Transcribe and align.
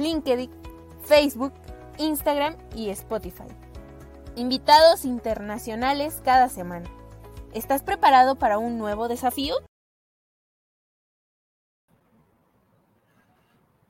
LinkedIn, 0.00 0.50
Facebook, 1.04 1.52
Instagram 1.98 2.56
y 2.74 2.88
Spotify. 2.88 3.44
Invitados 4.34 5.04
internacionales 5.04 6.22
cada 6.24 6.48
semana. 6.48 6.88
¿Estás 7.52 7.82
preparado 7.82 8.36
para 8.36 8.58
un 8.58 8.78
nuevo 8.78 9.08
desafío? 9.08 9.56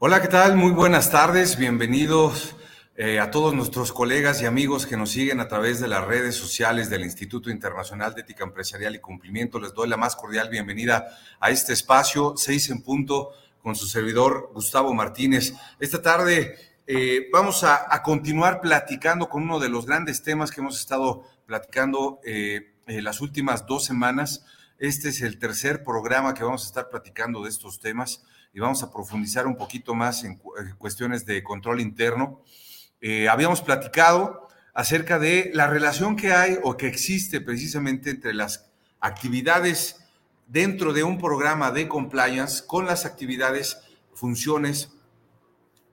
Hola, 0.01 0.21
¿qué 0.21 0.29
tal? 0.29 0.57
Muy 0.57 0.73
buenas 0.73 1.11
tardes. 1.11 1.57
Bienvenidos 1.57 2.57
eh, 2.97 3.21
a 3.21 3.31
todos 3.31 3.55
nuestros 3.55 3.93
colegas 3.93 4.43
y 4.43 4.47
amigos 4.47 4.87
que 4.87 4.97
nos 4.97 5.11
siguen 5.11 5.41
a 5.41 5.47
través 5.47 5.79
de 5.79 5.89
las 5.89 6.05
redes 6.05 6.35
sociales 6.35 6.91
del 6.91 7.03
Instituto 7.03 7.51
Internacional 7.51 8.15
de 8.15 8.23
Ética 8.23 8.45
Empresarial 8.45 8.97
y 8.97 8.99
Cumplimiento. 8.99 9.61
Les 9.61 9.75
doy 9.75 9.89
la 9.89 9.97
más 9.97 10.17
cordial 10.17 10.49
bienvenida 10.49 11.07
a 11.39 11.51
este 11.51 11.75
espacio, 11.75 12.35
seis 12.37 12.69
en 12.71 12.83
punto, 12.83 13.31
con 13.63 13.75
su 13.75 13.87
servidor 13.87 14.51
Gustavo 14.55 14.95
Martínez. 14.95 15.55
Esta 15.79 16.01
tarde 16.03 16.57
eh, 16.87 17.29
vamos 17.33 17.63
a, 17.65 18.03
continuar 18.03 18.61
platicando 18.61 19.29
con 19.29 19.43
uno 19.43 19.59
de 19.59 19.69
los 19.69 19.87
grandes 19.87 20.23
temas 20.23 20.51
que 20.51 20.61
hemos 20.61 20.79
estado 20.79 21.25
platicando 21.47 22.21
eh, 22.25 22.75
las 22.87 23.21
últimas 23.21 23.67
dos 23.67 23.85
semanas. 23.85 24.45
Este 24.79 25.11
es 25.11 25.21
el 25.21 25.39
tercer 25.39 25.85
programa 25.85 26.35
que 26.35 26.43
vamos 26.43 26.65
a 26.65 26.67
estar 26.67 26.89
platicando 26.89 27.43
de 27.43 27.51
estos 27.51 27.79
temas 27.81 28.25
y 28.53 28.61
vamos 28.61 28.83
a 28.83 28.91
profundizar 28.91 29.47
un 29.47 29.57
poquito 29.57 29.95
más 29.95 30.25
en, 30.25 30.37
cuestiones 30.79 31.27
de 31.27 31.43
control 31.43 31.81
interno. 31.81 32.43
Eh, 33.01 33.29
habíamos 33.29 33.63
platicado 33.63 34.49
acerca 34.75 35.19
de 35.19 35.51
la 35.55 35.67
relación 35.67 36.17
que 36.17 36.33
hay 36.33 36.59
o 36.63 36.77
que 36.77 36.87
existe 36.87 37.41
precisamente 37.41 38.11
entre 38.11 38.35
las 38.35 38.71
actividades 39.01 39.97
dentro 40.51 40.93
de 40.93 41.05
un 41.05 41.17
programa 41.17 41.71
de 41.71 41.87
compliance 41.87 42.67
con 42.67 42.85
las 42.85 43.07
actividades, 43.07 43.79
funciones 44.15 44.93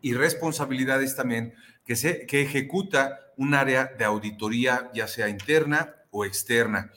y 0.01 0.15
responsabilidades 0.15 1.15
también 1.15 1.53
que, 1.85 1.95
se, 1.95 2.25
que 2.25 2.41
ejecuta 2.41 3.19
un 3.37 3.53
área 3.53 3.85
de 3.85 4.03
auditoría, 4.03 4.89
ya 4.95 5.07
sea 5.07 5.29
interna 5.29 5.93
o 6.09 6.25
externa. 6.25 6.91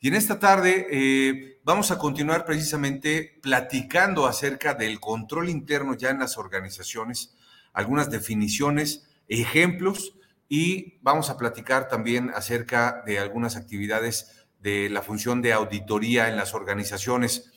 Y 0.00 0.08
en 0.08 0.14
esta 0.14 0.40
tarde 0.40 0.88
eh, 0.90 1.60
vamos 1.62 1.92
a 1.92 1.98
continuar 1.98 2.44
precisamente 2.44 3.38
platicando 3.40 4.26
acerca 4.26 4.74
del 4.74 4.98
control 4.98 5.48
interno 5.48 5.94
ya 5.94 6.10
en 6.10 6.18
las 6.18 6.36
organizaciones, 6.36 7.36
algunas 7.72 8.10
definiciones, 8.10 9.08
ejemplos 9.28 10.16
y 10.48 10.98
vamos 11.00 11.30
a 11.30 11.38
platicar 11.38 11.86
también 11.86 12.32
acerca 12.34 13.04
de 13.06 13.20
algunas 13.20 13.56
actividades 13.56 14.43
de 14.64 14.88
la 14.88 15.02
función 15.02 15.42
de 15.42 15.52
auditoría 15.52 16.30
en 16.30 16.38
las 16.38 16.54
organizaciones. 16.54 17.52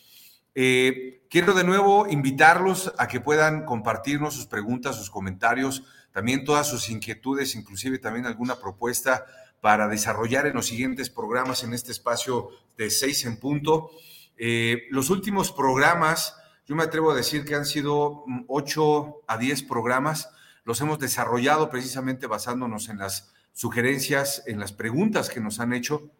Eh, 0.53 1.25
quiero 1.29 1.53
de 1.53 1.63
nuevo 1.63 2.05
invitarlos 2.05 2.93
a 2.97 3.07
que 3.07 3.21
puedan 3.21 3.63
compartirnos 3.63 4.33
sus 4.33 4.45
preguntas, 4.45 4.97
sus 4.97 5.09
comentarios, 5.09 5.83
también 6.11 6.43
todas 6.43 6.67
sus 6.67 6.89
inquietudes, 6.89 7.55
inclusive 7.55 7.97
también 7.97 8.25
alguna 8.25 8.59
propuesta 8.59 9.25
para 9.61 9.87
desarrollar 9.87 10.47
en 10.47 10.55
los 10.55 10.65
siguientes 10.65 11.09
programas 11.09 11.63
en 11.63 11.73
este 11.73 11.93
espacio 11.93 12.49
de 12.77 12.89
seis 12.89 13.23
en 13.23 13.37
punto. 13.39 13.89
Eh, 14.35 14.83
los 14.89 15.09
últimos 15.09 15.53
programas, 15.53 16.35
yo 16.65 16.75
me 16.75 16.83
atrevo 16.83 17.11
a 17.11 17.15
decir 17.15 17.45
que 17.45 17.55
han 17.55 17.65
sido 17.65 18.25
ocho 18.49 19.21
a 19.27 19.37
diez 19.37 19.63
programas, 19.63 20.29
los 20.65 20.81
hemos 20.81 20.99
desarrollado 20.99 21.69
precisamente 21.69 22.27
basándonos 22.27 22.89
en 22.89 22.97
las 22.97 23.33
sugerencias, 23.53 24.43
en 24.45 24.59
las 24.59 24.73
preguntas 24.73 25.29
que 25.29 25.39
nos 25.39 25.61
han 25.61 25.71
hecho 25.71 26.11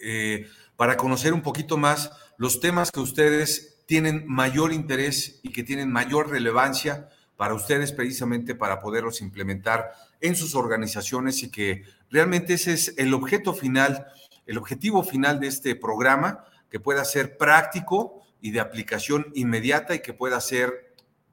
eh, 0.00 0.48
para 0.76 0.96
conocer 0.96 1.32
un 1.32 1.42
poquito 1.42 1.76
más 1.76 2.10
los 2.36 2.60
temas 2.60 2.90
que 2.90 3.00
ustedes 3.00 3.82
tienen 3.86 4.24
mayor 4.26 4.72
interés 4.72 5.40
y 5.42 5.52
que 5.52 5.62
tienen 5.62 5.90
mayor 5.90 6.30
relevancia 6.30 7.08
para 7.36 7.54
ustedes 7.54 7.92
precisamente 7.92 8.54
para 8.54 8.80
poderlos 8.80 9.20
implementar 9.20 9.92
en 10.20 10.36
sus 10.36 10.54
organizaciones 10.54 11.42
y 11.42 11.50
que 11.50 11.84
realmente 12.10 12.54
ese 12.54 12.72
es 12.72 12.94
el 12.98 13.14
objeto 13.14 13.54
final, 13.54 14.06
el 14.46 14.58
objetivo 14.58 15.02
final 15.02 15.40
de 15.40 15.48
este 15.48 15.74
programa, 15.74 16.44
que 16.70 16.80
pueda 16.80 17.04
ser 17.04 17.36
práctico 17.36 18.22
y 18.40 18.52
de 18.52 18.60
aplicación 18.60 19.26
inmediata 19.34 19.94
y 19.94 20.02
que 20.02 20.12
pueda 20.12 20.40
ser 20.40 20.89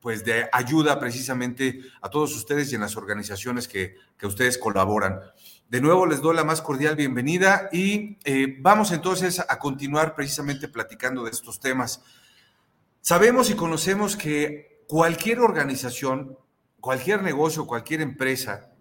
pues 0.07 0.23
de 0.23 0.47
ayuda 0.53 1.01
precisamente 1.01 1.81
a 2.01 2.09
todos 2.09 2.33
ustedes 2.33 2.71
y 2.71 2.75
en 2.75 2.79
las 2.79 2.95
organizaciones 2.95 3.67
que, 3.67 3.97
que 4.17 4.25
ustedes 4.25 4.57
colaboran. 4.57 5.19
De 5.67 5.81
nuevo 5.81 6.05
les 6.05 6.21
doy 6.21 6.33
la 6.33 6.45
más 6.45 6.61
cordial 6.61 6.95
bienvenida 6.95 7.67
y 7.73 8.17
eh, 8.23 8.55
vamos 8.61 8.93
entonces 8.93 9.41
a 9.41 9.59
continuar 9.59 10.15
precisamente 10.15 10.69
platicando 10.69 11.25
de 11.25 11.31
estos 11.31 11.59
temas. 11.59 12.05
Sabemos 13.01 13.49
y 13.49 13.55
conocemos 13.55 14.15
que 14.15 14.85
cualquier 14.87 15.41
organización, 15.41 16.37
cualquier 16.79 17.21
negocio, 17.21 17.67
cualquier 17.67 17.99
empresa, 17.99 18.71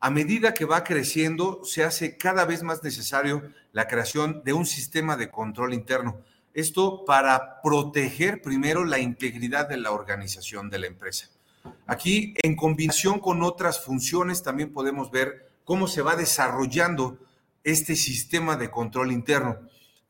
a 0.00 0.10
medida 0.10 0.52
que 0.52 0.66
va 0.66 0.84
creciendo, 0.84 1.64
se 1.64 1.82
hace 1.82 2.18
cada 2.18 2.44
vez 2.44 2.62
más 2.62 2.82
necesario 2.82 3.42
la 3.72 3.88
creación 3.88 4.42
de 4.44 4.52
un 4.52 4.66
sistema 4.66 5.16
de 5.16 5.30
control 5.30 5.72
interno. 5.72 6.20
Esto 6.54 7.04
para 7.04 7.60
proteger 7.62 8.40
primero 8.40 8.84
la 8.84 9.00
integridad 9.00 9.68
de 9.68 9.76
la 9.76 9.90
organización 9.90 10.70
de 10.70 10.78
la 10.78 10.86
empresa. 10.86 11.28
Aquí, 11.86 12.34
en 12.42 12.54
combinación 12.54 13.18
con 13.18 13.42
otras 13.42 13.84
funciones, 13.84 14.42
también 14.42 14.72
podemos 14.72 15.10
ver 15.10 15.50
cómo 15.64 15.88
se 15.88 16.00
va 16.00 16.14
desarrollando 16.14 17.18
este 17.64 17.96
sistema 17.96 18.56
de 18.56 18.70
control 18.70 19.10
interno. 19.10 19.58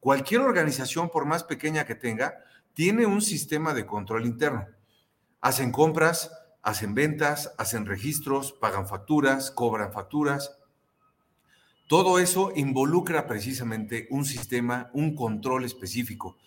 Cualquier 0.00 0.42
organización, 0.42 1.08
por 1.08 1.24
más 1.24 1.44
pequeña 1.44 1.86
que 1.86 1.94
tenga, 1.94 2.44
tiene 2.74 3.06
un 3.06 3.22
sistema 3.22 3.72
de 3.72 3.86
control 3.86 4.26
interno. 4.26 4.66
Hacen 5.40 5.72
compras, 5.72 6.30
hacen 6.62 6.94
ventas, 6.94 7.54
hacen 7.56 7.86
registros, 7.86 8.52
pagan 8.52 8.86
facturas, 8.86 9.50
cobran 9.50 9.92
facturas. 9.92 10.58
Todo 11.86 12.18
eso 12.18 12.52
involucra 12.56 13.26
precisamente 13.26 14.06
un 14.10 14.24
sistema, 14.24 14.90
un 14.94 15.14
control 15.14 15.64
específico. 15.64 16.38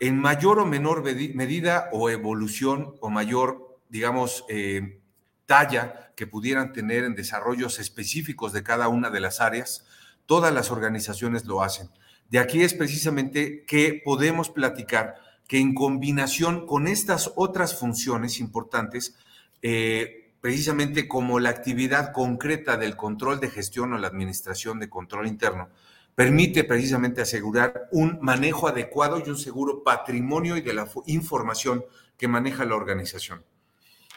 En 0.00 0.18
mayor 0.18 0.58
o 0.58 0.66
menor 0.66 1.02
medida 1.02 1.88
o 1.92 2.10
evolución 2.10 2.96
o 3.00 3.08
mayor, 3.08 3.78
digamos, 3.88 4.44
eh, 4.48 4.98
talla 5.46 6.12
que 6.16 6.26
pudieran 6.26 6.72
tener 6.72 7.04
en 7.04 7.14
desarrollos 7.14 7.78
específicos 7.78 8.52
de 8.52 8.62
cada 8.62 8.88
una 8.88 9.10
de 9.10 9.20
las 9.20 9.40
áreas, 9.40 9.86
todas 10.26 10.52
las 10.52 10.70
organizaciones 10.70 11.44
lo 11.44 11.62
hacen. 11.62 11.88
De 12.30 12.38
aquí 12.38 12.62
es 12.62 12.74
precisamente 12.74 13.64
que 13.66 14.02
podemos 14.04 14.50
platicar 14.50 15.16
que 15.46 15.58
en 15.58 15.74
combinación 15.74 16.66
con 16.66 16.88
estas 16.88 17.32
otras 17.36 17.78
funciones 17.78 18.40
importantes, 18.40 19.16
eh, 19.62 20.23
precisamente 20.44 21.08
como 21.08 21.40
la 21.40 21.48
actividad 21.48 22.12
concreta 22.12 22.76
del 22.76 22.96
control 22.96 23.40
de 23.40 23.48
gestión 23.48 23.94
o 23.94 23.98
la 23.98 24.08
administración 24.08 24.78
de 24.78 24.90
control 24.90 25.26
interno, 25.26 25.70
permite 26.14 26.64
precisamente 26.64 27.22
asegurar 27.22 27.88
un 27.92 28.18
manejo 28.20 28.68
adecuado 28.68 29.22
y 29.24 29.30
un 29.30 29.38
seguro 29.38 29.82
patrimonio 29.82 30.58
y 30.58 30.60
de 30.60 30.74
la 30.74 30.86
información 31.06 31.86
que 32.18 32.28
maneja 32.28 32.66
la 32.66 32.74
organización. 32.74 33.42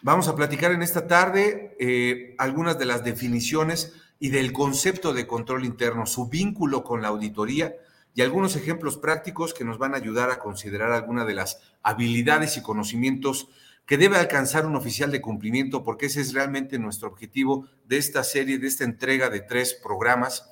Vamos 0.01 0.27
a 0.27 0.35
platicar 0.35 0.73
en 0.73 0.81
esta 0.81 1.07
tarde 1.07 1.77
eh, 1.79 2.35
algunas 2.39 2.77
de 2.77 2.83
las 2.83 3.05
definiciones 3.05 3.93
y 4.19 4.27
del 4.27 4.51
concepto 4.51 5.13
de 5.13 5.27
control 5.27 5.63
interno, 5.63 6.05
su 6.05 6.27
vínculo 6.27 6.83
con 6.83 7.01
la 7.01 7.07
auditoría 7.07 7.73
y 8.13 8.21
algunos 8.21 8.57
ejemplos 8.57 8.97
prácticos 8.97 9.53
que 9.53 9.63
nos 9.63 9.77
van 9.77 9.93
a 9.93 9.97
ayudar 9.97 10.29
a 10.29 10.39
considerar 10.39 10.91
algunas 10.91 11.25
de 11.25 11.35
las 11.35 11.61
habilidades 11.83 12.57
y 12.57 12.61
conocimientos 12.61 13.47
que 13.87 13.97
debe 13.97 14.17
alcanzar 14.17 14.65
un 14.65 14.75
oficial 14.75 15.11
de 15.11 15.21
cumplimiento, 15.21 15.83
porque 15.83 16.07
ese 16.07 16.19
es 16.19 16.33
realmente 16.33 16.77
nuestro 16.77 17.07
objetivo 17.07 17.67
de 17.85 17.97
esta 17.97 18.23
serie, 18.23 18.59
de 18.59 18.67
esta 18.67 18.83
entrega 18.83 19.29
de 19.29 19.39
tres 19.39 19.73
programas, 19.73 20.51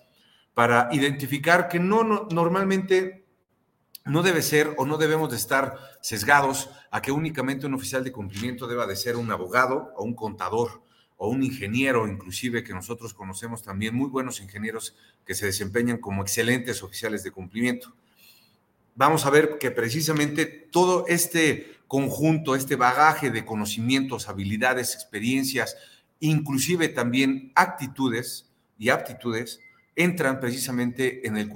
para 0.54 0.88
identificar 0.94 1.68
que 1.68 1.78
no, 1.78 2.06
no 2.06 2.28
normalmente 2.32 3.26
no 4.06 4.24
debe 4.24 4.42
ser 4.42 4.74
o 4.78 4.86
no 4.86 4.98
debemos 4.98 5.30
de 5.32 5.36
estar 5.36 5.78
sesgados 6.02 6.70
a 6.92 7.02
que 7.02 7.12
únicamente 7.12 7.66
un 7.66 7.74
oficial 7.74 8.06
de 8.06 8.14
cumplimiento 8.14 8.68
deba 8.68 8.88
de 8.88 8.96
ser 8.96 9.18
un 9.18 9.30
abogado 9.30 9.92
o 9.98 10.04
un 10.06 10.16
contador 10.16 10.82
o 11.18 11.28
un 11.28 11.44
ingeniero, 11.44 12.08
inclusive 12.08 12.64
que 12.64 12.74
nosotros 12.74 13.14
conocemos 13.14 13.64
también 13.64 13.96
muy 13.96 14.10
buenos 14.10 14.40
ingenieros 14.40 14.96
que 15.26 15.36
se 15.36 15.46
desempeñan 15.46 15.98
como 15.98 16.22
excelentes 16.22 16.84
oficiales 16.84 17.24
de 17.24 17.32
cumplimiento. 17.32 17.94
Vamos 18.96 19.26
a 19.26 19.30
ver 19.30 19.58
que 19.60 19.72
precisamente 19.72 20.46
todo 20.46 21.06
este 21.08 21.76
conjunto, 21.88 22.56
este 22.56 22.76
bagaje 22.76 23.30
de 23.30 23.46
conocimientos, 23.46 24.28
habilidades, 24.28 24.96
experiencias, 24.96 25.78
inclusive 26.20 26.90
también 26.90 27.52
actitudes 27.56 28.50
y 28.80 28.90
aptitudes, 28.90 29.60
entran 29.96 30.40
precisamente 30.40 31.28
en 31.28 31.38
el, 31.38 31.50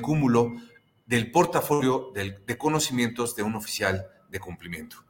cúmulo 0.00 0.52
del 1.06 1.30
portafolio 1.30 2.12
de 2.14 2.58
conocimientos 2.58 3.34
de 3.34 3.42
un 3.42 3.56
oficial 3.56 4.06
de 4.30 4.40
cumplimiento. 4.40 5.04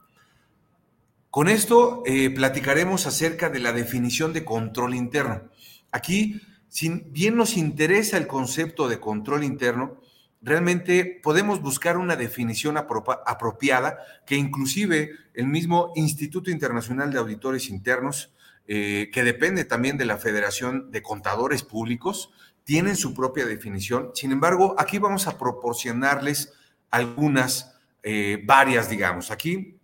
Con 1.35 1.49
esto 1.49 2.01
eh, 2.05 2.29
platicaremos 2.29 3.07
acerca 3.07 3.49
de 3.49 3.59
la 3.59 3.73
definición 3.73 4.31
de 4.31 4.45
control 4.45 4.95
interno. 4.95 5.49
Aquí, 5.91 6.41
si 6.69 6.87
bien 7.07 7.35
nos 7.35 7.57
interesa 7.57 8.15
el 8.17 8.25
concepto 8.25 8.87
de 8.87 9.01
control 9.01 9.43
interno, 9.43 9.99
realmente 10.41 11.19
podemos 11.23 11.61
buscar 11.61 11.97
una 11.97 12.15
definición 12.15 12.77
apropiada 12.77 13.99
que 14.25 14.35
inclusive 14.35 15.11
el 15.33 15.47
mismo 15.47 15.91
Instituto 15.95 16.51
Internacional 16.51 17.11
de 17.11 17.19
Auditores 17.19 17.69
Internos, 17.69 18.33
eh, 18.67 19.09
que 19.13 19.23
depende 19.23 19.65
también 19.65 19.97
de 19.97 20.05
la 20.05 20.17
Federación 20.17 20.91
de 20.91 21.01
Contadores 21.01 21.63
Públicos, 21.63 22.31
tienen 22.63 22.95
su 22.95 23.13
propia 23.13 23.45
definición. 23.45 24.11
Sin 24.13 24.31
embargo, 24.31 24.75
aquí 24.77 24.97
vamos 24.97 25.27
a 25.27 25.37
proporcionarles 25.37 26.53
algunas, 26.89 27.75
eh, 28.03 28.41
varias, 28.45 28.89
digamos. 28.89 29.31
Aquí, 29.31 29.79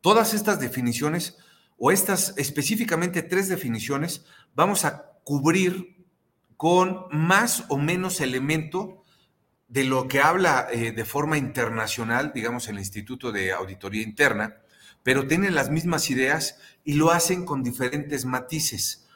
todas 0.00 0.34
estas 0.34 0.60
definiciones, 0.60 1.36
o 1.76 1.90
estas 1.90 2.34
específicamente 2.36 3.22
tres 3.22 3.48
definiciones, 3.48 4.26
vamos 4.54 4.84
a 4.84 5.12
cubrir 5.24 6.04
con 6.56 7.06
más 7.10 7.64
o 7.68 7.78
menos 7.78 8.20
elemento 8.20 8.99
de 9.70 9.84
lo 9.84 10.08
que 10.08 10.20
habla 10.20 10.66
eh, 10.72 10.90
de 10.90 11.04
forma 11.04 11.38
internacional, 11.38 12.32
digamos, 12.34 12.68
el 12.68 12.78
Instituto 12.78 13.30
de 13.30 13.52
Auditoría 13.52 14.02
Interna, 14.02 14.56
pero 15.04 15.28
tienen 15.28 15.54
las 15.54 15.70
mismas 15.70 16.10
ideas 16.10 16.58
y 16.84 16.94
lo 16.94 17.12
hacen 17.12 17.44
con 17.44 17.62
diferentes 17.62 18.24
matices. 18.24 19.08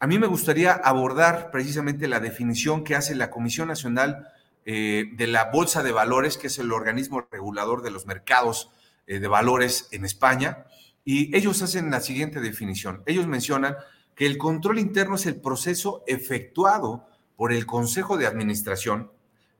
A 0.00 0.08
mí 0.08 0.18
me 0.18 0.26
gustaría 0.26 0.72
abordar 0.72 1.52
precisamente 1.52 2.08
la 2.08 2.18
definición 2.18 2.82
que 2.82 2.96
hace 2.96 3.14
la 3.14 3.30
Comisión 3.30 3.68
Nacional 3.68 4.28
eh, 4.66 5.04
de 5.12 5.28
la 5.28 5.50
Bolsa 5.52 5.84
de 5.84 5.92
Valores, 5.92 6.36
que 6.36 6.48
es 6.48 6.58
el 6.58 6.72
organismo 6.72 7.24
regulador 7.30 7.82
de 7.82 7.92
los 7.92 8.04
mercados 8.04 8.70
eh, 9.06 9.20
de 9.20 9.28
valores 9.28 9.88
en 9.92 10.04
España, 10.04 10.66
y 11.04 11.34
ellos 11.36 11.62
hacen 11.62 11.92
la 11.92 12.00
siguiente 12.00 12.40
definición. 12.40 13.04
Ellos 13.06 13.28
mencionan 13.28 13.76
que 14.16 14.26
el 14.26 14.36
control 14.36 14.80
interno 14.80 15.14
es 15.14 15.26
el 15.26 15.36
proceso 15.36 16.02
efectuado 16.08 17.06
por 17.36 17.52
el 17.52 17.66
Consejo 17.66 18.16
de 18.18 18.26
Administración 18.26 19.12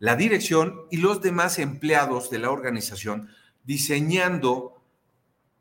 la 0.03 0.17
dirección 0.17 0.81
y 0.91 0.97
los 0.97 1.23
demás 1.23 1.61
empleados 1.61 2.29
de 2.29 2.41
la 2.41 2.51
organización 2.51 3.29
diseñando 3.63 4.83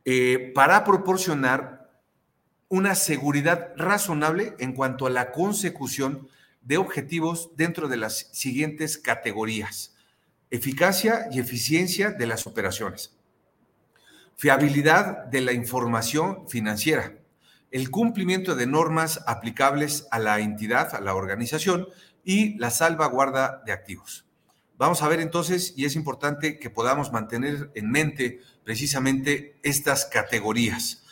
eh, 0.04 0.52
para 0.56 0.84
proporcionar 0.84 1.92
una 2.68 2.96
seguridad 2.96 3.74
razonable 3.78 4.56
en 4.58 4.74
cuanto 4.74 5.06
a 5.06 5.12
la 5.12 5.32
consecución 5.32 6.28
de 6.62 6.78
objetivos 6.78 7.52
dentro 7.56 7.88
de 7.88 7.98
las 7.98 8.30
siguientes 8.32 8.98
categorías. 8.98 9.96
Eficacia 10.50 11.28
y 11.32 11.40
eficiencia 11.40 12.10
de 12.10 12.26
las 12.26 12.48
operaciones. 12.48 13.16
Fiabilidad 14.38 15.26
de 15.26 15.42
la 15.42 15.54
información 15.54 16.50
financiera. 16.50 17.14
El 17.70 17.92
cumplimiento 17.92 18.56
de 18.56 18.66
normas 18.66 19.24
aplicables 19.28 20.08
a 20.10 20.18
la 20.18 20.40
entidad, 20.40 20.96
a 20.96 21.00
la 21.00 21.14
organización 21.14 21.90
y 22.24 22.58
la 22.58 22.72
salvaguarda 22.72 23.62
de 23.68 23.72
activos. 23.72 24.26
Vamos 24.82 25.04
a 25.04 25.08
ver 25.08 25.20
entonces, 25.20 25.76
y 25.78 25.86
es 25.86 25.96
importante 25.96 26.58
que 26.58 26.72
podamos 26.72 27.12
mantener 27.12 27.70
en 27.76 27.92
mente 27.92 28.40
precisamente 28.64 29.60
estas 29.62 30.06
categorías. 30.06 31.04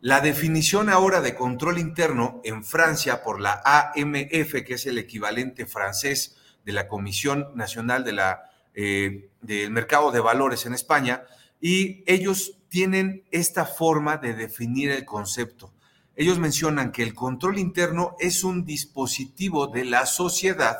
La 0.00 0.20
definición 0.20 0.88
ahora 0.88 1.20
de 1.20 1.34
control 1.34 1.80
interno 1.80 2.40
en 2.44 2.62
Francia 2.62 3.24
por 3.24 3.40
la 3.40 3.60
AMF, 3.64 4.62
que 4.64 4.74
es 4.74 4.86
el 4.86 4.98
equivalente 4.98 5.66
francés 5.66 6.36
de 6.64 6.70
la 6.70 6.86
Comisión 6.86 7.48
Nacional 7.56 8.04
de 8.04 8.12
la, 8.12 8.52
eh, 8.72 9.30
del 9.40 9.72
Mercado 9.72 10.12
de 10.12 10.20
Valores 10.20 10.64
en 10.64 10.74
España, 10.74 11.24
y 11.60 12.04
ellos 12.06 12.60
tienen 12.68 13.24
esta 13.32 13.64
forma 13.64 14.18
de 14.18 14.34
definir 14.34 14.92
el 14.92 15.04
concepto. 15.04 15.74
Ellos 16.14 16.38
mencionan 16.38 16.92
que 16.92 17.02
el 17.02 17.14
control 17.14 17.58
interno 17.58 18.14
es 18.20 18.44
un 18.44 18.64
dispositivo 18.64 19.66
de 19.66 19.86
la 19.86 20.06
sociedad 20.06 20.78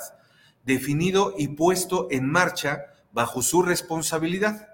definido 0.69 1.35
y 1.37 1.49
puesto 1.49 2.09
en 2.11 2.31
marcha 2.31 2.93
bajo 3.11 3.41
su 3.41 3.63
responsabilidad. 3.63 4.69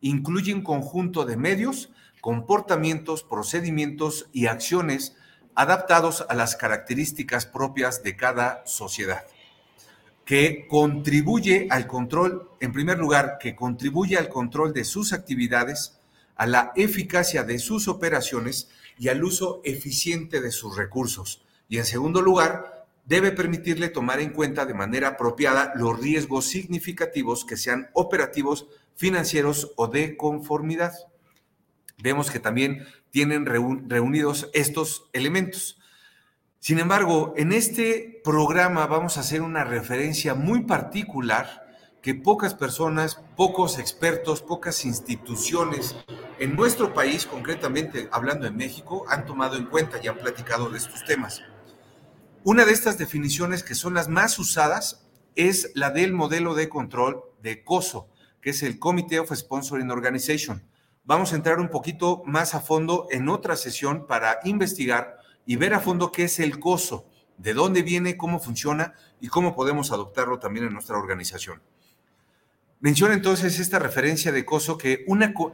Incluye 0.00 0.54
un 0.54 0.62
conjunto 0.62 1.24
de 1.24 1.36
medios, 1.36 1.90
comportamientos, 2.20 3.24
procedimientos 3.24 4.28
y 4.32 4.46
acciones 4.46 5.16
adaptados 5.56 6.24
a 6.28 6.34
las 6.34 6.54
características 6.54 7.44
propias 7.44 8.04
de 8.04 8.16
cada 8.16 8.62
sociedad, 8.66 9.24
que 10.24 10.68
contribuye 10.68 11.66
al 11.70 11.88
control, 11.88 12.48
en 12.60 12.72
primer 12.72 12.98
lugar, 12.98 13.38
que 13.40 13.56
contribuye 13.56 14.16
al 14.16 14.28
control 14.28 14.72
de 14.72 14.84
sus 14.84 15.12
actividades, 15.12 15.98
a 16.36 16.46
la 16.46 16.72
eficacia 16.76 17.42
de 17.42 17.58
sus 17.58 17.88
operaciones 17.88 18.68
y 18.96 19.08
al 19.08 19.24
uso 19.24 19.60
eficiente 19.64 20.40
de 20.40 20.52
sus 20.52 20.76
recursos. 20.76 21.42
Y 21.68 21.78
en 21.78 21.84
segundo 21.84 22.22
lugar, 22.22 22.71
debe 23.04 23.32
permitirle 23.32 23.88
tomar 23.88 24.20
en 24.20 24.30
cuenta 24.30 24.64
de 24.64 24.74
manera 24.74 25.08
apropiada 25.08 25.72
los 25.74 25.98
riesgos 25.98 26.46
significativos 26.46 27.44
que 27.44 27.56
sean 27.56 27.90
operativos, 27.94 28.66
financieros 28.94 29.72
o 29.76 29.88
de 29.88 30.16
conformidad. 30.16 30.92
Vemos 31.98 32.30
que 32.30 32.40
también 32.40 32.86
tienen 33.10 33.46
reunidos 33.46 34.50
estos 34.54 35.08
elementos. 35.12 35.78
Sin 36.58 36.78
embargo, 36.78 37.34
en 37.36 37.52
este 37.52 38.20
programa 38.24 38.86
vamos 38.86 39.16
a 39.16 39.20
hacer 39.20 39.42
una 39.42 39.64
referencia 39.64 40.34
muy 40.34 40.62
particular 40.62 41.62
que 42.02 42.14
pocas 42.14 42.54
personas, 42.54 43.20
pocos 43.36 43.78
expertos, 43.78 44.42
pocas 44.42 44.84
instituciones 44.84 45.96
en 46.38 46.56
nuestro 46.56 46.92
país, 46.92 47.26
concretamente 47.26 48.08
hablando 48.10 48.44
de 48.44 48.50
México, 48.50 49.04
han 49.08 49.26
tomado 49.26 49.56
en 49.56 49.66
cuenta 49.66 50.00
y 50.02 50.08
han 50.08 50.18
platicado 50.18 50.70
de 50.70 50.78
estos 50.78 51.04
temas. 51.04 51.42
Una 52.44 52.64
de 52.64 52.72
estas 52.72 52.98
definiciones 52.98 53.62
que 53.62 53.76
son 53.76 53.94
las 53.94 54.08
más 54.08 54.36
usadas 54.40 55.06
es 55.36 55.70
la 55.76 55.90
del 55.90 56.12
modelo 56.12 56.56
de 56.56 56.68
control 56.68 57.22
de 57.40 57.62
COSO, 57.62 58.08
que 58.40 58.50
es 58.50 58.64
el 58.64 58.80
Committee 58.80 59.20
of 59.20 59.32
Sponsoring 59.32 59.92
Organization. 59.92 60.60
Vamos 61.04 61.32
a 61.32 61.36
entrar 61.36 61.60
un 61.60 61.68
poquito 61.68 62.24
más 62.26 62.56
a 62.56 62.60
fondo 62.60 63.06
en 63.12 63.28
otra 63.28 63.54
sesión 63.54 64.08
para 64.08 64.40
investigar 64.42 65.18
y 65.46 65.54
ver 65.54 65.72
a 65.72 65.78
fondo 65.78 66.10
qué 66.10 66.24
es 66.24 66.40
el 66.40 66.58
COSO, 66.58 67.06
de 67.38 67.54
dónde 67.54 67.82
viene, 67.82 68.16
cómo 68.16 68.40
funciona 68.40 68.94
y 69.20 69.28
cómo 69.28 69.54
podemos 69.54 69.92
adoptarlo 69.92 70.40
también 70.40 70.66
en 70.66 70.72
nuestra 70.72 70.98
organización. 70.98 71.62
Menciona 72.80 73.14
entonces 73.14 73.60
esta 73.60 73.78
referencia 73.78 74.32
de 74.32 74.44
COSO 74.44 74.78
que 74.78 75.06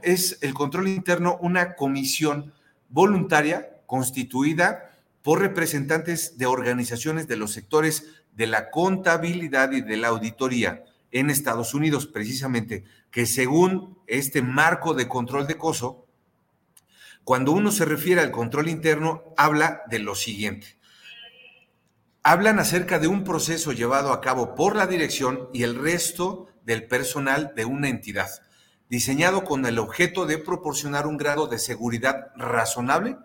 es 0.03 0.39
el 0.41 0.55
control 0.55 0.89
interno 0.89 1.37
una 1.43 1.77
comisión 1.77 2.55
voluntaria 2.89 3.83
constituida 3.85 4.88
por 5.29 5.41
representantes 5.41 6.39
de 6.39 6.47
organizaciones 6.47 7.29
de 7.29 7.37
los 7.37 7.53
sectores 7.53 8.07
de 8.33 8.47
la 8.47 8.71
contabilidad 8.71 9.73
y 9.73 9.83
de 9.83 9.99
la 9.99 10.09
auditoría 10.09 10.85
en 11.11 11.29
Estados 11.29 11.75
Unidos, 11.75 12.07
precisamente, 12.07 12.85
que 13.11 13.27
según 13.27 13.99
este 14.07 14.41
marco 14.41 14.95
de 14.95 15.07
control 15.07 15.47
de 15.47 15.59
coso, 15.59 16.07
cuando 17.25 17.53
uno 17.53 17.73
se 17.73 17.85
refiere 17.85 18.23
al 18.23 18.31
control 18.31 18.71
interno, 18.71 19.23
habla 19.37 19.83
de 19.91 19.99
lo 19.99 20.15
siguiente. 20.15 20.79
Hablan 22.23 22.59
acerca 22.59 22.99
de 22.99 23.09
un 23.09 23.23
proceso 23.23 23.73
llevado 23.73 24.15
a 24.15 24.23
cabo 24.23 24.55
por 24.55 24.77
la 24.77 24.87
dirección 24.87 25.51
y 25.53 25.63
el 25.63 25.75
resto 25.75 26.47
del 26.65 26.87
personal 26.87 27.53
de 27.55 27.67
una 27.67 27.91
entidad, 27.91 28.31
diseñado 28.89 29.45
con 29.45 29.67
el 29.67 29.79
objeto 29.79 30.25
de 30.25 30.39
proporcionar 30.39 31.07
un 31.07 31.19
grado 31.19 31.49
de 31.49 31.59
seguridad 31.59 32.29
razonable 32.35 33.19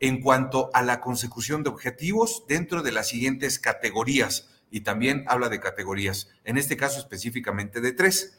en 0.00 0.20
cuanto 0.20 0.70
a 0.72 0.82
la 0.82 1.00
consecución 1.00 1.62
de 1.62 1.70
objetivos 1.70 2.44
dentro 2.48 2.82
de 2.82 2.92
las 2.92 3.08
siguientes 3.08 3.58
categorías, 3.58 4.48
y 4.70 4.80
también 4.80 5.24
habla 5.28 5.48
de 5.48 5.60
categorías, 5.60 6.30
en 6.44 6.56
este 6.56 6.76
caso 6.76 6.98
específicamente 6.98 7.80
de 7.80 7.92
tres. 7.92 8.38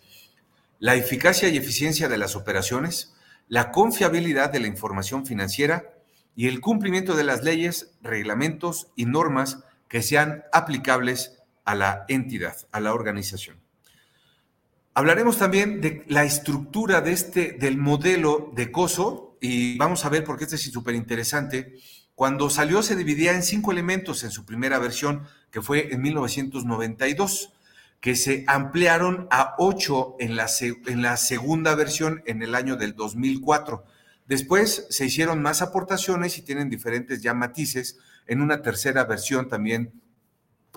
La 0.80 0.96
eficacia 0.96 1.50
y 1.50 1.58
eficiencia 1.58 2.10
de 2.10 2.18
las 2.18 2.36
operaciones, 2.36 3.14
la 3.48 3.72
confiabilidad 3.72 4.50
de 4.52 4.60
la 4.60 4.68
información 4.68 5.26
financiera 5.26 5.94
y 6.36 6.48
el 6.48 6.62
cumplimiento 6.62 7.16
de 7.16 7.24
las 7.24 7.44
leyes, 7.44 7.94
reglamentos 8.02 8.88
y 8.96 9.06
normas 9.06 9.60
que 9.88 10.02
sean 10.02 10.44
aplicables 10.54 11.38
a 11.66 11.76
la 11.76 12.06
entidad, 12.08 12.56
a 12.72 12.80
la 12.80 12.94
organización. 12.94 13.60
Hablaremos 14.94 15.38
también 15.38 15.82
de 15.82 16.04
la 16.08 16.24
estructura 16.24 17.02
de 17.02 17.12
este, 17.12 17.52
del 17.54 17.78
modelo 17.78 18.52
de 18.56 18.72
COSO, 18.72 19.31
y 19.42 19.78
vamos 19.78 20.06
a 20.06 20.10
ver 20.10 20.24
por 20.24 20.38
qué 20.38 20.46
este 20.46 20.56
es 20.56 20.62
súper 20.62 20.96
interesante. 20.96 21.76
Cuando 22.16 22.50
salió 22.50 22.84
se 22.84 22.96
dividía 22.96 23.34
en 23.34 23.42
cinco 23.42 23.72
elementos 23.72 24.24
en 24.24 24.32
su 24.32 24.46
primera 24.46 24.78
versión, 24.80 25.24
que 25.50 25.62
fue 25.62 25.94
en 25.94 26.02
1992. 26.02 27.54
que 28.00 28.16
se 28.16 28.46
ampliaron 28.48 29.28
a 29.30 29.54
ocho 29.60 30.16
en 30.20 30.36
la, 30.36 30.48
en 30.60 31.04
la 31.04 31.18
segunda 31.18 31.76
versión 31.76 32.24
en 32.26 32.42
el 32.42 32.56
año 32.56 32.76
del 32.76 32.96
2004. 32.96 33.84
Después 34.26 34.88
se 34.90 35.06
hicieron 35.06 35.40
más 35.44 35.62
aportaciones 35.62 36.40
y 36.40 36.42
tienen 36.42 36.68
diferentes 36.68 37.22
ya 37.22 37.36
matices 37.36 38.00
en 38.26 38.42
una 38.42 38.64
tercera 38.64 39.04
versión 39.04 39.50
también 39.50 39.92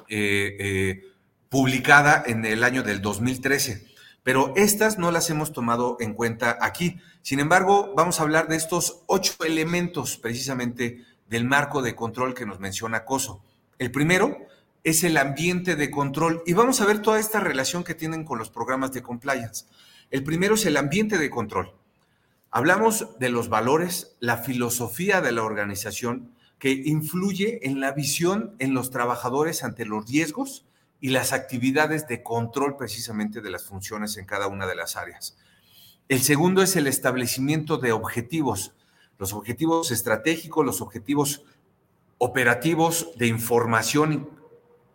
eh, 0.08 0.56
eh, 0.58 1.02
publicada 1.48 2.22
en 2.26 2.44
el 2.44 2.62
año 2.62 2.82
del 2.82 3.00
2013. 3.00 3.86
Pero 4.22 4.52
estas 4.56 4.98
no 4.98 5.10
las 5.10 5.30
hemos 5.30 5.52
tomado 5.52 5.96
en 6.00 6.14
cuenta 6.14 6.58
aquí. 6.60 7.00
Sin 7.24 7.40
embargo, 7.40 7.94
vamos 7.96 8.20
a 8.20 8.24
hablar 8.24 8.48
de 8.48 8.56
estos 8.56 9.00
ocho 9.06 9.32
elementos 9.46 10.18
precisamente 10.18 11.06
del 11.26 11.46
marco 11.46 11.80
de 11.80 11.94
control 11.94 12.34
que 12.34 12.44
nos 12.44 12.60
menciona 12.60 13.06
COSO. 13.06 13.42
El 13.78 13.90
primero 13.90 14.36
es 14.82 15.04
el 15.04 15.16
ambiente 15.16 15.74
de 15.74 15.90
control. 15.90 16.42
Y 16.44 16.52
vamos 16.52 16.82
a 16.82 16.84
ver 16.84 17.00
toda 17.00 17.18
esta 17.18 17.40
relación 17.40 17.82
que 17.82 17.94
tienen 17.94 18.24
con 18.24 18.38
los 18.38 18.50
programas 18.50 18.92
de 18.92 19.00
compliance. 19.00 19.64
El 20.10 20.22
primero 20.22 20.56
es 20.56 20.66
el 20.66 20.76
ambiente 20.76 21.16
de 21.16 21.30
control. 21.30 21.72
Hablamos 22.50 23.18
de 23.18 23.30
los 23.30 23.48
valores, 23.48 24.16
la 24.20 24.36
filosofía 24.36 25.22
de 25.22 25.32
la 25.32 25.44
organización 25.44 26.30
que 26.58 26.72
influye 26.72 27.66
en 27.66 27.80
la 27.80 27.92
visión 27.92 28.54
en 28.58 28.74
los 28.74 28.90
trabajadores 28.90 29.64
ante 29.64 29.86
los 29.86 30.10
riesgos 30.10 30.66
y 31.00 31.08
las 31.08 31.32
actividades 31.32 32.06
de 32.06 32.22
control 32.22 32.76
precisamente 32.76 33.40
de 33.40 33.48
las 33.48 33.64
funciones 33.64 34.18
en 34.18 34.26
cada 34.26 34.46
una 34.46 34.66
de 34.66 34.74
las 34.74 34.96
áreas. 34.96 35.38
El 36.08 36.20
segundo 36.20 36.62
es 36.62 36.76
el 36.76 36.86
establecimiento 36.86 37.78
de 37.78 37.92
objetivos, 37.92 38.74
los 39.18 39.32
objetivos 39.32 39.90
estratégicos, 39.90 40.64
los 40.64 40.82
objetivos 40.82 41.44
operativos 42.18 43.08
de 43.16 43.26
información 43.26 44.28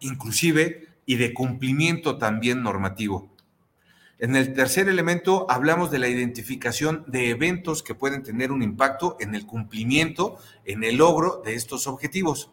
inclusive 0.02 0.88
y 1.08 1.16
de 1.16 1.34
cumplimiento 1.34 2.20
también 2.20 2.62
normativo. 2.62 3.28
En 4.20 4.36
el 4.36 4.54
tercer 4.54 4.88
elemento 4.88 5.50
hablamos 5.50 5.90
de 5.90 5.98
la 5.98 6.10
identificación 6.10 7.06
de 7.08 7.32
eventos 7.32 7.82
que 7.82 7.96
pueden 7.96 8.22
tener 8.22 8.52
un 8.52 8.62
impacto 8.62 9.18
en 9.20 9.34
el 9.34 9.48
cumplimiento, 9.48 10.38
en 10.64 10.84
el 10.84 10.98
logro 10.98 11.42
de 11.44 11.56
estos 11.56 11.88
objetivos. 11.88 12.52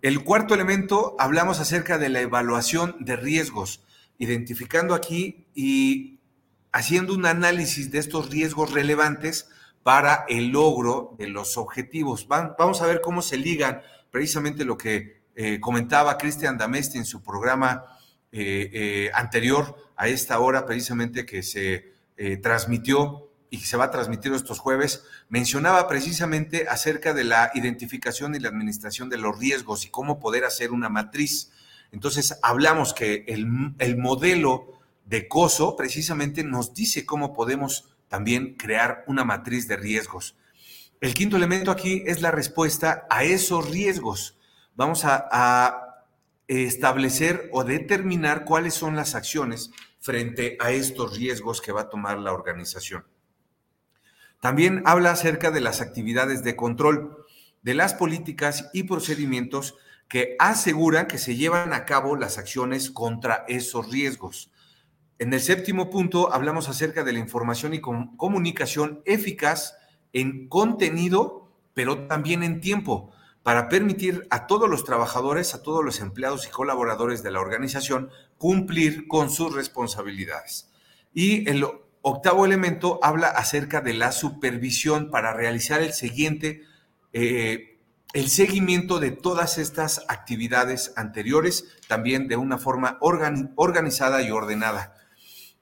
El 0.00 0.24
cuarto 0.24 0.54
elemento 0.54 1.16
hablamos 1.18 1.60
acerca 1.60 1.98
de 1.98 2.08
la 2.08 2.22
evaluación 2.22 2.96
de 3.00 3.16
riesgos, 3.16 3.84
identificando 4.18 4.94
aquí 4.94 5.46
y 5.54 6.13
haciendo 6.74 7.14
un 7.14 7.24
análisis 7.24 7.92
de 7.92 8.00
estos 8.00 8.30
riesgos 8.30 8.72
relevantes 8.72 9.48
para 9.84 10.24
el 10.28 10.48
logro 10.48 11.14
de 11.16 11.28
los 11.28 11.56
objetivos. 11.56 12.26
Vamos 12.26 12.82
a 12.82 12.86
ver 12.86 13.00
cómo 13.00 13.22
se 13.22 13.36
ligan 13.36 13.80
precisamente 14.10 14.64
lo 14.64 14.76
que 14.76 15.22
eh, 15.36 15.60
comentaba 15.60 16.18
Cristian 16.18 16.58
Damesti 16.58 16.98
en 16.98 17.04
su 17.04 17.22
programa 17.22 17.84
eh, 18.32 18.70
eh, 18.72 19.10
anterior 19.14 19.76
a 19.94 20.08
esta 20.08 20.40
hora, 20.40 20.66
precisamente 20.66 21.24
que 21.24 21.44
se 21.44 21.94
transmitió 22.42 23.28
y 23.50 23.58
que 23.58 23.66
se 23.66 23.76
va 23.76 23.84
a 23.84 23.90
transmitir 23.90 24.32
estos 24.32 24.58
jueves, 24.58 25.04
mencionaba 25.28 25.86
precisamente 25.86 26.66
acerca 26.68 27.12
de 27.12 27.24
la 27.24 27.52
identificación 27.54 28.34
y 28.34 28.40
la 28.40 28.48
administración 28.48 29.08
de 29.10 29.18
los 29.18 29.38
riesgos 29.38 29.84
y 29.84 29.90
cómo 29.90 30.18
poder 30.18 30.44
hacer 30.44 30.72
una 30.72 30.88
matriz. 30.88 31.52
Entonces, 31.92 32.38
hablamos 32.42 32.94
que 32.94 33.24
el, 33.28 33.74
el 33.78 33.96
modelo 33.96 34.74
de 35.04 35.28
COSO 35.28 35.76
precisamente 35.76 36.44
nos 36.44 36.74
dice 36.74 37.04
cómo 37.04 37.32
podemos 37.32 37.94
también 38.08 38.54
crear 38.54 39.04
una 39.06 39.24
matriz 39.24 39.68
de 39.68 39.76
riesgos. 39.76 40.36
El 41.00 41.14
quinto 41.14 41.36
elemento 41.36 41.70
aquí 41.70 42.02
es 42.06 42.22
la 42.22 42.30
respuesta 42.30 43.06
a 43.10 43.24
esos 43.24 43.70
riesgos 43.70 44.38
vamos 44.74 45.04
a, 45.04 45.80
establecer 46.46 47.48
o 47.52 47.64
determinar 47.64 48.44
cuáles 48.44 48.74
son 48.74 48.96
las 48.96 49.14
acciones 49.14 49.70
frente 49.98 50.58
a 50.60 50.72
estos 50.72 51.16
riesgos 51.16 51.62
que 51.62 51.72
va 51.72 51.82
a 51.82 51.88
tomar 51.88 52.18
la 52.18 52.34
organización. 52.34 53.06
También 54.40 54.82
habla 54.84 55.12
acerca 55.12 55.50
de 55.50 55.62
las 55.62 55.80
actividades 55.80 56.44
de 56.44 56.54
control, 56.54 57.24
de 57.62 57.72
las 57.72 57.94
políticas 57.94 58.68
y 58.74 58.82
procedimientos 58.82 59.76
que 60.06 60.36
aseguran 60.38 61.06
que 61.06 61.16
se 61.16 61.34
llevan 61.34 61.72
a 61.72 61.86
cabo 61.86 62.14
las 62.14 62.36
acciones 62.36 62.90
contra 62.90 63.46
esos 63.48 63.90
riesgos. 63.90 64.50
En 65.18 65.32
el 65.32 65.40
séptimo 65.40 65.90
punto 65.90 66.32
hablamos 66.32 66.68
acerca 66.68 67.04
de 67.04 67.12
la 67.12 67.20
información 67.20 67.72
y 67.72 67.80
comunicación 67.80 69.02
eficaz 69.04 69.76
en 70.12 70.48
contenido, 70.48 71.52
pero 71.72 72.06
también 72.06 72.42
en 72.42 72.60
tiempo, 72.60 73.12
para 73.44 73.68
permitir 73.68 74.26
a 74.30 74.46
todos 74.46 74.68
los 74.68 74.84
trabajadores, 74.84 75.54
a 75.54 75.62
todos 75.62 75.84
los 75.84 76.00
empleados 76.00 76.46
y 76.46 76.50
colaboradores 76.50 77.22
de 77.22 77.30
la 77.30 77.40
organización 77.40 78.10
cumplir 78.38 79.06
con 79.06 79.30
sus 79.30 79.54
responsabilidades. 79.54 80.70
Y 81.12 81.48
el 81.48 81.64
octavo 82.02 82.44
elemento 82.44 82.98
habla 83.02 83.28
acerca 83.28 83.80
de 83.80 83.94
la 83.94 84.12
supervisión 84.12 85.10
para 85.10 85.32
realizar 85.32 85.80
el 85.80 85.92
siguiente, 85.92 86.62
eh, 87.12 87.78
el 88.14 88.28
seguimiento 88.28 88.98
de 88.98 89.10
todas 89.10 89.58
estas 89.58 90.04
actividades 90.08 90.92
anteriores, 90.96 91.66
también 91.86 92.28
de 92.28 92.36
una 92.36 92.58
forma 92.58 92.98
organizada 93.00 94.22
y 94.22 94.30
ordenada. 94.30 94.93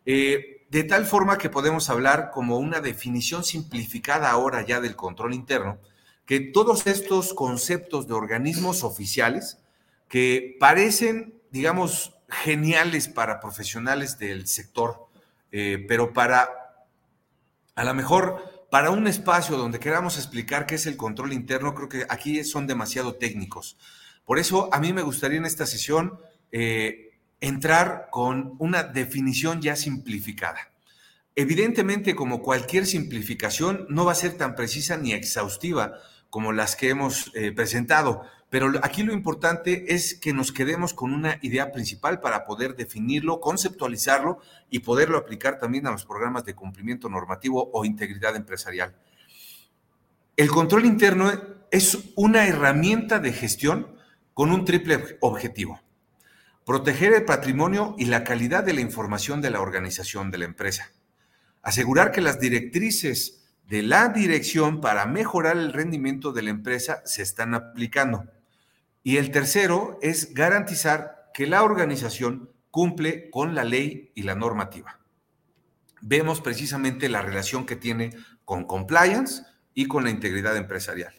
Eh, 0.07 0.67
de 0.71 0.85
tal 0.85 1.05
forma 1.05 1.39
que 1.39 1.51
podemos 1.51 1.91
hablar 1.91 2.31
como 2.33 2.59
una 2.59 2.81
definición 2.81 3.45
simplificada 3.45 4.31
ahora 4.31 4.65
ya 4.65 4.81
del 4.81 4.97
control 4.97 5.35
interno, 5.35 5.79
que 6.25 6.41
todos 6.41 6.87
estos 6.87 7.35
conceptos 7.35 8.09
de 8.09 8.15
organismos 8.15 8.85
oficiales 8.85 9.59
que 10.09 10.57
parecen, 10.59 11.35
digamos, 11.51 12.15
geniales 12.29 13.09
para 13.09 13.41
profesionales 13.41 14.19
del 14.19 14.47
sector, 14.47 15.09
eh, 15.51 15.85
pero 15.87 16.15
para, 16.15 16.49
a 17.75 17.85
lo 17.85 17.95
mejor, 17.95 18.67
para 18.71 18.91
un 18.91 19.07
espacio 19.07 19.59
donde 19.59 19.79
queramos 19.79 20.17
explicar 20.17 20.65
qué 20.65 20.77
es 20.77 20.87
el 20.87 20.97
control 20.97 21.35
interno, 21.35 21.75
creo 21.75 21.89
que 21.91 22.07
aquí 22.09 22.43
son 22.45 22.67
demasiado 22.67 23.17
técnicos. 23.17 23.77
Por 24.25 24.39
eso 24.39 24.71
a 24.73 24.81
mí 24.81 24.95
me 24.95 25.03
gustaría 25.03 25.37
en 25.37 25.45
esta 25.45 25.67
sesión 25.67 26.19
eh, 26.51 27.12
entrar 27.43 28.09
con 28.11 28.55
una 28.59 28.85
definición 28.85 29.61
ya 29.61 29.77
simplificada. 29.77 30.71
Evidentemente, 31.35 32.15
como 32.15 32.41
cualquier 32.41 32.87
simplificación, 32.87 33.85
no 33.91 34.05
va 34.05 34.13
a 34.13 34.17
ser 34.17 34.39
tan 34.39 34.55
precisa 34.55 34.97
ni 34.97 35.13
exhaustiva 35.13 35.95
como 36.31 36.53
las 36.53 36.77
que 36.77 36.89
hemos 36.89 37.31
eh, 37.35 37.53
presentado, 37.53 38.23
pero 38.49 38.71
aquí 38.83 39.03
lo 39.03 39.13
importante 39.13 39.95
es 39.95 40.15
que 40.15 40.33
nos 40.33 40.53
quedemos 40.53 40.95
con 40.95 41.13
una 41.13 41.39
idea 41.43 41.73
principal 41.73 42.21
para 42.21 42.45
poder 42.45 42.77
definirlo, 42.77 43.41
conceptualizarlo 43.41 44.41
y 44.71 44.81
poderlo 44.81 45.19
aplicar 45.19 45.59
también 45.59 45.87
a 45.87 45.91
los 45.91 46.05
programas 46.05 46.45
de 46.45 46.55
cumplimiento 46.55 47.09
normativo 47.09 47.71
o 47.73 47.85
integridad 47.85 48.37
empresarial. 48.37 48.95
El 50.37 50.49
control 50.49 50.85
interno 50.85 51.33
es 51.71 51.99
una 52.15 52.47
herramienta 52.47 53.19
de 53.19 53.33
gestión 53.33 53.97
con 54.35 54.53
un 54.53 54.65
triple 54.65 55.17
objetivo. 55.21 55.81
Proteger 56.65 57.13
el 57.13 57.25
patrimonio 57.25 57.95
y 57.99 58.07
la 58.07 58.25
calidad 58.25 58.65
de 58.65 58.73
la 58.73 58.81
información 58.81 59.41
de 59.41 59.51
la 59.51 59.61
organización 59.61 60.31
de 60.31 60.39
la 60.39 60.45
empresa 60.45 60.93
asegurar 61.63 62.11
que 62.11 62.21
las 62.21 62.41
directrices 62.41 63.45
de 63.67 63.83
la 63.83 64.09
dirección 64.09 64.81
para 64.81 65.07
mejorar 65.07 65.57
el 65.57 65.73
rendimiento 65.73 66.33
de 66.33 66.43
la 66.43 66.51
empresa 66.51 67.01
se 67.05 67.23
están 67.23 67.55
aplicando. 67.55 68.25
Y 69.03 69.17
el 69.17 69.31
tercero 69.31 69.99
es 70.03 70.35
garantizar 70.35 71.31
que 71.33 71.47
la 71.47 71.63
organización 71.63 72.51
cumple 72.71 73.31
con 73.31 73.55
la 73.55 73.65
ley 73.65 74.13
y 74.15 74.23
la 74.23 74.35
normativa. 74.35 75.01
Vemos 76.01 76.41
precisamente 76.41 77.09
la 77.09 77.23
relación 77.23 77.65
que 77.65 77.77
tiene 77.77 78.11
con 78.45 78.65
compliance 78.65 79.45
y 79.73 79.87
con 79.87 80.05
la 80.05 80.11
integridad 80.11 80.57
empresarial. 80.57 81.15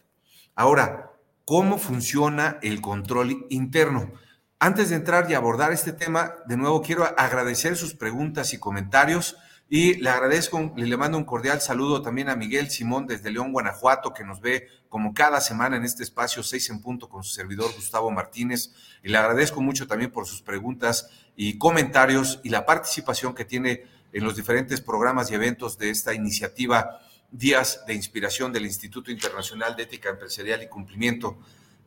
Ahora, 0.54 1.12
¿cómo 1.44 1.78
funciona 1.78 2.58
el 2.62 2.80
control 2.80 3.46
interno? 3.48 4.12
Antes 4.58 4.90
de 4.90 4.96
entrar 4.96 5.30
y 5.30 5.34
abordar 5.34 5.72
este 5.72 5.92
tema, 5.92 6.36
de 6.46 6.56
nuevo 6.56 6.80
quiero 6.80 7.04
agradecer 7.18 7.76
sus 7.76 7.94
preguntas 7.94 8.54
y 8.54 8.58
comentarios. 8.58 9.36
Y 9.68 9.94
le 9.94 10.10
agradezco 10.10 10.72
le 10.76 10.96
mando 10.96 11.18
un 11.18 11.24
cordial 11.24 11.60
saludo 11.60 12.02
también 12.02 12.28
a 12.28 12.36
Miguel 12.36 12.70
Simón 12.70 13.06
desde 13.06 13.30
León, 13.30 13.52
Guanajuato, 13.52 14.12
que 14.12 14.22
nos 14.22 14.40
ve 14.40 14.68
como 14.88 15.12
cada 15.14 15.40
semana 15.40 15.76
en 15.76 15.84
este 15.84 16.02
espacio 16.02 16.42
6 16.42 16.70
en 16.70 16.80
punto 16.80 17.08
con 17.08 17.24
su 17.24 17.32
servidor 17.32 17.74
Gustavo 17.74 18.10
Martínez. 18.10 18.70
Y 19.02 19.08
le 19.08 19.18
agradezco 19.18 19.60
mucho 19.60 19.86
también 19.86 20.10
por 20.10 20.26
sus 20.26 20.42
preguntas 20.42 21.08
y 21.34 21.58
comentarios 21.58 22.40
y 22.44 22.50
la 22.50 22.64
participación 22.64 23.34
que 23.34 23.44
tiene 23.44 23.84
en 24.12 24.22
los 24.22 24.36
diferentes 24.36 24.80
programas 24.80 25.30
y 25.30 25.34
eventos 25.34 25.76
de 25.76 25.90
esta 25.90 26.14
iniciativa 26.14 27.00
Días 27.32 27.84
de 27.86 27.94
Inspiración 27.94 28.52
del 28.52 28.64
Instituto 28.64 29.10
Internacional 29.10 29.74
de 29.74 29.82
Ética 29.82 30.10
Empresarial 30.10 30.62
y 30.62 30.68
Cumplimiento. 30.68 31.38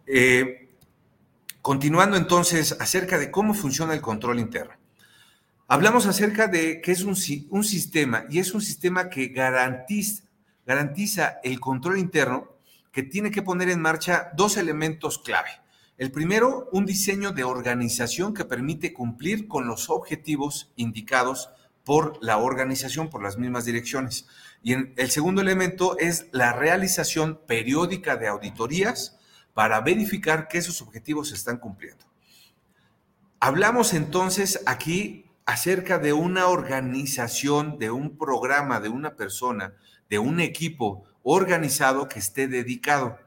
Eh, 0.06 0.67
continuando 1.68 2.16
entonces 2.16 2.78
acerca 2.80 3.18
de 3.18 3.30
cómo 3.30 3.54
funciona 3.54 3.94
el 3.94 4.00
control 4.00 4.40
interno. 4.40 4.72
Hablamos 5.68 6.06
acerca 6.06 6.48
de 6.48 6.80
que 6.80 6.94
es 6.94 7.04
un, 7.04 7.18
sistema 7.18 8.24
y 8.30 8.40
es 8.40 8.54
un 8.54 8.62
sistema 8.62 9.10
que 9.10 9.28
garantiza 9.28 11.42
el 11.44 11.60
control 11.60 12.00
interno 12.00 12.56
que 12.90 13.04
tiene 13.04 13.32
que 13.32 13.42
poner 13.42 13.68
en 13.68 13.82
marcha 13.82 14.30
dos 14.38 14.56
elementos 14.56 15.20
clave. 15.20 15.50
El 15.98 16.10
primero, 16.10 16.70
un 16.72 16.86
diseño 16.86 17.34
de 17.34 17.44
organización 17.44 18.34
que 18.34 18.46
permite 18.46 18.94
cumplir 18.94 19.50
con 19.50 19.68
los 19.68 19.90
objetivos 19.90 20.72
indicados 20.78 21.50
por 21.84 22.18
la 22.22 22.38
organización, 22.38 23.10
por 23.10 23.22
las 23.22 23.38
mismas 23.38 23.66
direcciones. 23.66 24.26
Y 24.64 24.72
el 24.72 25.12
segundo 25.12 25.42
elemento 25.42 25.98
es 26.00 26.28
la 26.32 26.54
realización 26.54 27.42
periódica 27.46 28.16
de 28.16 28.30
auditorías 28.30 29.17
para 29.58 29.82
verificar 29.82 30.48
que 30.48 30.60
esos 30.60 30.84
objetivos 30.84 31.30
se 31.30 31.34
están 31.34 31.58
cumpliendo. 31.58 32.06
Hablamos 33.40 33.96
entonces 33.96 34.62
aquí 34.68 35.26
acerca 35.48 35.98
de 35.98 36.14
una 36.14 36.46
organización, 36.46 37.80
de 37.80 37.90
un 37.90 38.20
programa, 38.20 38.80
de 38.80 38.90
una 38.90 39.16
persona, 39.16 39.74
de 40.12 40.20
un 40.20 40.42
equipo 40.42 41.06
organizado 41.24 42.08
que 42.08 42.20
esté 42.20 42.48
dedicado. 42.48 43.18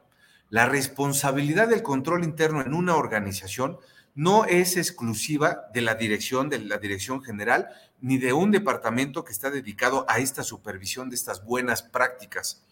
La 0.49 0.67
responsabilidad 0.67 1.67
del 1.67 1.83
control 1.83 2.23
interno 2.23 2.61
en 2.61 2.75
una 2.75 2.95
organización 2.95 3.79
no 4.15 4.45
es 4.45 4.77
exclusiva 4.77 5.65
de 5.73 5.81
la 5.81 5.95
dirección, 5.95 6.47
de 6.47 6.59
la 6.59 6.77
dirección 6.77 7.21
general, 7.21 7.67
ni 7.99 8.17
de 8.17 8.31
un 8.31 8.51
departamento 8.51 9.25
que 9.25 9.33
está 9.33 9.49
dedicado 9.49 10.05
a 10.07 10.19
esta 10.19 10.43
supervisión 10.43 11.09
de 11.09 11.17
estas 11.17 11.43
buenas 11.43 11.83
prácticas. 11.83 12.63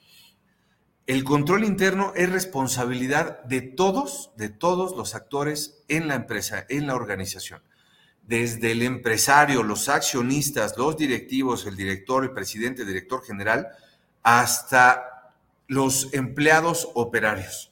El 1.10 1.24
control 1.24 1.64
interno 1.64 2.14
es 2.16 2.32
responsabilidad 2.32 3.44
de 3.46 3.62
todos, 3.62 4.30
de 4.38 4.50
todos 4.50 4.96
los 4.96 5.16
actores 5.16 5.84
en 5.88 6.08
la 6.08 6.14
empresa, 6.14 6.68
en 6.70 6.86
la 6.86 6.94
organización. 6.94 7.64
Desde 8.22 8.74
el 8.74 8.84
empresario, 8.84 9.64
los 9.64 9.90
accionistas, 9.90 10.78
los 10.78 10.98
directivos, 10.98 11.66
el 11.66 11.76
director, 11.76 12.24
el 12.24 12.30
presidente, 12.30 12.84
el 12.84 12.90
director 12.90 13.26
general, 13.26 13.70
hasta 14.22 15.34
los 15.66 16.14
empleados 16.14 16.88
operarios. 16.94 17.72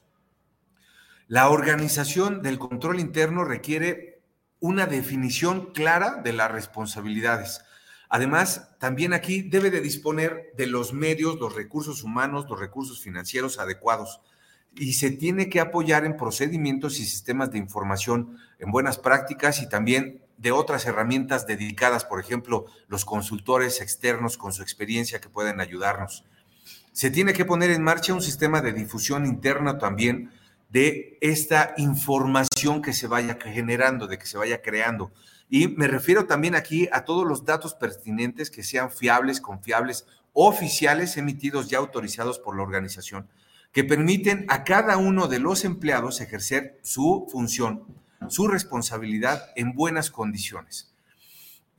La 1.27 1.49
organización 1.49 2.41
del 2.41 2.57
control 2.57 2.99
interno 2.99 3.43
requiere 3.43 4.19
una 4.59 4.87
definición 4.87 5.73
clara 5.73 6.21
de 6.23 6.33
las 6.33 6.51
responsabilidades. 6.51 7.61
Además, 8.09 8.69
también 8.79 9.13
aquí 9.13 9.41
debe 9.41 9.69
de 9.69 9.81
disponer 9.81 10.53
de 10.55 10.67
los 10.67 10.93
medios, 10.93 11.39
los 11.39 11.55
recursos 11.55 12.03
humanos, 12.03 12.45
los 12.49 12.59
recursos 12.59 13.01
financieros 13.01 13.59
adecuados 13.59 14.21
y 14.79 14.93
se 14.93 15.11
tiene 15.11 15.49
que 15.49 15.59
apoyar 15.59 16.05
en 16.05 16.17
procedimientos 16.17 16.99
y 16.99 17.05
sistemas 17.05 17.51
de 17.51 17.57
información 17.57 18.37
en 18.59 18.71
buenas 18.71 18.97
prácticas 18.97 19.61
y 19.61 19.69
también 19.69 20.21
de 20.37 20.51
otras 20.51 20.85
herramientas 20.85 21.47
dedicadas, 21.47 22.05
por 22.05 22.19
ejemplo, 22.19 22.65
los 22.87 23.03
consultores 23.03 23.81
externos 23.81 24.37
con 24.37 24.53
su 24.53 24.61
experiencia 24.61 25.19
que 25.19 25.29
pueden 25.29 25.59
ayudarnos. 25.59 26.23
Se 26.91 27.09
tiene 27.09 27.33
que 27.33 27.45
poner 27.45 27.71
en 27.71 27.83
marcha 27.83 28.13
un 28.13 28.21
sistema 28.21 28.61
de 28.61 28.73
difusión 28.73 29.25
interna 29.25 29.79
también 29.79 30.31
de 30.69 31.17
esta 31.21 31.73
información 31.77 32.81
que 32.81 32.93
se 32.93 33.07
vaya 33.07 33.37
generando, 33.41 34.05
de 34.05 34.19
que 34.19 34.25
se 34.25 34.37
vaya 34.37 34.61
creando. 34.61 35.11
Y 35.49 35.69
me 35.69 35.87
refiero 35.87 36.25
también 36.25 36.55
aquí 36.55 36.89
a 36.91 37.05
todos 37.05 37.25
los 37.25 37.45
datos 37.45 37.73
pertinentes 37.73 38.51
que 38.51 38.63
sean 38.63 38.91
fiables, 38.91 39.39
confiables, 39.39 40.05
oficiales, 40.33 41.17
emitidos 41.17 41.71
y 41.71 41.75
autorizados 41.75 42.39
por 42.39 42.55
la 42.55 42.63
organización, 42.63 43.27
que 43.71 43.83
permiten 43.83 44.45
a 44.49 44.63
cada 44.63 44.97
uno 44.97 45.27
de 45.27 45.39
los 45.39 45.63
empleados 45.65 46.21
ejercer 46.21 46.79
su 46.83 47.27
función, 47.31 47.83
su 48.27 48.47
responsabilidad 48.47 49.51
en 49.55 49.73
buenas 49.73 50.11
condiciones. 50.11 50.93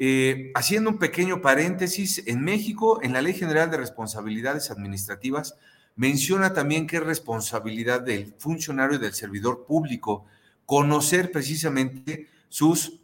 Eh, 0.00 0.52
haciendo 0.54 0.90
un 0.90 0.98
pequeño 0.98 1.42
paréntesis, 1.42 2.22
en 2.26 2.42
México, 2.42 3.02
en 3.02 3.12
la 3.12 3.20
Ley 3.20 3.34
General 3.34 3.70
de 3.70 3.78
Responsabilidades 3.78 4.70
Administrativas, 4.70 5.56
menciona 5.96 6.52
también 6.52 6.86
que 6.86 6.98
es 6.98 7.02
responsabilidad 7.02 8.00
del 8.00 8.32
funcionario 8.38 8.96
y 8.96 9.00
del 9.00 9.14
servidor 9.14 9.66
público 9.66 10.24
conocer 10.64 11.32
precisamente 11.32 12.28
sus 12.48 13.00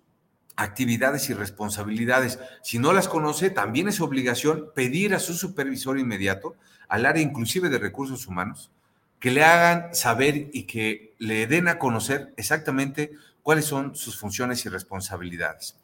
actividades 0.56 1.30
y 1.30 1.34
responsabilidades. 1.34 2.38
Si 2.62 2.78
no 2.78 2.92
las 2.92 3.08
conoce, 3.08 3.50
también 3.50 3.88
es 3.88 4.00
obligación 4.00 4.70
pedir 4.74 5.14
a 5.14 5.18
su 5.18 5.34
supervisor 5.34 5.98
inmediato, 5.98 6.54
al 6.88 7.06
área 7.06 7.22
inclusive 7.22 7.68
de 7.68 7.78
recursos 7.78 8.26
humanos, 8.26 8.70
que 9.18 9.30
le 9.30 9.42
hagan 9.42 9.94
saber 9.94 10.50
y 10.52 10.64
que 10.64 11.14
le 11.18 11.46
den 11.46 11.68
a 11.68 11.78
conocer 11.78 12.32
exactamente 12.36 13.12
cuáles 13.42 13.64
son 13.64 13.94
sus 13.94 14.18
funciones 14.18 14.64
y 14.66 14.68
responsabilidades. 14.68 15.76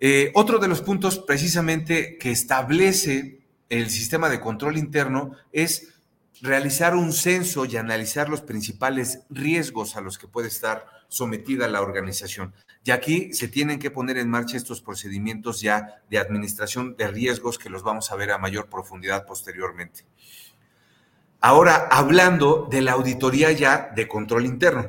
Eh, 0.00 0.32
otro 0.34 0.58
de 0.58 0.68
los 0.68 0.80
puntos 0.80 1.18
precisamente 1.18 2.16
que 2.16 2.30
establece 2.30 3.40
el 3.68 3.90
sistema 3.90 4.28
de 4.28 4.40
control 4.40 4.78
interno 4.78 5.32
es 5.52 5.88
realizar 6.40 6.96
un 6.96 7.12
censo 7.12 7.66
y 7.66 7.76
analizar 7.76 8.28
los 8.28 8.40
principales 8.40 9.20
riesgos 9.28 9.96
a 9.96 10.00
los 10.00 10.16
que 10.16 10.26
puede 10.26 10.48
estar 10.48 10.86
sometida 11.10 11.68
la 11.68 11.82
organización. 11.82 12.54
Y 12.82 12.92
aquí 12.92 13.34
se 13.34 13.48
tienen 13.48 13.78
que 13.78 13.90
poner 13.90 14.16
en 14.16 14.30
marcha 14.30 14.56
estos 14.56 14.80
procedimientos 14.80 15.60
ya 15.60 16.02
de 16.08 16.18
administración 16.18 16.96
de 16.96 17.08
riesgos 17.08 17.58
que 17.58 17.68
los 17.68 17.82
vamos 17.82 18.10
a 18.10 18.16
ver 18.16 18.30
a 18.30 18.38
mayor 18.38 18.70
profundidad 18.70 19.26
posteriormente. 19.26 20.06
Ahora, 21.42 21.88
hablando 21.90 22.68
de 22.70 22.80
la 22.80 22.92
auditoría 22.92 23.52
ya 23.52 23.92
de 23.94 24.08
control 24.08 24.46
interno. 24.46 24.88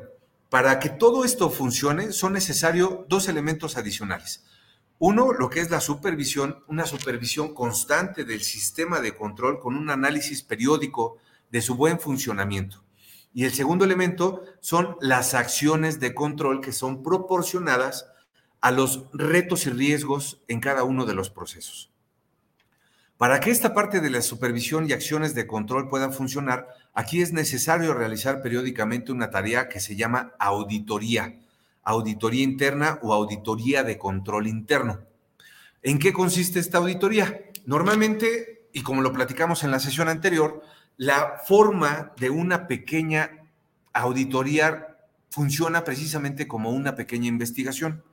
Para 0.50 0.80
que 0.80 0.90
todo 0.90 1.24
esto 1.24 1.50
funcione, 1.50 2.12
son 2.12 2.34
necesarios 2.34 3.08
dos 3.08 3.30
elementos 3.30 3.78
adicionales. 3.78 4.44
Uno, 5.00 5.32
lo 5.32 5.50
que 5.50 5.62
es 5.62 5.72
la 5.72 5.80
supervisión, 5.80 6.64
una 6.68 6.86
supervisión 6.86 7.54
constante 7.54 8.26
del 8.26 8.42
sistema 8.42 9.00
de 9.00 9.16
control 9.16 9.60
con 9.60 9.76
un 9.76 9.90
análisis 9.90 10.44
periódico 10.44 11.18
de 11.50 11.62
su 11.62 11.76
buen 11.76 12.00
funcionamiento. 12.00 12.84
Y 13.34 13.46
el 13.46 13.54
segundo 13.54 13.86
elemento 13.86 14.44
son 14.60 14.98
las 15.00 15.34
acciones 15.34 16.00
de 16.00 16.14
control 16.14 16.62
que 16.62 16.72
son 16.72 17.04
proporcionadas 17.04 18.08
a 18.60 18.72
los 18.72 19.06
retos 19.14 19.66
y 19.66 19.70
riesgos 19.70 20.42
en 20.48 20.60
cada 20.60 20.84
uno 20.84 21.06
de 21.06 21.14
los 21.14 21.30
procesos. 21.30 21.92
Para 23.18 23.40
que 23.40 23.52
esta 23.52 23.74
parte 23.74 24.02
de 24.02 24.10
la 24.10 24.22
supervisión 24.22 24.90
y 24.90 24.94
acciones 24.94 25.36
de 25.36 25.48
control 25.48 25.90
puedan 25.90 26.12
funcionar, 26.12 26.68
aquí 26.94 27.22
es 27.22 27.34
necesario 27.34 27.94
realizar 27.94 28.42
periódicamente 28.42 29.12
una 29.12 29.30
tarea 29.30 29.70
que 29.70 29.80
se 29.80 29.96
llama 29.96 30.34
auditoría 30.40 31.36
auditoría 31.84 32.44
interna 32.44 33.00
o 33.02 33.14
auditoría 33.14 33.84
de 33.84 33.98
control 33.98 34.48
interno. 34.48 35.02
¿En 35.82 36.00
qué 36.00 36.14
consiste 36.14 36.60
esta 36.60 36.78
auditoría? 36.78 37.42
Normalmente, 37.66 38.68
y 38.74 38.84
como 38.84 39.02
lo 39.02 39.14
platicamos 39.14 39.64
en 39.64 39.72
la 39.72 39.80
sesión 39.80 40.08
anterior, 40.08 40.62
la 41.02 41.42
forma 41.44 42.14
de 42.20 42.30
una 42.30 42.68
pequeña 42.68 43.50
auditoría 43.92 45.00
funciona 45.32 45.84
precisamente 45.84 46.48
como 46.48 46.70
una 46.70 46.96
pequeña 46.96 47.28
investigación. 47.28 48.04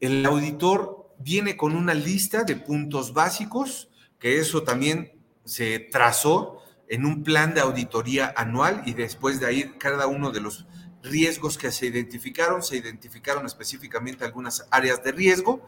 El 0.00 0.26
auditor 0.26 1.14
viene 1.18 1.56
con 1.56 1.74
una 1.74 1.94
lista 1.94 2.44
de 2.44 2.56
puntos 2.56 3.14
básicos, 3.14 3.88
que 4.18 4.38
eso 4.38 4.64
también 4.64 5.18
se 5.46 5.78
trazó 5.78 6.60
en 6.90 7.06
un 7.06 7.22
plan 7.22 7.54
de 7.54 7.62
auditoría 7.62 8.34
anual 8.36 8.82
y 8.84 8.92
después 8.92 9.40
de 9.40 9.46
ahí 9.46 9.72
cada 9.78 10.06
uno 10.06 10.30
de 10.30 10.42
los 10.42 10.66
riesgos 11.02 11.56
que 11.56 11.72
se 11.72 11.86
identificaron, 11.86 12.62
se 12.62 12.76
identificaron 12.76 13.46
específicamente 13.46 14.26
algunas 14.26 14.68
áreas 14.70 15.02
de 15.02 15.12
riesgo. 15.12 15.66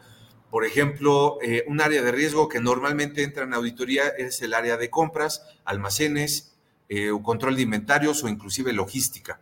Por 0.51 0.65
ejemplo, 0.65 1.39
eh, 1.41 1.63
un 1.67 1.81
área 1.81 2.03
de 2.03 2.11
riesgo 2.11 2.47
que 2.47 2.59
normalmente 2.59 3.23
entra 3.23 3.45
en 3.45 3.55
auditoría 3.55 4.09
es 4.09 4.39
el 4.43 4.53
área 4.53 4.77
de 4.77 4.91
compras, 4.91 5.41
almacenes, 5.65 6.48
eh, 6.89 7.11
o 7.11 7.23
control 7.23 7.55
de 7.55 7.61
inventarios 7.61 8.23
o 8.23 8.27
inclusive 8.27 8.73
logística. 8.73 9.39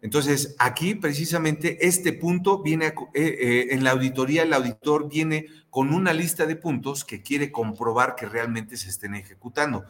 Entonces, 0.00 0.54
aquí 0.58 0.94
precisamente 0.94 1.86
este 1.86 2.12
punto 2.12 2.62
viene 2.62 2.94
eh, 3.14 3.68
en 3.70 3.84
la 3.84 3.90
auditoría, 3.90 4.42
el 4.42 4.52
auditor 4.52 5.08
viene 5.08 5.46
con 5.70 5.92
una 5.92 6.12
lista 6.12 6.46
de 6.46 6.56
puntos 6.56 7.04
que 7.04 7.22
quiere 7.22 7.50
comprobar 7.50 8.14
que 8.14 8.26
realmente 8.26 8.76
se 8.76 8.90
estén 8.90 9.14
ejecutando 9.14 9.84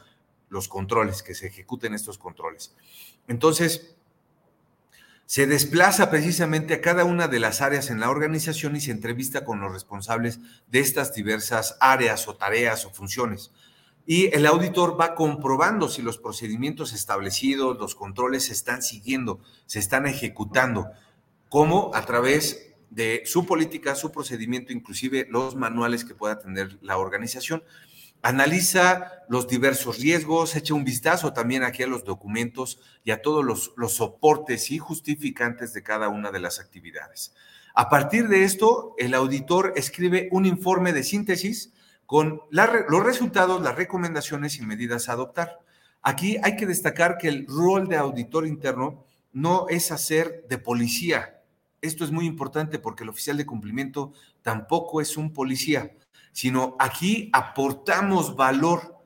los 0.49 0.69
controles, 0.69 1.23
que 1.23 1.35
se 1.35 1.49
ejecuten 1.49 1.95
estos 1.95 2.17
controles. 2.17 2.75
Entonces, 3.29 3.95
se 5.27 5.47
desplaza 5.47 6.11
precisamente 6.11 6.75
a 6.75 6.81
cada 6.81 7.05
una 7.05 7.29
de 7.29 7.41
las 7.41 7.61
áreas 7.61 7.91
en 7.91 7.99
la 7.99 8.11
organización 8.11 8.77
y 8.77 8.81
se 8.81 8.91
entrevista 8.91 9.45
con 9.45 9.61
los 9.61 9.73
responsables 9.73 10.39
de 10.69 10.81
estas 10.81 11.15
diversas 11.15 11.77
áreas 11.81 12.29
o 12.29 12.37
tareas 12.37 12.85
o 12.85 12.91
funciones. 12.91 13.51
Y 14.07 14.35
el 14.35 14.47
auditor 14.47 15.01
va 15.01 15.15
comprobando 15.15 15.89
si 15.89 16.03
los 16.03 16.19
procedimientos 16.19 16.93
establecidos, 16.93 17.79
los 17.79 17.95
controles 17.95 18.45
se 18.45 18.53
están 18.53 18.83
siguiendo, 18.83 19.41
se 19.67 19.79
están 19.79 20.07
ejecutando, 20.07 20.91
como 21.49 21.95
a 21.95 22.05
través 22.05 22.75
de 22.91 23.23
su 23.25 23.47
política, 23.47 23.95
su 23.95 24.13
procedimiento, 24.13 24.73
inclusive 24.73 25.27
los 25.31 25.57
manuales 25.57 26.05
que 26.05 26.15
pueda 26.15 26.39
tener 26.39 26.79
la 26.83 26.99
organización 26.99 27.63
analiza 28.25 29.23
los 29.29 29.47
diversos 29.47 29.99
riesgos, 29.99 30.57
echa 30.57 30.73
un 30.73 30.83
vistazo 30.83 31.35
también 31.35 31.63
aquí 31.63 31.83
a 31.83 31.87
los 31.87 32.05
documentos 32.05 32.81
y 33.05 33.11
a 33.11 33.21
todos 33.21 33.45
los, 33.45 33.93
soportes 33.93 34.71
y 34.71 34.79
justificantes 34.79 35.75
de 35.75 35.83
cada 35.83 36.09
una 36.09 36.33
de 36.33 36.41
las 36.41 36.59
actividades. 36.59 37.35
A 37.75 37.91
partir 37.91 38.29
de 38.29 38.45
esto, 38.45 38.95
el 38.97 39.13
auditor 39.13 39.75
escribe 39.77 40.31
un 40.33 40.47
informe 40.47 40.95
de 40.95 41.03
síntesis 41.03 41.74
con 42.07 42.43
los 42.51 43.05
resultados, 43.05 43.63
las 43.63 43.77
recomendaciones 43.77 44.59
y 44.59 44.67
medidas 44.67 45.09
a 45.09 45.13
adoptar. 45.13 45.61
Aquí 46.03 46.39
hay 46.43 46.57
que 46.57 46.67
destacar 46.67 47.17
que 47.17 47.29
el 47.29 47.47
rol 47.47 47.89
de 47.89 47.97
auditor 47.97 48.47
interno 48.47 49.05
no 49.33 49.67
es 49.69 49.91
hacer 49.91 50.45
de 50.49 50.59
policía. 50.59 51.41
Esto 51.81 52.05
es 52.05 52.11
muy 52.11 52.27
importante 52.27 52.79
porque 52.79 53.05
el 53.05 53.11
oficial 53.11 53.37
de 53.37 53.47
cumplimiento 53.47 54.13
tampoco 54.43 55.01
es 55.01 55.17
un 55.17 55.33
policía, 55.33 55.93
sino 56.33 56.77
aquí 56.79 57.31
aportamos 57.33 58.37
valor 58.37 58.99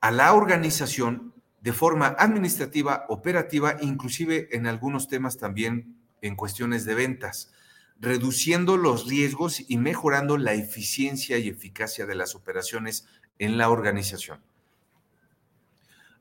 a 0.00 0.10
la 0.10 0.32
organización 0.34 1.34
de 1.60 1.72
forma 1.72 2.08
administrativa, 2.18 3.04
operativa, 3.08 3.76
inclusive 3.80 4.48
en 4.52 4.66
algunos 4.66 5.08
temas 5.08 5.36
también 5.36 5.96
en 6.22 6.36
cuestiones 6.36 6.84
de 6.84 6.94
ventas, 6.94 7.52
reduciendo 8.00 8.76
los 8.76 9.06
riesgos 9.06 9.62
y 9.68 9.76
mejorando 9.76 10.38
la 10.38 10.54
eficiencia 10.54 11.38
y 11.38 11.48
eficacia 11.48 12.06
de 12.06 12.14
las 12.14 12.34
operaciones 12.34 13.06
en 13.38 13.58
la 13.58 13.68
organización. 13.68 14.40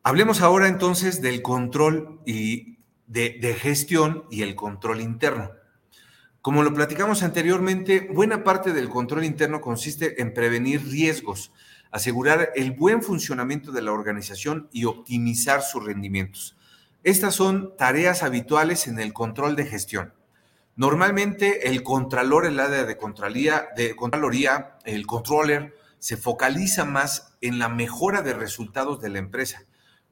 Hablemos 0.04 0.42
ahora 0.42 0.68
entonces 0.68 1.22
del 1.22 1.42
control 1.42 2.22
y 2.26 2.78
de, 3.08 3.56
gestión 3.60 4.26
y 4.30 4.44
el 4.44 4.56
control 4.56 5.02
interno. 5.02 5.52
Como 6.42 6.64
lo 6.64 6.74
platicamos 6.74 7.24
anteriormente, 7.24 8.08
buena 8.14 8.44
parte 8.44 8.72
del 8.72 8.90
control 8.90 9.26
interno 9.26 9.60
consiste 9.60 10.22
en 10.22 10.34
prevenir 10.34 10.88
riesgos, 10.88 11.52
asegurar 11.92 12.52
el 12.56 12.72
buen 12.72 13.02
funcionamiento 13.02 13.72
de 13.72 13.82
la 13.82 13.92
organización 13.92 14.70
y 14.72 14.86
optimizar 14.86 15.62
sus 15.62 15.84
rendimientos. 15.84 16.56
Estas 17.04 17.36
son 17.36 17.76
tareas 17.78 18.24
habituales 18.24 18.88
en 18.88 19.00
el 19.00 19.12
control 19.12 19.56
de 19.56 19.66
gestión. 19.66 20.14
Normalmente 20.80 21.68
el 21.68 21.84
contralor, 21.84 22.46
el 22.46 22.58
área 22.58 22.86
de 22.86 22.96
contralía, 22.96 23.68
de 23.76 23.98
contraloría, 23.98 24.78
el 24.86 25.06
controller, 25.06 25.76
se 25.98 26.16
focaliza 26.16 26.86
más 26.86 27.36
en 27.42 27.60
la 27.60 27.68
mejora 27.68 28.22
de 28.22 28.34
resultados 28.34 29.02
de 29.02 29.10
la 29.10 29.20
empresa, 29.20 29.66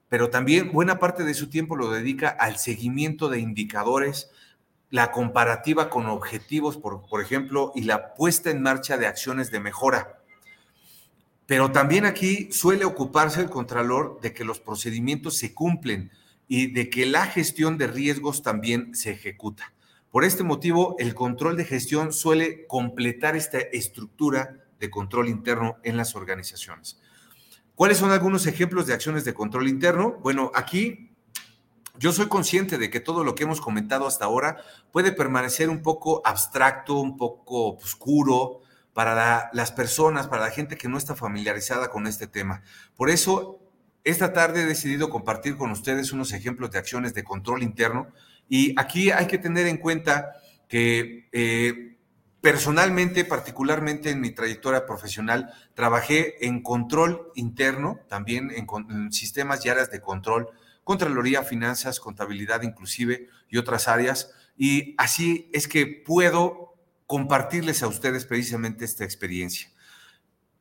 pero 0.09 0.29
también 0.29 0.73
buena 0.73 0.99
parte 0.99 1.23
de 1.23 1.35
su 1.35 1.49
tiempo 1.49 1.77
lo 1.77 1.89
dedica 1.89 2.27
al 2.27 2.57
seguimiento 2.57 3.29
de 3.29 3.39
indicadores, 3.39 4.29
la 4.89 5.13
comparativa 5.13 5.89
con 5.89 6.07
objetivos, 6.07 6.75
por, 6.75 7.07
por 7.07 7.21
ejemplo, 7.21 7.71
y 7.73 7.83
la 7.83 8.13
puesta 8.13 8.49
en 8.49 8.61
marcha 8.61 8.97
de 8.97 9.07
acciones 9.07 9.51
de 9.51 9.61
mejora. 9.61 10.19
Pero 11.45 11.71
también 11.71 12.05
aquí 12.05 12.51
suele 12.51 12.83
ocuparse 12.83 13.39
el 13.39 13.49
contralor 13.49 14.19
de 14.19 14.33
que 14.33 14.43
los 14.43 14.59
procedimientos 14.59 15.37
se 15.37 15.53
cumplen 15.53 16.11
y 16.49 16.73
de 16.73 16.89
que 16.89 17.05
la 17.05 17.25
gestión 17.25 17.77
de 17.77 17.87
riesgos 17.87 18.43
también 18.43 18.93
se 18.95 19.11
ejecuta. 19.11 19.71
Por 20.17 20.25
este 20.25 20.41
motivo, 20.41 20.95
el 20.97 21.13
control 21.13 21.57
de 21.57 21.63
gestión 21.63 22.11
suele 22.11 22.65
completar 22.65 23.35
esta 23.35 23.59
estructura 23.59 24.65
de 24.79 24.89
control 24.89 25.29
interno 25.29 25.77
en 25.83 25.95
las 25.95 26.15
organizaciones. 26.15 26.99
¿Cuáles 27.75 27.99
son 27.99 28.09
algunos 28.09 28.47
ejemplos 28.47 28.87
de 28.87 28.95
acciones 28.95 29.25
de 29.25 29.35
control 29.35 29.67
interno? 29.67 30.17
Bueno, 30.23 30.51
aquí 30.55 31.15
yo 31.99 32.11
soy 32.13 32.29
consciente 32.29 32.79
de 32.79 32.89
que 32.89 32.99
todo 32.99 33.23
lo 33.23 33.35
que 33.35 33.43
hemos 33.43 33.61
comentado 33.61 34.07
hasta 34.07 34.25
ahora 34.25 34.57
puede 34.91 35.11
permanecer 35.11 35.69
un 35.69 35.83
poco 35.83 36.23
abstracto, 36.25 36.95
un 36.95 37.15
poco 37.15 37.75
oscuro 37.75 38.61
para 38.93 39.51
las 39.53 39.71
personas, 39.71 40.25
para 40.25 40.41
la 40.41 40.49
gente 40.49 40.77
que 40.77 40.89
no 40.89 40.97
está 40.97 41.15
familiarizada 41.15 41.91
con 41.91 42.07
este 42.07 42.25
tema. 42.25 42.63
Por 42.95 43.11
eso, 43.11 43.59
esta 44.03 44.33
tarde 44.33 44.63
he 44.63 44.65
decidido 44.65 45.11
compartir 45.11 45.57
con 45.57 45.69
ustedes 45.69 46.11
unos 46.11 46.33
ejemplos 46.33 46.71
de 46.71 46.79
acciones 46.79 47.13
de 47.13 47.23
control 47.23 47.61
interno 47.61 48.07
y 48.49 48.73
aquí 48.79 49.11
hay 49.11 49.27
que 49.27 49.37
tener 49.37 49.67
en 49.67 49.77
cuenta 49.77 50.33
que 50.67 51.29
eh, 51.31 51.97
personalmente, 52.41 53.25
particularmente 53.25 54.09
en 54.09 54.21
mi 54.21 54.31
trayectoria 54.31 54.85
profesional, 54.85 55.51
trabajé 55.73 56.45
en 56.45 56.61
control 56.61 57.31
interno, 57.35 57.99
también 58.07 58.51
en, 58.51 59.11
sistemas 59.11 59.65
y 59.65 59.69
áreas 59.69 59.91
de 59.91 60.01
control, 60.01 60.47
Contraloría, 60.83 61.43
Finanzas, 61.43 61.99
Contabilidad 61.99 62.61
inclusive 62.61 63.27
y 63.49 63.57
otras 63.57 63.87
áreas. 63.89 64.31
Y 64.57 64.95
así 64.97 65.49
es 65.53 65.67
que 65.67 65.85
puedo 65.85 66.75
compartirles 67.05 67.83
a 67.83 67.87
ustedes 67.87 68.25
precisamente 68.25 68.85
esta 68.85 69.03
experiencia. 69.03 69.69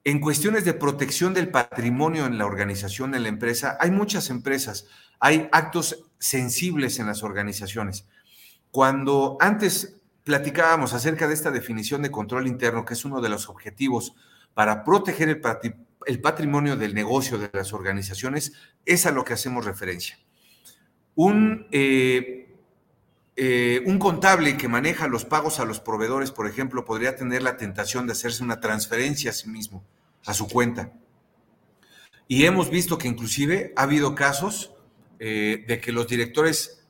En 0.03 0.21
cuestiones 0.21 0.65
de 0.65 0.75
protección 0.75 1.35
del 1.35 1.51
patrimonio 1.51 2.27
en 2.27 2.39
la 2.39 2.47
organización, 2.47 3.15
en 3.15 3.25
la 3.25 3.29
empresa, 3.29 3.77
hay 3.81 3.91
muchas 3.91 4.31
empresas, 4.31 4.87
hay 5.19 5.49
actos 5.53 6.06
sensibles 6.19 6.99
en 6.99 7.07
las 7.07 7.23
organizaciones. 7.23 8.07
Cuando 8.71 9.37
antes 9.41 9.97
platicábamos 10.25 10.93
acerca 10.93 11.29
de 11.29 11.35
esta 11.35 11.51
definición 11.51 12.03
de 12.03 12.11
control 12.11 12.47
interno, 12.47 12.85
que 12.85 12.95
es 12.95 13.05
uno 13.05 13.21
de 13.21 13.29
los 13.29 13.49
objetivos 13.49 14.15
para 14.55 14.85
proteger 14.85 15.29
el, 15.29 16.21
patrimonio 16.21 16.77
del 16.77 16.95
negocio 16.95 17.39
de 17.39 17.51
las 17.53 17.73
organizaciones, 17.73 18.53
es 18.85 19.07
a 19.07 19.13
lo 19.13 19.25
que 19.25 19.35
hacemos 19.35 19.65
referencia. 19.65 20.19
Un, 21.15 21.67
eh, 21.71 22.55
eh, 23.37 23.83
un 23.87 23.99
contable 23.99 24.57
que 24.57 24.67
maneja 24.67 25.09
los 25.09 25.25
pagos 25.25 25.61
a 25.61 25.65
los 25.65 25.79
proveedores, 25.79 26.31
por 26.33 26.47
ejemplo, 26.47 26.85
podría 26.85 27.17
tener 27.17 27.43
la 27.43 27.57
tentación 27.57 28.07
de 28.07 28.13
hacerse 28.13 28.43
una 28.43 28.61
transferencia 28.61 29.31
a 29.31 29.35
sí 29.35 29.49
mismo, 29.49 29.85
a 30.25 30.35
su 30.35 30.49
cuenta. 30.49 30.93
Y 32.29 32.47
hemos 32.47 32.71
visto 32.71 32.99
que 32.99 33.09
inclusive 33.09 33.73
ha 33.77 33.83
habido 33.83 34.15
casos 34.15 34.76
eh, 35.19 35.65
de 35.67 35.81
que 35.81 35.93
los 35.93 36.07
directores 36.07 36.85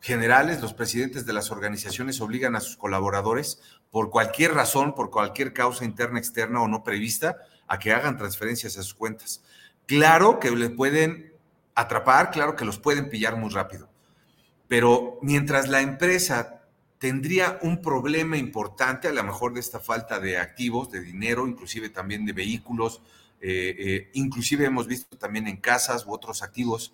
generales, 0.00 0.60
los 0.60 0.74
presidentes 0.74 1.26
de 1.26 1.32
las 1.32 1.50
organizaciones 1.50 2.20
obligan 2.20 2.56
a 2.56 2.60
sus 2.60 2.76
colaboradores, 2.76 3.60
por 3.90 4.10
cualquier 4.10 4.54
razón, 4.54 4.94
por 4.94 5.10
cualquier 5.10 5.52
causa 5.52 5.84
interna, 5.84 6.18
externa 6.18 6.62
o 6.62 6.68
no 6.68 6.82
prevista, 6.82 7.36
a 7.66 7.78
que 7.78 7.92
hagan 7.92 8.16
transferencias 8.16 8.76
a 8.78 8.82
sus 8.82 8.94
cuentas. 8.94 9.42
Claro 9.86 10.38
que 10.40 10.50
les 10.50 10.70
pueden 10.70 11.34
atrapar, 11.74 12.30
claro 12.30 12.56
que 12.56 12.64
los 12.64 12.78
pueden 12.78 13.10
pillar 13.10 13.36
muy 13.36 13.50
rápido, 13.50 13.88
pero 14.68 15.18
mientras 15.22 15.68
la 15.68 15.80
empresa 15.80 16.60
tendría 16.98 17.58
un 17.62 17.80
problema 17.80 18.36
importante, 18.36 19.08
a 19.08 19.12
lo 19.12 19.24
mejor 19.24 19.54
de 19.54 19.60
esta 19.60 19.80
falta 19.80 20.20
de 20.20 20.38
activos, 20.38 20.90
de 20.90 21.00
dinero, 21.00 21.48
inclusive 21.48 21.88
también 21.88 22.26
de 22.26 22.32
vehículos, 22.32 23.02
eh, 23.40 23.74
eh, 23.78 24.10
inclusive 24.12 24.66
hemos 24.66 24.86
visto 24.86 25.16
también 25.16 25.48
en 25.48 25.56
casas 25.56 26.04
u 26.06 26.12
otros 26.12 26.42
activos, 26.42 26.92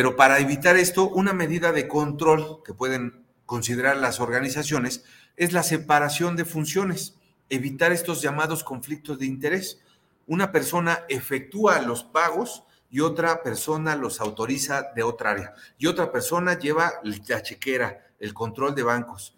pero 0.00 0.16
para 0.16 0.38
evitar 0.38 0.78
esto, 0.78 1.10
una 1.10 1.34
medida 1.34 1.72
de 1.72 1.86
control 1.86 2.62
que 2.64 2.72
pueden 2.72 3.22
considerar 3.44 3.98
las 3.98 4.18
organizaciones 4.18 5.04
es 5.36 5.52
la 5.52 5.62
separación 5.62 6.36
de 6.36 6.46
funciones, 6.46 7.18
evitar 7.50 7.92
estos 7.92 8.22
llamados 8.22 8.64
conflictos 8.64 9.18
de 9.18 9.26
interés. 9.26 9.82
Una 10.26 10.52
persona 10.52 11.00
efectúa 11.10 11.82
los 11.82 12.02
pagos 12.02 12.64
y 12.88 13.00
otra 13.00 13.42
persona 13.42 13.94
los 13.94 14.22
autoriza 14.22 14.90
de 14.96 15.02
otra 15.02 15.32
área. 15.32 15.54
Y 15.76 15.86
otra 15.86 16.10
persona 16.10 16.58
lleva 16.58 16.94
la 17.02 17.42
chequera, 17.42 18.06
el 18.18 18.32
control 18.32 18.74
de 18.74 18.84
bancos. 18.84 19.36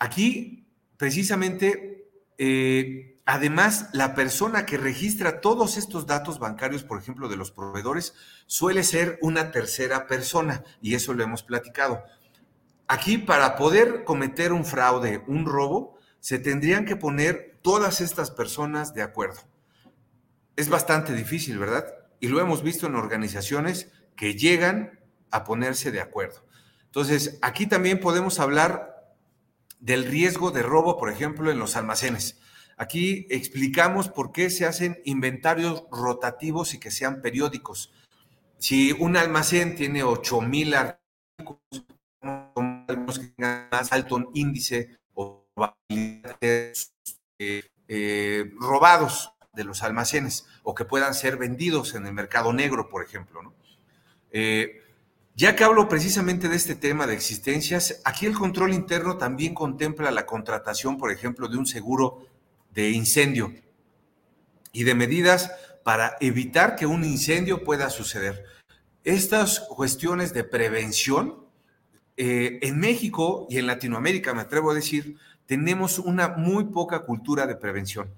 Aquí, 0.00 0.66
precisamente, 0.96 2.08
eh, 2.36 3.09
Además, 3.32 3.90
la 3.92 4.16
persona 4.16 4.66
que 4.66 4.76
registra 4.76 5.40
todos 5.40 5.76
estos 5.76 6.04
datos 6.04 6.40
bancarios, 6.40 6.82
por 6.82 6.98
ejemplo, 6.98 7.28
de 7.28 7.36
los 7.36 7.52
proveedores, 7.52 8.12
suele 8.46 8.82
ser 8.82 9.20
una 9.22 9.52
tercera 9.52 10.08
persona 10.08 10.64
y 10.82 10.96
eso 10.96 11.14
lo 11.14 11.22
hemos 11.22 11.44
platicado. 11.44 12.02
Aquí, 12.88 13.18
para 13.18 13.54
poder 13.54 14.02
cometer 14.02 14.52
un 14.52 14.64
fraude, 14.64 15.22
un 15.28 15.46
robo, 15.46 15.96
se 16.18 16.40
tendrían 16.40 16.84
que 16.84 16.96
poner 16.96 17.56
todas 17.62 18.00
estas 18.00 18.32
personas 18.32 18.94
de 18.94 19.02
acuerdo. 19.02 19.42
Es 20.56 20.68
bastante 20.68 21.12
difícil, 21.12 21.56
¿verdad? 21.56 21.86
Y 22.18 22.26
lo 22.26 22.40
hemos 22.40 22.64
visto 22.64 22.88
en 22.88 22.96
organizaciones 22.96 23.92
que 24.16 24.34
llegan 24.34 24.98
a 25.30 25.44
ponerse 25.44 25.92
de 25.92 26.00
acuerdo. 26.00 26.44
Entonces, 26.86 27.38
aquí 27.42 27.68
también 27.68 28.00
podemos 28.00 28.40
hablar 28.40 29.14
del 29.78 30.04
riesgo 30.06 30.50
de 30.50 30.64
robo, 30.64 30.98
por 30.98 31.10
ejemplo, 31.10 31.52
en 31.52 31.60
los 31.60 31.76
almacenes. 31.76 32.40
Aquí 32.80 33.26
explicamos 33.28 34.08
por 34.08 34.32
qué 34.32 34.48
se 34.48 34.64
hacen 34.64 35.02
inventarios 35.04 35.84
rotativos 35.90 36.72
y 36.72 36.80
que 36.80 36.90
sean 36.90 37.20
periódicos. 37.20 37.92
Si 38.56 38.92
un 38.92 39.18
almacén 39.18 39.76
tiene 39.76 40.02
8000 40.02 40.74
artículos, 40.74 41.84
más 43.70 43.92
alto 43.92 44.30
índice 44.32 44.96
o 45.12 45.44
eh, 45.90 46.72
eh, 47.86 48.50
robados 48.58 49.34
de 49.52 49.64
los 49.64 49.82
almacenes 49.82 50.46
o 50.62 50.74
que 50.74 50.86
puedan 50.86 51.12
ser 51.12 51.36
vendidos 51.36 51.94
en 51.94 52.06
el 52.06 52.14
mercado 52.14 52.50
negro, 52.54 52.88
por 52.88 53.04
ejemplo. 53.04 53.42
Eh, 54.30 54.80
ya 55.34 55.54
que 55.54 55.64
hablo 55.64 55.86
precisamente 55.86 56.48
de 56.48 56.56
este 56.56 56.76
tema 56.76 57.06
de 57.06 57.12
existencias, 57.12 58.00
aquí 58.06 58.24
el 58.24 58.32
control 58.32 58.72
interno 58.72 59.18
también 59.18 59.52
contempla 59.52 60.10
la 60.10 60.24
contratación, 60.24 60.96
por 60.96 61.12
ejemplo, 61.12 61.46
de 61.46 61.58
un 61.58 61.66
seguro 61.66 62.29
de 62.74 62.90
incendio 62.90 63.54
y 64.72 64.84
de 64.84 64.94
medidas 64.94 65.50
para 65.82 66.16
evitar 66.20 66.76
que 66.76 66.86
un 66.86 67.04
incendio 67.04 67.64
pueda 67.64 67.90
suceder. 67.90 68.44
Estas 69.04 69.60
cuestiones 69.60 70.32
de 70.34 70.44
prevención, 70.44 71.46
eh, 72.16 72.58
en 72.62 72.78
México 72.78 73.46
y 73.48 73.58
en 73.58 73.66
Latinoamérica, 73.66 74.34
me 74.34 74.42
atrevo 74.42 74.70
a 74.70 74.74
decir, 74.74 75.16
tenemos 75.46 75.98
una 75.98 76.28
muy 76.28 76.64
poca 76.64 77.00
cultura 77.00 77.46
de 77.46 77.56
prevención 77.56 78.14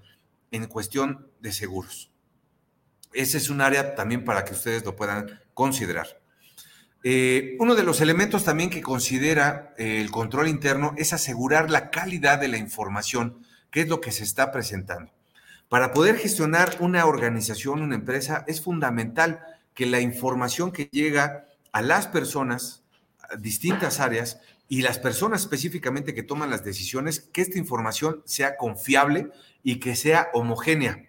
en 0.51 0.67
cuestión 0.67 1.29
de 1.41 1.53
seguros. 1.53 2.11
Ese 3.13 3.39
es 3.39 3.51
un 3.51 3.61
área 3.61 3.95
también 3.95 4.25
para 4.25 4.45
que 4.45 4.55
ustedes 4.55 4.85
lo 4.85 4.97
puedan 4.97 5.41
considerar. 5.55 6.21
Eh, 7.05 7.57
uno 7.59 7.75
de 7.75 7.83
los 7.83 8.01
elementos 8.01 8.45
también 8.45 8.71
que 8.71 8.81
considera 8.81 9.75
eh, 9.77 10.01
el 10.01 10.11
control 10.11 10.49
interno 10.49 10.95
es 10.97 11.13
asegurar 11.13 11.71
la 11.71 11.91
calidad 11.91 12.39
de 12.39 12.49
la 12.49 12.59
información, 12.59 13.42
que 13.73 13.81
es 13.81 13.89
lo 13.89 14.01
que 14.01 14.13
se 14.13 14.23
está 14.23 14.53
presentando. 14.53 15.11
Para 15.69 15.93
poder 15.93 16.19
gestionar 16.19 16.77
una 16.79 17.07
organización, 17.07 17.83
una 17.83 17.97
empresa, 17.97 18.45
es 18.47 18.61
fundamental 18.61 19.41
que 19.75 19.87
la 19.87 20.01
información 20.01 20.71
que 20.71 20.89
llega 20.93 21.49
a 21.73 21.81
las 21.81 22.07
personas, 22.07 22.85
a 23.29 23.37
distintas 23.37 23.99
áreas, 23.99 24.39
y 24.69 24.83
las 24.83 24.99
personas 24.99 25.43
específicamente 25.43 26.15
que 26.15 26.23
toman 26.23 26.51
las 26.51 26.65
decisiones, 26.65 27.21
que 27.21 27.43
esta 27.43 27.59
información 27.59 28.23
sea 28.25 28.57
confiable 28.57 29.31
y 29.63 29.81
que 29.81 29.97
sea 29.97 30.29
homogénea. 30.35 31.09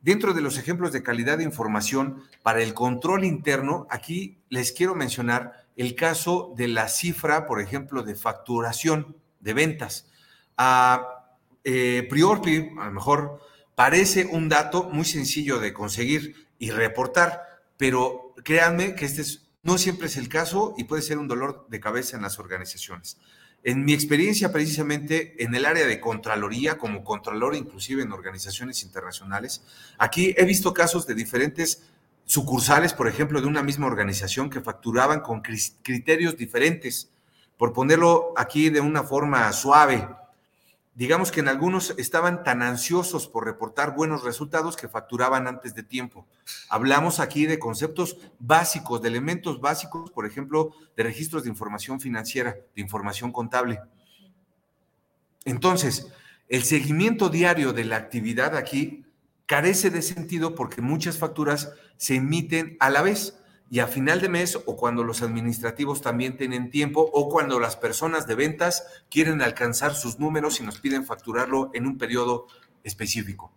Dentro 0.00 0.34
de 0.34 0.40
los 0.40 0.58
ejemplos 0.58 0.92
de 0.92 1.04
calidad 1.04 1.38
de 1.38 1.44
información 1.44 2.24
para 2.42 2.62
el 2.62 2.74
control 2.74 3.24
interno, 3.24 3.86
aquí 3.90 4.38
les 4.48 4.72
quiero 4.72 4.96
mencionar 4.96 5.64
el 5.76 5.94
caso 5.94 6.52
de 6.56 6.66
la 6.66 6.88
cifra, 6.88 7.46
por 7.46 7.60
ejemplo, 7.60 8.02
de 8.02 8.16
facturación 8.16 9.16
de 9.40 9.54
ventas. 9.54 10.06
A 10.56 11.21
eh, 11.64 12.06
priori, 12.08 12.70
a 12.78 12.86
lo 12.86 12.92
mejor 12.92 13.40
parece 13.74 14.26
un 14.26 14.48
dato 14.48 14.84
muy 14.84 15.04
sencillo 15.04 15.58
de 15.58 15.72
conseguir 15.72 16.48
y 16.58 16.70
reportar, 16.70 17.62
pero 17.76 18.34
créanme 18.44 18.94
que 18.94 19.06
este 19.06 19.22
no 19.62 19.78
siempre 19.78 20.08
es 20.08 20.16
el 20.16 20.28
caso 20.28 20.74
y 20.76 20.84
puede 20.84 21.02
ser 21.02 21.18
un 21.18 21.28
dolor 21.28 21.66
de 21.68 21.80
cabeza 21.80 22.16
en 22.16 22.22
las 22.22 22.38
organizaciones. 22.38 23.16
En 23.64 23.84
mi 23.84 23.92
experiencia 23.92 24.50
precisamente 24.50 25.42
en 25.42 25.54
el 25.54 25.66
área 25.66 25.86
de 25.86 26.00
Contraloría, 26.00 26.78
como 26.78 27.04
Contralor 27.04 27.54
inclusive 27.54 28.02
en 28.02 28.10
organizaciones 28.10 28.82
internacionales, 28.82 29.62
aquí 29.98 30.34
he 30.36 30.44
visto 30.44 30.74
casos 30.74 31.06
de 31.06 31.14
diferentes 31.14 31.84
sucursales, 32.24 32.92
por 32.92 33.06
ejemplo, 33.06 33.40
de 33.40 33.46
una 33.46 33.62
misma 33.62 33.86
organización 33.86 34.50
que 34.50 34.60
facturaban 34.60 35.20
con 35.20 35.42
criterios 35.42 36.36
diferentes. 36.36 37.10
Por 37.56 37.72
ponerlo 37.72 38.32
aquí 38.36 38.70
de 38.70 38.80
una 38.80 39.04
forma 39.04 39.52
suave, 39.52 40.08
digamos 40.94 41.32
que 41.32 41.40
en 41.40 41.48
algunos 41.48 41.94
estaban 41.96 42.44
tan 42.44 42.62
ansiosos 42.62 43.26
por 43.26 43.44
reportar 43.44 43.94
buenos 43.94 44.24
resultados 44.24 44.76
que 44.76 44.88
facturaban 44.88 45.46
antes 45.46 45.74
de 45.74 45.82
tiempo. 45.82 46.26
Hablamos 46.68 47.18
aquí 47.18 47.46
de 47.46 47.58
conceptos 47.58 48.18
básicos, 48.38 49.00
de 49.00 49.08
elementos 49.08 49.60
básicos, 49.60 50.10
por 50.10 50.26
ejemplo, 50.26 50.74
de 50.96 51.02
registros 51.02 51.44
de 51.44 51.50
información 51.50 52.00
financiera, 52.00 52.56
de 52.74 52.82
información 52.82 53.32
contable. 53.32 53.80
Entonces, 55.44 56.08
el 56.48 56.62
seguimiento 56.64 57.30
diario 57.30 57.72
de 57.72 57.84
la 57.84 57.96
actividad 57.96 58.56
aquí 58.56 59.06
carece 59.46 59.90
de 59.90 60.02
sentido 60.02 60.54
porque 60.54 60.82
muchas 60.82 61.18
facturas 61.18 61.72
se 61.96 62.16
emiten 62.16 62.76
a 62.80 62.90
la 62.90 63.02
vez 63.02 63.38
y 63.72 63.80
a 63.80 63.86
final 63.86 64.20
de 64.20 64.28
mes 64.28 64.58
o 64.66 64.76
cuando 64.76 65.02
los 65.02 65.22
administrativos 65.22 66.02
también 66.02 66.36
tienen 66.36 66.68
tiempo 66.68 67.08
o 67.10 67.30
cuando 67.30 67.58
las 67.58 67.74
personas 67.74 68.26
de 68.26 68.34
ventas 68.34 68.84
quieren 69.10 69.40
alcanzar 69.40 69.94
sus 69.94 70.18
números 70.18 70.60
y 70.60 70.62
nos 70.62 70.78
piden 70.78 71.06
facturarlo 71.06 71.70
en 71.72 71.86
un 71.86 71.96
periodo 71.96 72.48
específico. 72.84 73.50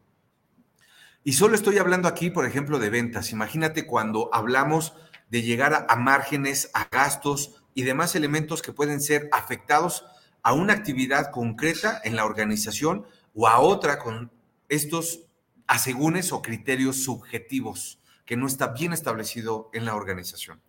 Y 1.26 1.34
solo 1.34 1.54
estoy 1.54 1.80
hablando 1.80 2.08
aquí, 2.08 2.30
por 2.30 2.46
ejemplo, 2.46 2.80
de 2.80 2.90
ventas. 2.90 3.34
Imagínate 3.34 3.86
cuando 3.86 4.30
hablamos 4.32 4.94
de 5.30 5.42
llegar 5.42 5.86
a, 5.90 5.96
márgenes, 5.98 6.72
a 6.74 6.88
gastos 6.90 7.66
y 7.74 7.82
demás 7.82 8.16
elementos 8.16 8.62
que 8.62 8.72
pueden 8.72 9.02
ser 9.02 9.28
afectados 9.34 10.06
a 10.44 10.54
una 10.54 10.72
actividad 10.72 11.30
concreta 11.30 12.00
en 12.06 12.16
la 12.16 12.24
organización 12.24 13.06
o 13.34 13.50
a 13.50 13.60
otra 13.60 14.00
con 14.00 14.32
estos 14.70 15.26
asegúnes 15.68 16.32
o 16.32 16.42
criterios 16.42 17.04
subjetivos 17.04 18.00
que 18.26 18.38
no 18.38 18.48
está 18.48 18.68
bien 18.68 18.94
establecido 18.94 19.70
en 19.74 19.86
la 19.86 19.96
organización. 19.96 20.60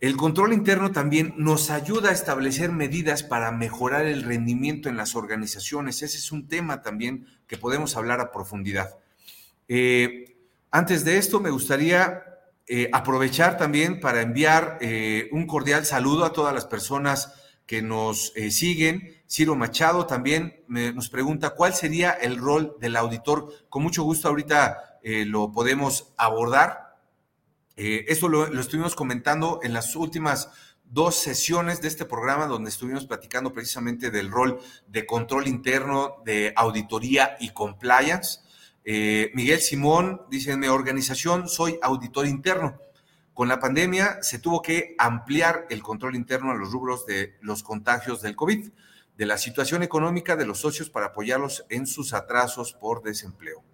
El 0.00 0.16
control 0.16 0.52
interno 0.52 0.92
también 0.92 1.34
nos 1.36 1.70
ayuda 1.70 2.10
a 2.10 2.12
establecer 2.12 2.70
medidas 2.70 3.24
para 3.24 3.50
mejorar 3.50 4.06
el 4.06 4.22
rendimiento 4.22 4.88
en 4.88 4.96
las 4.96 5.16
organizaciones. 5.16 6.02
Ese 6.02 6.18
es 6.18 6.30
un 6.30 6.46
tema 6.46 6.82
también 6.82 7.26
que 7.48 7.58
podemos 7.58 7.96
hablar 7.96 8.20
a 8.20 8.30
profundidad. 8.30 8.96
Eh, 9.66 10.36
antes 10.70 11.04
de 11.04 11.18
esto, 11.18 11.40
me 11.40 11.50
gustaría 11.50 12.22
eh, 12.68 12.88
aprovechar 12.92 13.56
también 13.56 13.98
para 13.98 14.22
enviar 14.22 14.78
eh, 14.80 15.28
un 15.32 15.48
cordial 15.48 15.84
saludo 15.84 16.24
a 16.24 16.32
todas 16.32 16.54
las 16.54 16.66
personas 16.66 17.34
que 17.66 17.82
nos 17.82 18.32
siguen. 18.50 19.16
Ciro 19.28 19.54
Machado 19.54 20.06
también 20.06 20.64
nos 20.68 21.10
pregunta 21.10 21.50
cuál 21.50 21.74
sería 21.74 22.12
el 22.12 22.38
rol 22.38 22.76
del 22.80 22.96
auditor. 22.96 23.52
Con 23.68 23.82
mucho 23.82 24.04
gusto 24.04 24.28
ahorita 24.28 24.87
eh, 25.02 25.24
lo 25.24 25.52
podemos 25.52 26.12
abordar. 26.16 26.96
Eh, 27.76 28.06
esto 28.08 28.28
lo, 28.28 28.46
estuvimos 28.58 28.94
comentando 28.94 29.60
en 29.62 29.72
las 29.72 29.94
últimas 29.94 30.50
dos 30.84 31.16
sesiones 31.16 31.80
de 31.82 31.88
este 31.88 32.04
programa 32.04 32.46
donde 32.46 32.70
estuvimos 32.70 33.06
platicando 33.06 33.52
precisamente 33.52 34.10
del 34.10 34.30
rol 34.30 34.58
de 34.86 35.06
control 35.06 35.46
interno, 35.46 36.16
de 36.24 36.52
auditoría 36.56 37.36
y 37.40 37.50
compliance. 37.50 38.40
Eh, 38.84 39.30
Miguel 39.34 39.60
Simón 39.60 40.22
dice, 40.30 40.52
en 40.52 40.60
mi 40.60 40.66
organización 40.68 41.48
soy 41.48 41.78
auditor 41.82 42.26
interno. 42.26 42.80
Con 43.34 43.48
la 43.48 43.60
pandemia 43.60 44.18
se 44.22 44.40
tuvo 44.40 44.62
que 44.62 44.96
ampliar 44.98 45.66
el 45.70 45.82
control 45.82 46.16
interno 46.16 46.50
a 46.50 46.54
los 46.54 46.72
rubros 46.72 47.06
de 47.06 47.36
los 47.40 47.62
contagios 47.62 48.22
del 48.22 48.34
COVID, 48.34 48.70
de 49.16 49.26
la 49.26 49.38
situación 49.38 49.82
económica 49.82 50.36
de 50.36 50.46
los 50.46 50.58
socios 50.58 50.90
para 50.90 51.06
apoyarlos 51.06 51.64
en 51.68 51.86
sus 51.86 52.14
atrasos 52.14 52.72
por 52.72 53.02
desempleo 53.02 53.67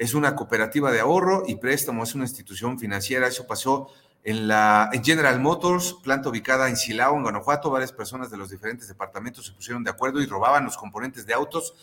es 0.00 0.14
una 0.14 0.34
cooperativa 0.34 0.90
de 0.90 1.00
ahorro 1.00 1.42
y 1.46 1.56
préstamo, 1.56 2.02
es 2.02 2.14
una 2.14 2.24
institución 2.24 2.78
financiera. 2.78 3.28
Eso 3.28 3.46
pasó 3.46 3.88
en 4.24 4.48
la 4.48 4.88
en 4.94 5.04
General 5.04 5.38
Motors, 5.38 5.98
planta 6.02 6.30
ubicada 6.30 6.70
en 6.70 6.78
Silao, 6.78 7.14
en 7.16 7.22
Guanajuato. 7.22 7.70
Varias 7.70 7.92
personas 7.92 8.30
de 8.30 8.38
los 8.38 8.48
diferentes 8.48 8.88
departamentos 8.88 9.44
se 9.44 9.52
pusieron 9.52 9.84
de 9.84 9.90
acuerdo 9.90 10.22
y 10.22 10.26
robaban 10.26 10.64
los 10.64 10.78
componentes 10.78 11.26
de 11.26 11.34
autos. 11.34 11.74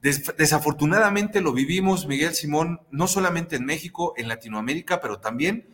desafortunadamente 0.00 1.40
lo 1.40 1.52
vivimos, 1.52 2.06
Miguel 2.06 2.36
Simón, 2.36 2.80
no 2.92 3.08
solamente 3.08 3.56
en 3.56 3.66
México, 3.66 4.14
en 4.16 4.28
Latinoamérica, 4.28 5.00
pero 5.00 5.18
también 5.18 5.66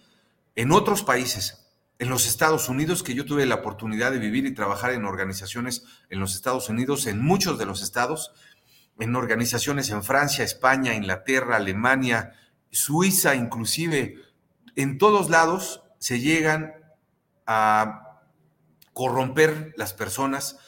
en 0.56 0.72
otros 0.72 1.02
países. 1.02 1.66
En 1.98 2.08
los 2.08 2.26
Estados 2.26 2.70
Unidos, 2.70 3.02
que 3.02 3.12
yo 3.12 3.26
tuve 3.26 3.44
la 3.44 3.56
oportunidad 3.56 4.10
de 4.10 4.18
vivir 4.18 4.46
y 4.46 4.54
trabajar 4.54 4.92
en 4.92 5.04
organizaciones 5.04 5.84
en 6.08 6.18
los 6.18 6.34
Estados 6.34 6.70
Unidos, 6.70 7.06
en 7.06 7.20
muchos 7.20 7.58
de 7.58 7.66
los 7.66 7.82
estados, 7.82 8.32
en 9.00 9.16
organizaciones 9.16 9.90
en 9.90 10.02
Francia, 10.02 10.44
España, 10.44 10.94
Inglaterra, 10.94 11.56
Alemania, 11.56 12.34
Suiza 12.70 13.34
inclusive, 13.34 14.16
en 14.76 14.98
todos 14.98 15.30
lados 15.30 15.82
se 15.98 16.20
llegan 16.20 16.74
a 17.46 18.20
corromper 18.92 19.74
las 19.76 19.92
personas 19.92 20.58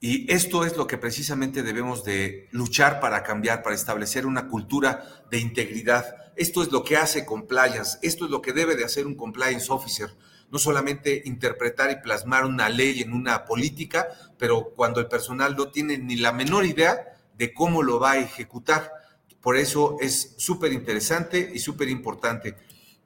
y 0.00 0.32
esto 0.32 0.64
es 0.64 0.76
lo 0.76 0.86
que 0.86 0.98
precisamente 0.98 1.62
debemos 1.62 2.02
de 2.02 2.48
luchar 2.50 3.00
para 3.00 3.22
cambiar, 3.22 3.62
para 3.62 3.76
establecer 3.76 4.26
una 4.26 4.48
cultura 4.48 5.24
de 5.30 5.38
integridad. 5.38 6.32
Esto 6.34 6.62
es 6.62 6.72
lo 6.72 6.82
que 6.82 6.96
hace 6.96 7.24
compliance, 7.24 7.98
esto 8.02 8.24
es 8.24 8.30
lo 8.30 8.42
que 8.42 8.52
debe 8.52 8.74
de 8.74 8.84
hacer 8.84 9.06
un 9.06 9.14
compliance 9.14 9.70
officer, 9.70 10.10
no 10.50 10.58
solamente 10.58 11.22
interpretar 11.24 11.90
y 11.92 12.02
plasmar 12.02 12.46
una 12.46 12.68
ley 12.68 13.00
en 13.00 13.12
una 13.12 13.44
política, 13.44 14.08
pero 14.38 14.72
cuando 14.74 14.98
el 14.98 15.06
personal 15.06 15.54
no 15.54 15.70
tiene 15.70 15.98
ni 15.98 16.16
la 16.16 16.32
menor 16.32 16.66
idea, 16.66 17.11
de 17.42 17.52
cómo 17.52 17.82
lo 17.82 17.98
va 17.98 18.12
a 18.12 18.18
ejecutar. 18.18 18.92
Por 19.40 19.56
eso 19.56 19.96
es 20.00 20.36
súper 20.38 20.72
interesante 20.72 21.50
y 21.52 21.58
súper 21.58 21.88
importante. 21.88 22.54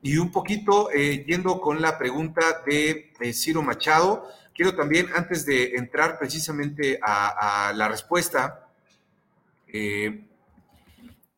Y 0.03 0.18
un 0.18 0.31
poquito 0.31 0.90
eh, 0.92 1.25
yendo 1.27 1.59
con 1.59 1.81
la 1.81 1.96
pregunta 1.96 2.62
de 2.66 3.14
eh, 3.18 3.33
Ciro 3.33 3.62
Machado, 3.62 4.29
quiero 4.55 4.77
también, 4.77 5.09
antes 5.14 5.46
de 5.46 5.77
entrar 5.77 6.18
precisamente 6.18 7.01
a, 7.03 7.72
la 7.75 7.88
respuesta, 7.88 8.68
eh, 9.68 10.27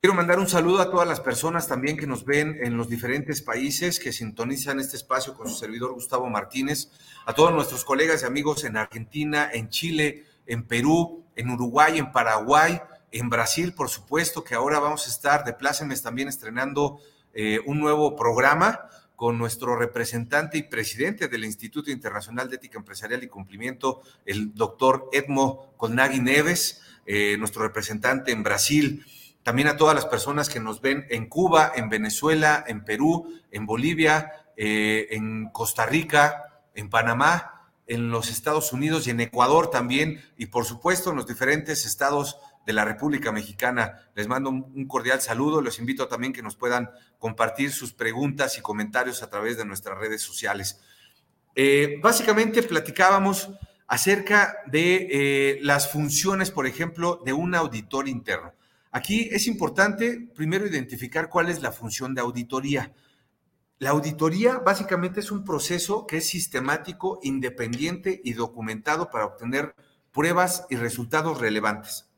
quiero 0.00 0.14
mandar 0.14 0.40
un 0.40 0.48
saludo 0.48 0.80
a 0.80 0.90
todas 0.90 1.06
las 1.06 1.20
personas 1.20 1.68
también 1.68 1.96
que 1.96 2.08
nos 2.08 2.24
ven 2.24 2.58
en 2.60 2.76
los 2.76 2.88
diferentes 2.88 3.42
países, 3.42 4.00
que 4.00 4.12
sintonizan 4.12 4.80
este 4.80 4.96
espacio 4.96 5.34
con 5.34 5.48
su 5.48 5.54
servidor 5.54 5.92
Gustavo 5.92 6.28
Martínez, 6.28 6.90
a 7.26 7.32
todos 7.32 7.52
nuestros 7.52 7.84
colegas 7.84 8.24
y 8.24 8.26
amigos 8.26 8.64
en 8.64 8.76
Argentina, 8.76 9.48
en 9.52 9.68
Chile, 9.68 10.24
en 10.46 10.64
Perú, 10.64 11.27
en 11.38 11.50
Uruguay, 11.50 11.98
en 11.98 12.10
Paraguay, 12.10 12.80
en 13.12 13.30
Brasil, 13.30 13.72
por 13.72 13.88
supuesto, 13.88 14.44
que 14.44 14.54
ahora 14.54 14.80
vamos 14.80 15.06
a 15.06 15.10
estar 15.10 15.44
de 15.44 15.54
Plácemes 15.54 16.02
también 16.02 16.28
estrenando 16.28 16.98
eh, 17.32 17.60
un 17.64 17.78
nuevo 17.78 18.16
programa 18.16 18.88
con 19.14 19.38
nuestro 19.38 19.76
representante 19.76 20.58
y 20.58 20.64
presidente 20.64 21.28
del 21.28 21.44
Instituto 21.44 21.90
Internacional 21.90 22.50
de 22.50 22.56
Ética 22.56 22.78
Empresarial 22.78 23.22
y 23.22 23.28
Cumplimiento, 23.28 24.02
el 24.26 24.52
doctor 24.54 25.08
Edmo 25.12 25.72
Colnagui 25.76 26.20
Neves, 26.20 26.82
eh, 27.06 27.36
nuestro 27.38 27.62
representante 27.62 28.32
en 28.32 28.42
Brasil. 28.42 29.06
También 29.44 29.68
a 29.68 29.76
todas 29.76 29.94
las 29.94 30.06
personas 30.06 30.48
que 30.48 30.60
nos 30.60 30.80
ven 30.80 31.06
en 31.08 31.26
Cuba, 31.26 31.72
en 31.74 31.88
Venezuela, 31.88 32.64
en 32.66 32.84
Perú, 32.84 33.32
en 33.52 33.64
Bolivia, 33.64 34.32
eh, 34.56 35.06
en 35.10 35.50
Costa 35.50 35.86
Rica, 35.86 36.62
en 36.74 36.90
Panamá, 36.90 37.57
en 37.88 38.10
los 38.10 38.30
Estados 38.30 38.72
Unidos 38.72 39.06
y 39.06 39.10
en 39.10 39.20
Ecuador 39.20 39.70
también, 39.70 40.22
y 40.36 40.46
por 40.46 40.64
supuesto 40.64 41.10
en 41.10 41.16
los 41.16 41.26
diferentes 41.26 41.84
estados 41.86 42.36
de 42.66 42.72
la 42.74 42.84
República 42.84 43.32
Mexicana. 43.32 44.10
Les 44.14 44.28
mando 44.28 44.50
un 44.50 44.86
cordial 44.86 45.20
saludo, 45.20 45.62
los 45.62 45.78
invito 45.78 46.06
también 46.06 46.32
que 46.34 46.42
nos 46.42 46.54
puedan 46.54 46.90
compartir 47.18 47.72
sus 47.72 47.92
preguntas 47.92 48.58
y 48.58 48.60
comentarios 48.60 49.22
a 49.22 49.30
través 49.30 49.56
de 49.56 49.64
nuestras 49.64 49.98
redes 49.98 50.22
sociales. 50.22 50.80
Eh, 51.54 51.98
básicamente 52.02 52.62
platicábamos 52.62 53.48
acerca 53.86 54.58
de 54.66 55.08
eh, 55.10 55.58
las 55.62 55.90
funciones, 55.90 56.50
por 56.50 56.66
ejemplo, 56.66 57.22
de 57.24 57.32
un 57.32 57.54
auditor 57.54 58.06
interno. 58.06 58.52
Aquí 58.92 59.28
es 59.32 59.46
importante 59.46 60.28
primero 60.36 60.66
identificar 60.66 61.28
cuál 61.28 61.48
es 61.48 61.62
la 61.62 61.72
función 61.72 62.14
de 62.14 62.20
auditoría. 62.20 62.92
La 63.78 63.90
auditoría 63.90 64.58
básicamente 64.58 65.20
es 65.20 65.30
un 65.30 65.44
proceso 65.44 66.06
que 66.06 66.16
es 66.16 66.28
sistemático, 66.28 67.20
independiente 67.22 68.20
y 68.24 68.32
documentado 68.32 69.08
para 69.08 69.26
obtener 69.26 69.76
pruebas 70.12 70.66
y 70.68 70.76
resultados 70.76 71.38
relevantes. 71.38 72.08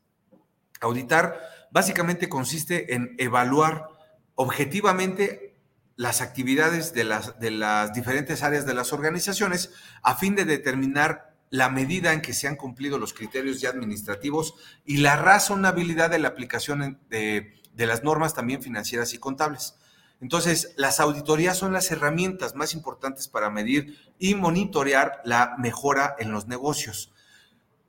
Auditar 0.79 1.39
básicamente 1.71 2.29
consiste 2.29 2.95
en 2.95 3.15
evaluar 3.19 3.89
objetivamente 4.33 5.55
las 5.97 6.21
actividades 6.21 6.93
de 6.95 7.03
las, 7.03 7.93
diferentes 7.93 8.41
áreas 8.41 8.65
de 8.65 8.73
las 8.73 8.91
organizaciones 8.91 9.71
a 10.01 10.15
fin 10.15 10.35
de 10.35 10.45
determinar 10.45 11.35
la 11.51 11.69
medida 11.69 12.13
en 12.13 12.21
que 12.21 12.33
se 12.33 12.47
han 12.47 12.55
cumplido 12.55 12.97
los 12.97 13.13
criterios 13.13 13.61
ya 13.61 13.69
administrativos 13.69 14.55
y 14.83 14.97
la 14.97 15.15
razonabilidad 15.15 16.09
de 16.09 16.17
la 16.17 16.29
aplicación 16.29 16.99
de 17.09 17.53
las 17.75 18.03
normas 18.03 18.33
también 18.33 18.63
financieras 18.63 19.13
y 19.13 19.19
contables. 19.19 19.75
Entonces, 20.21 20.73
las 20.77 20.99
auditorías 20.99 21.57
son 21.57 21.73
las 21.73 21.91
herramientas 21.91 22.55
más 22.55 22.73
importantes 22.73 23.27
para 23.27 23.49
medir 23.49 23.97
y 24.19 24.35
monitorear 24.35 25.19
la 25.25 25.55
mejora 25.57 26.15
en 26.19 26.31
los 26.31 26.47
negocios, 26.47 27.11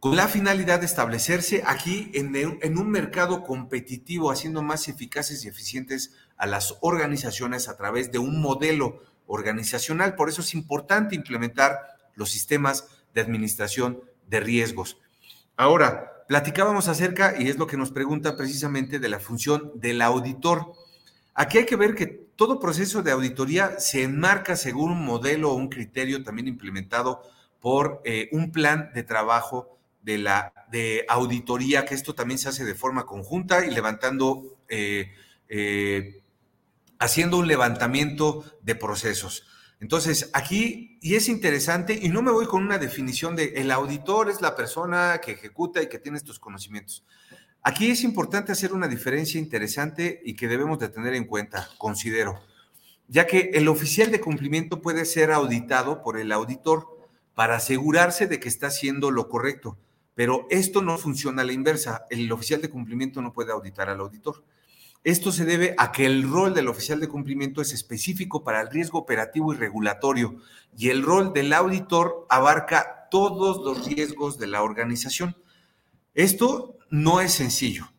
con 0.00 0.16
la 0.16 0.26
finalidad 0.26 0.80
de 0.80 0.86
establecerse 0.86 1.62
aquí 1.66 2.10
en, 2.14 2.78
un 2.78 2.90
mercado 2.90 3.44
competitivo, 3.44 4.32
haciendo 4.32 4.62
más 4.62 4.88
eficaces 4.88 5.44
y 5.44 5.48
eficientes 5.48 6.14
a 6.38 6.46
las 6.46 6.74
organizaciones 6.80 7.68
a 7.68 7.76
través 7.76 8.10
de 8.10 8.18
un 8.18 8.40
modelo 8.40 9.02
organizacional. 9.26 10.16
Por 10.16 10.30
eso 10.30 10.40
es 10.40 10.54
importante 10.54 11.14
implementar 11.14 11.80
los 12.16 12.30
sistemas 12.30 12.86
de 13.14 13.20
administración 13.20 14.00
de 14.26 14.40
riesgos. 14.40 14.98
Ahora, 15.56 16.24
platicábamos 16.26 16.88
acerca, 16.88 17.34
y 17.38 17.48
es 17.48 17.58
lo 17.58 17.66
que 17.66 17.76
nos 17.76 17.92
pregunta 17.92 18.36
precisamente, 18.36 18.98
de 18.98 19.08
la 19.10 19.20
función 19.20 19.70
del 19.74 20.00
auditor. 20.00 20.72
Aquí 21.34 21.58
hay 21.58 21.66
que 21.66 21.76
ver 21.76 21.94
que 21.94 22.06
todo 22.06 22.60
proceso 22.60 23.02
de 23.02 23.12
auditoría 23.12 23.78
se 23.78 24.02
enmarca 24.02 24.56
según 24.56 24.92
un 24.92 25.04
modelo 25.04 25.50
o 25.52 25.54
un 25.54 25.68
criterio 25.68 26.22
también 26.22 26.48
implementado 26.48 27.22
por 27.60 28.02
eh, 28.04 28.28
un 28.32 28.50
plan 28.50 28.90
de 28.94 29.02
trabajo 29.02 29.78
de 30.02 30.18
la 30.18 30.52
de 30.70 31.04
auditoría, 31.08 31.84
que 31.84 31.94
esto 31.94 32.14
también 32.14 32.38
se 32.38 32.48
hace 32.48 32.64
de 32.64 32.74
forma 32.74 33.06
conjunta 33.06 33.64
y 33.64 33.70
levantando, 33.70 34.58
eh, 34.68 35.12
eh, 35.48 36.22
haciendo 36.98 37.38
un 37.38 37.46
levantamiento 37.46 38.44
de 38.62 38.74
procesos. 38.74 39.46
Entonces, 39.80 40.30
aquí, 40.32 40.98
y 41.02 41.14
es 41.14 41.28
interesante, 41.28 41.98
y 42.00 42.08
no 42.08 42.22
me 42.22 42.30
voy 42.30 42.46
con 42.46 42.62
una 42.62 42.78
definición 42.78 43.36
de 43.36 43.54
el 43.56 43.70
auditor 43.70 44.30
es 44.30 44.40
la 44.40 44.56
persona 44.56 45.20
que 45.22 45.32
ejecuta 45.32 45.82
y 45.82 45.88
que 45.88 45.98
tiene 45.98 46.18
estos 46.18 46.38
conocimientos. 46.38 47.04
Aquí 47.64 47.92
es 47.92 48.02
importante 48.02 48.50
hacer 48.50 48.72
una 48.72 48.88
diferencia 48.88 49.38
interesante 49.38 50.20
y 50.24 50.34
que 50.34 50.48
debemos 50.48 50.80
de 50.80 50.88
tener 50.88 51.14
en 51.14 51.26
cuenta, 51.26 51.68
considero, 51.78 52.40
ya 53.06 53.28
que 53.28 53.50
el 53.54 53.68
oficial 53.68 54.10
de 54.10 54.20
cumplimiento 54.20 54.82
puede 54.82 55.04
ser 55.04 55.30
auditado 55.30 56.02
por 56.02 56.18
el 56.18 56.32
auditor 56.32 56.88
para 57.34 57.54
asegurarse 57.54 58.26
de 58.26 58.40
que 58.40 58.48
está 58.48 58.66
haciendo 58.66 59.12
lo 59.12 59.28
correcto, 59.28 59.78
pero 60.16 60.48
esto 60.50 60.82
no 60.82 60.98
funciona 60.98 61.42
a 61.42 61.44
la 61.44 61.52
inversa. 61.52 62.04
El 62.10 62.30
oficial 62.32 62.60
de 62.60 62.68
cumplimiento 62.68 63.22
no 63.22 63.32
puede 63.32 63.52
auditar 63.52 63.88
al 63.88 64.00
auditor. 64.00 64.42
Esto 65.04 65.30
se 65.30 65.44
debe 65.44 65.76
a 65.78 65.92
que 65.92 66.04
el 66.04 66.28
rol 66.28 66.54
del 66.54 66.66
oficial 66.66 66.98
de 66.98 67.08
cumplimiento 67.08 67.62
es 67.62 67.72
específico 67.72 68.42
para 68.42 68.60
el 68.60 68.70
riesgo 68.70 68.98
operativo 68.98 69.52
y 69.52 69.56
regulatorio 69.56 70.36
y 70.76 70.90
el 70.90 71.04
rol 71.04 71.32
del 71.32 71.52
auditor 71.52 72.26
abarca 72.28 73.08
todos 73.08 73.64
los 73.64 73.86
riesgos 73.86 74.38
de 74.38 74.48
la 74.48 74.62
organización. 74.62 75.36
Esto 76.14 76.78
no 76.90 77.20
es 77.20 77.32
sencillo. 77.32 77.92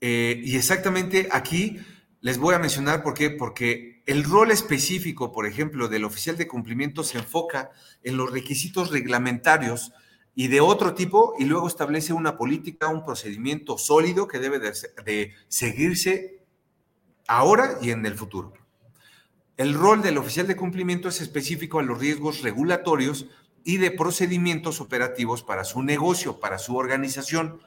Eh, 0.00 0.40
y 0.44 0.56
exactamente 0.56 1.28
aquí 1.30 1.78
les 2.20 2.38
voy 2.38 2.54
a 2.54 2.58
mencionar 2.58 3.02
por 3.02 3.14
qué. 3.14 3.30
Porque 3.30 4.02
el 4.06 4.24
rol 4.24 4.50
específico, 4.50 5.32
por 5.32 5.46
ejemplo, 5.46 5.88
del 5.88 6.04
oficial 6.04 6.36
de 6.36 6.48
cumplimiento 6.48 7.04
se 7.04 7.18
enfoca 7.18 7.70
en 8.02 8.16
los 8.16 8.30
requisitos 8.30 8.90
reglamentarios 8.90 9.92
y 10.34 10.48
de 10.48 10.60
otro 10.60 10.94
tipo 10.94 11.34
y 11.38 11.44
luego 11.44 11.68
establece 11.68 12.12
una 12.12 12.36
política, 12.36 12.88
un 12.88 13.04
procedimiento 13.04 13.78
sólido 13.78 14.26
que 14.26 14.40
debe 14.40 14.58
de, 14.58 14.72
de 15.04 15.32
seguirse 15.48 16.42
ahora 17.28 17.78
y 17.80 17.90
en 17.90 18.04
el 18.04 18.14
futuro. 18.14 18.52
El 19.56 19.74
rol 19.74 20.02
del 20.02 20.18
oficial 20.18 20.48
de 20.48 20.56
cumplimiento 20.56 21.08
es 21.08 21.20
específico 21.20 21.78
a 21.78 21.84
los 21.84 22.00
riesgos 22.00 22.42
regulatorios 22.42 23.26
y 23.64 23.78
de 23.78 23.90
procedimientos 23.90 24.80
operativos 24.80 25.42
para 25.42 25.64
su 25.64 25.82
negocio, 25.82 26.38
para 26.38 26.58
su 26.58 26.76
organización. 26.76 27.60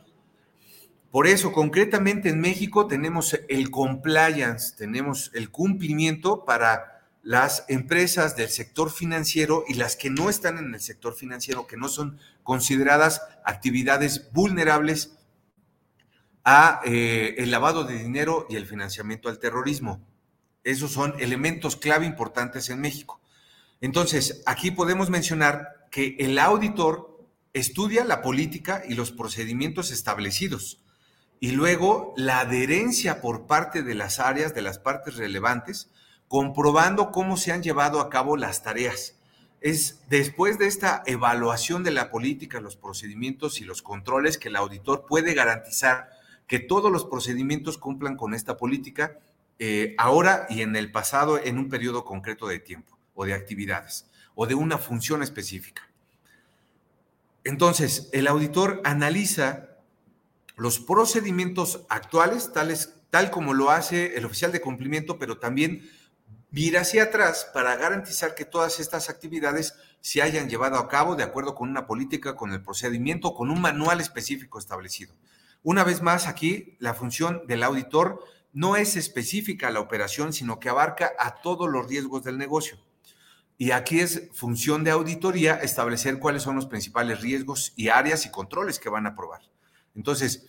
Por 1.12 1.26
eso, 1.26 1.52
concretamente 1.52 2.30
en 2.30 2.40
México 2.40 2.86
tenemos 2.86 3.40
el 3.50 3.72
compliance, 3.72 4.76
tenemos 4.78 5.32
el 5.34 5.50
cumplimiento 5.50 6.46
para 6.46 6.98
las 7.24 7.66
empresas 7.68 8.36
del 8.36 8.50
sector 8.50 8.92
financiero 8.92 9.66
y 9.68 9.74
las 9.74 9.96
que 9.96 10.10
no 10.10 10.30
están 10.30 10.58
en 10.60 10.74
el 10.74 10.80
sector 10.80 11.16
financiero, 11.16 11.68
que 11.68 11.76
no 11.76 11.90
son 11.90 12.20
consideradas 12.44 13.22
actividades 13.44 14.32
vulnerables 14.32 15.18
a 16.44 16.80
eh, 16.86 17.36
el 17.40 17.52
lavado 17.52 17.84
de 17.84 17.98
dinero 17.98 18.46
y 18.50 18.56
el 18.56 18.66
financiamiento 18.66 19.28
al 19.28 19.40
terrorismo. 19.40 20.02
Esos 20.64 20.92
son 20.92 21.16
elementos 21.20 21.76
clave 21.76 22.06
importantes 22.06 22.70
en 22.70 22.80
México. 22.80 23.20
Entonces, 23.82 24.44
aquí 24.46 24.72
podemos 24.72 25.10
mencionar 25.10 25.77
que 25.92 26.16
el 26.20 26.38
auditor 26.40 27.26
estudia 27.54 28.06
la 28.06 28.22
política 28.22 28.84
y 28.88 28.94
los 28.94 29.12
procedimientos 29.12 29.92
establecidos 29.92 30.82
y 31.40 31.52
luego 31.52 32.14
la 32.18 32.40
adherencia 32.40 33.22
por 33.22 33.48
parte 33.48 33.84
de 33.84 33.96
las 33.96 34.20
áreas, 34.20 34.54
de 34.54 34.62
las 34.62 34.80
partes 34.80 35.18
relevantes, 35.18 35.90
comprobando 36.28 37.12
cómo 37.12 37.38
se 37.38 37.52
han 37.52 37.64
llevado 37.64 38.02
a 38.02 38.10
cabo 38.10 38.38
las 38.38 38.64
tareas. 38.64 39.16
Es 39.62 40.02
después 40.10 40.58
de 40.60 40.68
esta 40.68 41.04
evaluación 41.06 41.84
de 41.84 41.92
la 41.92 42.12
política, 42.12 42.60
los 42.60 42.76
procedimientos 42.76 43.60
y 43.62 43.66
los 43.66 43.82
controles 43.82 44.38
que 44.38 44.50
el 44.50 44.56
auditor 44.56 45.06
puede 45.08 45.34
garantizar 45.34 46.10
que 46.48 46.60
todos 46.60 46.92
los 46.92 47.06
procedimientos 47.06 47.78
cumplan 47.78 48.16
con 48.16 48.34
esta 48.34 48.58
política 48.58 49.20
eh, 49.60 49.96
ahora 49.98 50.46
y 50.50 50.62
en 50.62 50.76
el 50.76 50.92
pasado 50.92 51.40
en 51.44 51.58
un 51.58 51.70
periodo 51.70 52.06
concreto 52.06 52.48
de 52.48 52.60
tiempo 52.60 52.98
o 53.16 53.26
de 53.26 53.34
actividades 53.34 54.08
o 54.40 54.46
de 54.46 54.54
una 54.54 54.78
función 54.78 55.24
específica. 55.24 55.90
Entonces, 57.44 58.08
el 58.14 58.28
auditor 58.28 58.82
analiza 58.84 59.80
los 60.56 60.80
procedimientos 60.80 61.86
actuales, 61.90 62.54
tales, 62.54 62.94
tal 63.10 63.32
como 63.32 63.56
lo 63.56 63.72
hace 63.72 64.16
el 64.16 64.26
oficial 64.26 64.52
de 64.52 64.62
cumplimiento, 64.62 65.18
pero 65.18 65.40
también 65.40 65.90
mira 66.52 66.82
hacia 66.82 67.04
atrás 67.04 67.50
para 67.52 67.76
garantizar 67.78 68.36
que 68.36 68.46
todas 68.46 68.80
estas 68.80 69.10
actividades 69.10 69.74
se 70.02 70.22
hayan 70.22 70.50
llevado 70.50 70.78
a 70.78 70.88
cabo 70.88 71.16
de 71.16 71.24
acuerdo 71.24 71.56
con 71.56 71.70
una 71.70 71.88
política, 71.88 72.36
con 72.36 72.52
el 72.54 72.62
procedimiento, 72.62 73.34
con 73.34 73.50
un 73.50 73.60
manual 73.60 74.02
específico 74.02 74.60
establecido. 74.60 75.16
Una 75.64 75.84
vez 75.84 76.04
más, 76.04 76.28
aquí 76.28 76.78
la 76.78 76.94
función 76.94 77.42
del 77.48 77.64
auditor 77.64 78.24
no 78.54 78.76
es 78.76 78.98
específica 78.98 79.70
a 79.70 79.72
la 79.72 79.80
operación, 79.80 80.32
sino 80.32 80.60
que 80.60 80.70
abarca 80.70 81.14
a 81.18 81.42
todos 81.42 81.68
los 81.68 81.88
riesgos 81.88 82.24
del 82.24 82.38
negocio. 82.38 82.78
Y 83.58 83.72
aquí 83.72 84.00
es 84.00 84.30
función 84.34 84.84
de 84.84 84.92
auditoría 84.92 85.56
establecer 85.56 86.20
cuáles 86.20 86.44
son 86.44 86.56
los 86.56 86.68
principales 86.68 87.22
riesgos 87.22 87.74
y 87.76 87.90
áreas 87.90 88.26
y 88.26 88.32
controles 88.32 88.80
que 88.80 88.90
van 88.90 89.08
a 89.08 89.10
aprobar. 89.10 89.42
Entonces, 89.96 90.48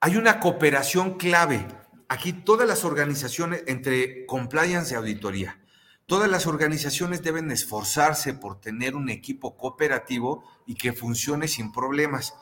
hay 0.00 0.16
una 0.16 0.38
cooperación 0.38 1.14
clave. 1.14 1.66
Aquí 2.08 2.32
todas 2.32 2.68
las 2.68 2.84
organizaciones 2.84 3.64
entre 3.66 4.24
compliance 4.26 4.94
y 4.94 4.96
auditoría. 4.96 5.60
Todas 6.06 6.30
las 6.30 6.46
organizaciones 6.46 7.22
deben 7.22 7.50
esforzarse 7.50 8.34
por 8.34 8.60
tener 8.60 8.94
un 8.94 9.08
equipo 9.08 9.56
cooperativo 9.56 10.44
y 10.64 10.76
que 10.76 10.92
funcione 10.92 11.48
sin 11.48 11.72
problemas. 11.72 12.34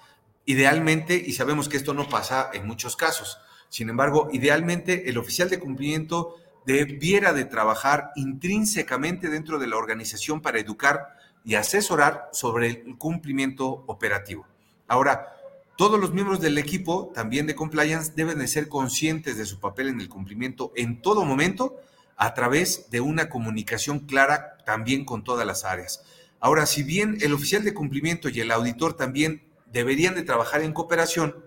Idealmente, 0.45 1.15
y 1.15 1.33
sabemos 1.33 1.71
que 1.71 1.79
esto 1.79 1.95
no 1.95 2.11
pasa 2.11 2.51
en 2.53 2.67
muchos 2.67 2.97
casos, 2.97 3.39
sin 3.71 3.89
embargo, 3.89 4.29
idealmente 4.33 5.09
el 5.11 5.19
oficial 5.19 5.51
de 5.51 5.59
cumplimiento 5.59 6.37
debiera 6.67 7.33
de 7.33 7.45
trabajar 7.45 8.13
intrínsecamente 8.17 9.29
dentro 9.29 9.59
de 9.59 9.67
la 9.67 9.77
organización 9.77 10.41
para 10.41 10.59
educar 10.59 11.17
y 11.45 11.57
asesorar 11.57 12.31
sobre 12.33 12.69
el 12.69 12.97
cumplimiento 12.97 13.85
operativo. 13.87 14.47
Ahora, 14.89 15.35
todos 15.77 16.01
los 16.01 16.13
miembros 16.13 16.41
del 16.41 16.57
equipo, 16.57 17.11
también 17.15 17.47
de 17.47 17.55
compliance, 17.55 18.13
deben 18.15 18.39
de 18.39 18.47
ser 18.47 18.69
conscientes 18.69 19.37
de 19.37 19.45
su 19.45 19.61
papel 19.61 19.89
en 19.89 20.01
el 20.01 20.09
cumplimiento 20.09 20.73
en 20.77 21.03
todo 21.03 21.25
momento 21.25 21.77
a 22.17 22.33
través 22.33 22.91
de 22.91 23.01
una 23.01 23.29
comunicación 23.29 24.01
clara 24.01 24.59
también 24.65 25.05
con 25.05 25.25
todas 25.25 25.47
las 25.47 25.65
áreas. 25.65 26.05
Ahora, 26.41 26.67
si 26.67 26.83
bien 26.83 27.19
el 27.21 27.33
oficial 27.33 27.65
de 27.65 27.75
cumplimiento 27.75 28.29
y 28.29 28.41
el 28.41 28.51
auditor 28.51 28.95
también 28.95 29.43
deberían 29.73 30.15
de 30.15 30.23
trabajar 30.23 30.63
en 30.63 30.73
cooperación, 30.73 31.45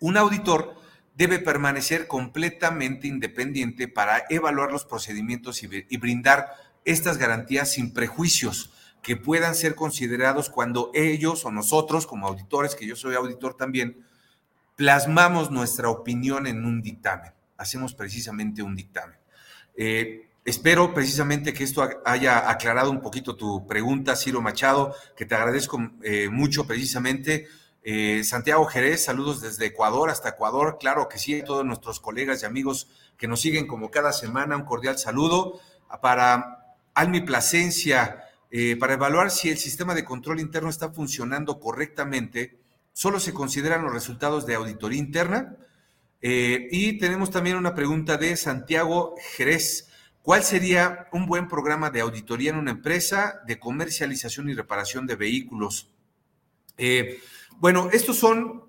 un 0.00 0.16
auditor 0.16 0.74
debe 1.14 1.38
permanecer 1.38 2.06
completamente 2.06 3.06
independiente 3.06 3.88
para 3.88 4.24
evaluar 4.30 4.72
los 4.72 4.84
procedimientos 4.84 5.62
y, 5.62 5.96
brindar 5.96 6.54
estas 6.84 7.18
garantías 7.18 7.72
sin 7.72 7.92
prejuicios, 7.92 8.72
que 9.02 9.16
puedan 9.16 9.54
ser 9.54 9.74
considerados 9.74 10.50
cuando 10.50 10.90
ellos 10.94 11.44
o 11.44 11.50
nosotros 11.50 12.06
como 12.06 12.26
auditores, 12.26 12.74
que 12.74 12.86
yo 12.86 12.96
soy 12.96 13.14
auditor 13.14 13.54
también, 13.54 14.04
plasmamos 14.76 15.50
nuestra 15.50 15.88
opinión 15.88 16.46
en 16.46 16.64
un 16.64 16.82
dictamen. 16.82 17.32
Hacemos 17.56 17.94
precisamente 17.94 18.62
un 18.62 18.76
dictamen. 18.76 19.18
Eh, 19.76 20.28
espero 20.44 20.92
precisamente 20.94 21.52
que 21.52 21.64
esto 21.64 21.86
haya 22.04 22.50
aclarado 22.50 22.90
un 22.90 23.00
poquito 23.00 23.36
tu 23.36 23.66
pregunta, 23.66 24.16
Ciro 24.16 24.40
Machado, 24.40 24.94
que 25.16 25.26
te 25.26 25.34
agradezco 25.34 25.78
eh, 26.02 26.28
mucho 26.30 26.66
precisamente. 26.66 27.48
Eh, 27.82 28.22
Santiago 28.24 28.66
Jerez, 28.66 29.04
saludos 29.04 29.40
desde 29.40 29.66
Ecuador 29.66 30.10
hasta 30.10 30.30
Ecuador. 30.30 30.76
Claro 30.78 31.08
que 31.08 31.18
sí, 31.18 31.40
a 31.40 31.44
todos 31.44 31.64
nuestros 31.64 32.00
colegas 32.00 32.42
y 32.42 32.46
amigos 32.46 32.88
que 33.16 33.28
nos 33.28 33.40
siguen 33.40 33.66
como 33.66 33.90
cada 33.90 34.12
semana, 34.12 34.56
un 34.56 34.64
cordial 34.64 34.98
saludo. 34.98 35.60
Para 36.00 36.76
Almi 36.94 37.22
Plasencia, 37.22 38.24
eh, 38.50 38.76
para 38.76 38.94
evaluar 38.94 39.30
si 39.30 39.50
el 39.50 39.58
sistema 39.58 39.94
de 39.94 40.04
control 40.04 40.40
interno 40.40 40.68
está 40.68 40.90
funcionando 40.90 41.58
correctamente, 41.58 42.58
solo 42.92 43.18
se 43.18 43.32
consideran 43.32 43.82
los 43.82 43.92
resultados 43.92 44.46
de 44.46 44.54
auditoría 44.54 44.98
interna. 44.98 45.56
Eh, 46.22 46.68
y 46.70 46.98
tenemos 46.98 47.30
también 47.30 47.56
una 47.56 47.74
pregunta 47.74 48.18
de 48.18 48.36
Santiago 48.36 49.14
Jerez. 49.36 49.88
¿Cuál 50.22 50.44
sería 50.44 51.08
un 51.12 51.26
buen 51.26 51.48
programa 51.48 51.90
de 51.90 52.02
auditoría 52.02 52.50
en 52.50 52.58
una 52.58 52.72
empresa 52.72 53.40
de 53.46 53.58
comercialización 53.58 54.50
y 54.50 54.54
reparación 54.54 55.06
de 55.06 55.16
vehículos? 55.16 55.88
Eh, 56.76 57.20
bueno, 57.60 57.88
estos 57.92 58.16
son 58.16 58.64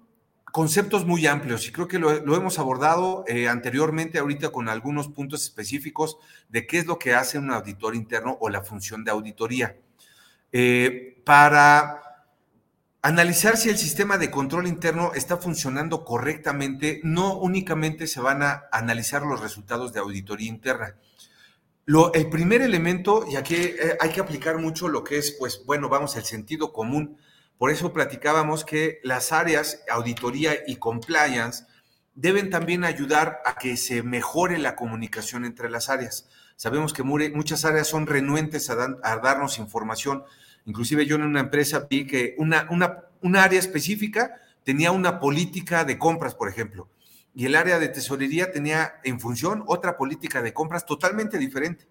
conceptos 0.51 1.05
muy 1.05 1.25
amplios 1.25 1.65
y 1.67 1.71
creo 1.71 1.87
que 1.87 1.97
lo, 1.97 2.11
hemos 2.11 2.59
abordado 2.59 3.23
eh, 3.27 3.47
anteriormente, 3.47 4.19
ahorita 4.19 4.49
con 4.49 4.67
algunos 4.67 5.07
puntos 5.07 5.43
específicos 5.43 6.17
de 6.49 6.67
qué 6.67 6.79
es 6.79 6.85
lo 6.85 6.99
que 6.99 7.13
hace 7.13 7.37
un 7.37 7.51
auditor 7.51 7.95
interno 7.95 8.37
o 8.41 8.49
la 8.49 8.61
función 8.61 9.05
de 9.05 9.11
auditoría. 9.11 9.77
Eh, 10.51 11.21
para 11.25 12.01
analizar 13.01 13.55
si 13.55 13.69
el 13.69 13.77
sistema 13.77 14.17
de 14.17 14.29
control 14.29 14.67
interno 14.67 15.13
está 15.15 15.37
funcionando 15.37 16.03
correctamente, 16.03 16.99
no 17.03 17.37
únicamente 17.37 18.05
se 18.07 18.19
van 18.19 18.43
a 18.43 18.65
analizar 18.73 19.21
los 19.21 19.39
resultados 19.39 19.93
de 19.93 20.01
auditoría 20.01 20.49
interna. 20.49 20.97
Lo, 21.85 22.13
el 22.13 22.29
primer 22.29 22.61
elemento, 22.61 23.25
y 23.29 23.37
aquí 23.37 23.55
eh, 23.55 23.97
hay 23.99 24.09
que 24.09 24.19
aplicar 24.19 24.57
mucho 24.57 24.89
lo 24.89 25.03
que 25.03 25.17
es, 25.17 25.31
pues 25.31 25.63
bueno, 25.65 25.87
vamos, 25.87 26.17
el 26.17 26.23
sentido 26.23 26.73
común 26.73 27.17
por 27.61 27.69
eso 27.69 27.93
platicábamos 27.93 28.65
que 28.65 28.99
las 29.03 29.31
áreas 29.31 29.83
auditoría 29.87 30.63
y 30.65 30.77
compliance 30.77 31.67
deben 32.15 32.49
también 32.49 32.83
ayudar 32.83 33.39
a 33.45 33.53
que 33.53 33.77
se 33.77 34.01
mejore 34.01 34.57
la 34.57 34.75
comunicación 34.75 35.45
entre 35.45 35.69
las 35.69 35.87
áreas. 35.87 36.27
Sabemos 36.55 36.91
que 36.91 37.03
muchas 37.03 37.63
áreas 37.63 37.87
son 37.87 38.07
renuentes 38.07 38.71
a, 38.71 38.97
darnos 39.17 39.59
información. 39.59 40.23
Inclusive 40.65 41.05
yo 41.05 41.17
en 41.17 41.21
una 41.21 41.41
empresa 41.41 41.85
vi 41.87 42.07
que 42.07 42.33
una, 42.39 42.67
una, 43.21 43.43
área 43.43 43.59
específica 43.59 44.41
tenía 44.63 44.91
una 44.91 45.19
política 45.19 45.85
de 45.85 45.99
compras, 45.99 46.33
por 46.33 46.49
ejemplo, 46.49 46.89
y 47.35 47.45
el 47.45 47.53
área 47.53 47.77
de 47.77 47.89
tesorería 47.89 48.51
tenía 48.51 48.95
en 49.03 49.19
función 49.19 49.63
otra 49.67 49.97
política 49.97 50.41
de 50.41 50.51
compras 50.51 50.87
totalmente 50.87 51.37
diferente. 51.37 51.87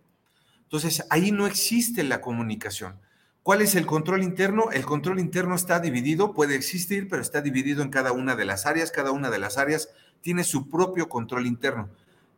Entonces, 0.65 1.07
ahí 1.11 1.31
no 1.31 1.47
existe 1.47 2.03
la 2.03 2.21
comunicación. 2.21 2.99
¿Cuál 3.43 3.63
es 3.63 3.75
el 3.75 3.87
control 3.87 4.23
interno? 4.23 4.71
El 4.71 4.85
control 4.85 5.19
interno 5.19 5.55
está 5.55 5.81
dividido, 5.81 6.35
puede 6.35 6.55
existir, 6.55 7.09
pero 7.09 7.23
está 7.23 7.41
dividido 7.41 7.83
en 7.83 7.89
cada 7.89 8.13
una 8.13 8.37
de 8.37 8.45
las 8.45 8.67
áreas. 8.67 8.91
Cada 8.91 9.13
una 9.13 9.31
de 9.31 9.39
las 9.39 9.57
áreas 9.57 9.89
tiene 10.21 10.45
su 10.45 10.69
propio 10.69 11.09
control 11.09 11.47
interno. 11.47 11.89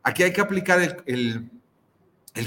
Aquí 0.01 0.23
hay 0.23 0.31
que 0.31 0.41
aplicar 0.41 0.79
el, 1.05 1.49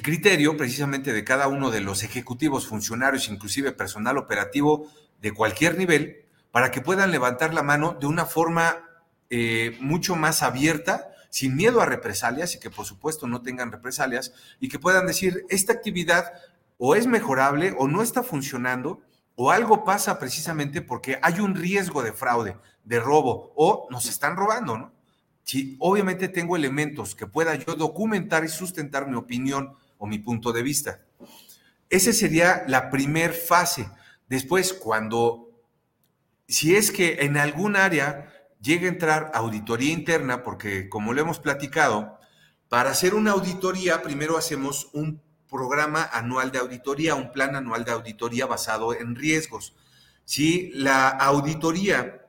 criterio 0.03 0.57
precisamente 0.57 1.13
de 1.13 1.25
cada 1.25 1.49
uno 1.49 1.71
de 1.71 1.81
los 1.81 2.03
ejecutivos, 2.03 2.67
funcionarios, 2.67 3.29
inclusive 3.29 3.73
personal 3.73 4.17
operativo 4.17 4.91
de 5.21 5.33
cualquier 5.33 5.77
nivel, 5.77 6.25
para 6.51 6.71
que 6.71 6.81
puedan 6.81 7.11
levantar 7.11 7.53
la 7.53 7.63
mano 7.63 7.97
de 8.01 8.07
una 8.07 8.25
forma 8.25 8.89
eh, 9.29 9.77
mucho 9.81 10.17
más 10.17 10.43
abierta, 10.43 11.11
sin 11.31 11.57
miedo 11.57 11.83
a 11.83 11.87
represalias 11.87 12.55
y 12.55 12.61
que 12.61 12.71
por 12.71 12.87
supuesto 12.87 13.27
no 13.27 13.43
tengan 13.43 13.71
represalias 13.71 14.33
y 14.61 14.69
que 14.69 14.79
puedan 14.79 15.07
decir, 15.07 15.45
esta 15.51 15.75
actividad 15.75 16.33
o 16.79 16.95
es 16.95 17.07
mejorable 17.07 17.75
o 17.79 17.89
no 17.89 18.03
está 18.03 18.23
funcionando 18.23 19.01
o 19.35 19.51
algo 19.51 19.85
pasa 19.85 20.19
precisamente 20.19 20.83
porque 20.83 21.19
hay 21.23 21.41
un 21.41 21.55
riesgo 21.55 22.03
de 22.03 22.13
fraude, 22.13 22.57
de 22.85 23.01
robo 23.01 23.53
o 23.55 23.87
nos 23.91 24.07
están 24.07 24.37
robando, 24.37 24.79
¿no? 24.79 24.93
Si 25.45 25.77
obviamente 25.79 26.29
tengo 26.29 26.57
elementos 26.57 27.15
que 27.15 27.27
pueda 27.27 27.55
yo 27.55 27.77
documentar 27.77 28.45
y 28.45 28.49
sustentar 28.49 29.09
mi 29.09 29.15
opinión 29.15 29.75
o 29.99 30.07
mi 30.07 30.19
punto 30.19 30.53
de 30.53 30.63
vista. 30.63 31.01
Esa 31.89 32.13
sería 32.13 32.65
la 32.67 32.91
primer 32.91 33.33
fase. 33.33 33.89
Después, 34.29 34.73
cuando, 34.73 35.51
si 36.49 36.75
es 36.75 36.91
que 36.91 37.19
en 37.21 37.37
algún 37.37 37.77
área 37.77 38.33
llega 38.61 38.87
a 38.87 38.93
entrar 38.93 39.31
auditoría 39.35 39.93
interna, 39.93 40.43
porque 40.43 40.89
como 40.89 41.13
lo 41.13 41.21
hemos 41.21 41.39
platicado, 41.39 42.19
para 42.69 42.91
hacer 42.91 43.15
una 43.15 43.31
auditoría 43.33 44.03
primero 44.03 44.37
hacemos 44.37 44.89
un 44.93 45.23
programa 45.51 46.05
anual 46.13 46.51
de 46.53 46.59
auditoría, 46.59 47.15
un 47.15 47.33
plan 47.33 47.57
anual 47.57 47.85
de 47.85 47.93
auditoría 47.93 48.47
basado 48.47 48.95
en 48.95 49.15
riesgos. 49.15 49.75
Si 50.25 50.71
la 50.73 51.09
auditoría 51.09 52.27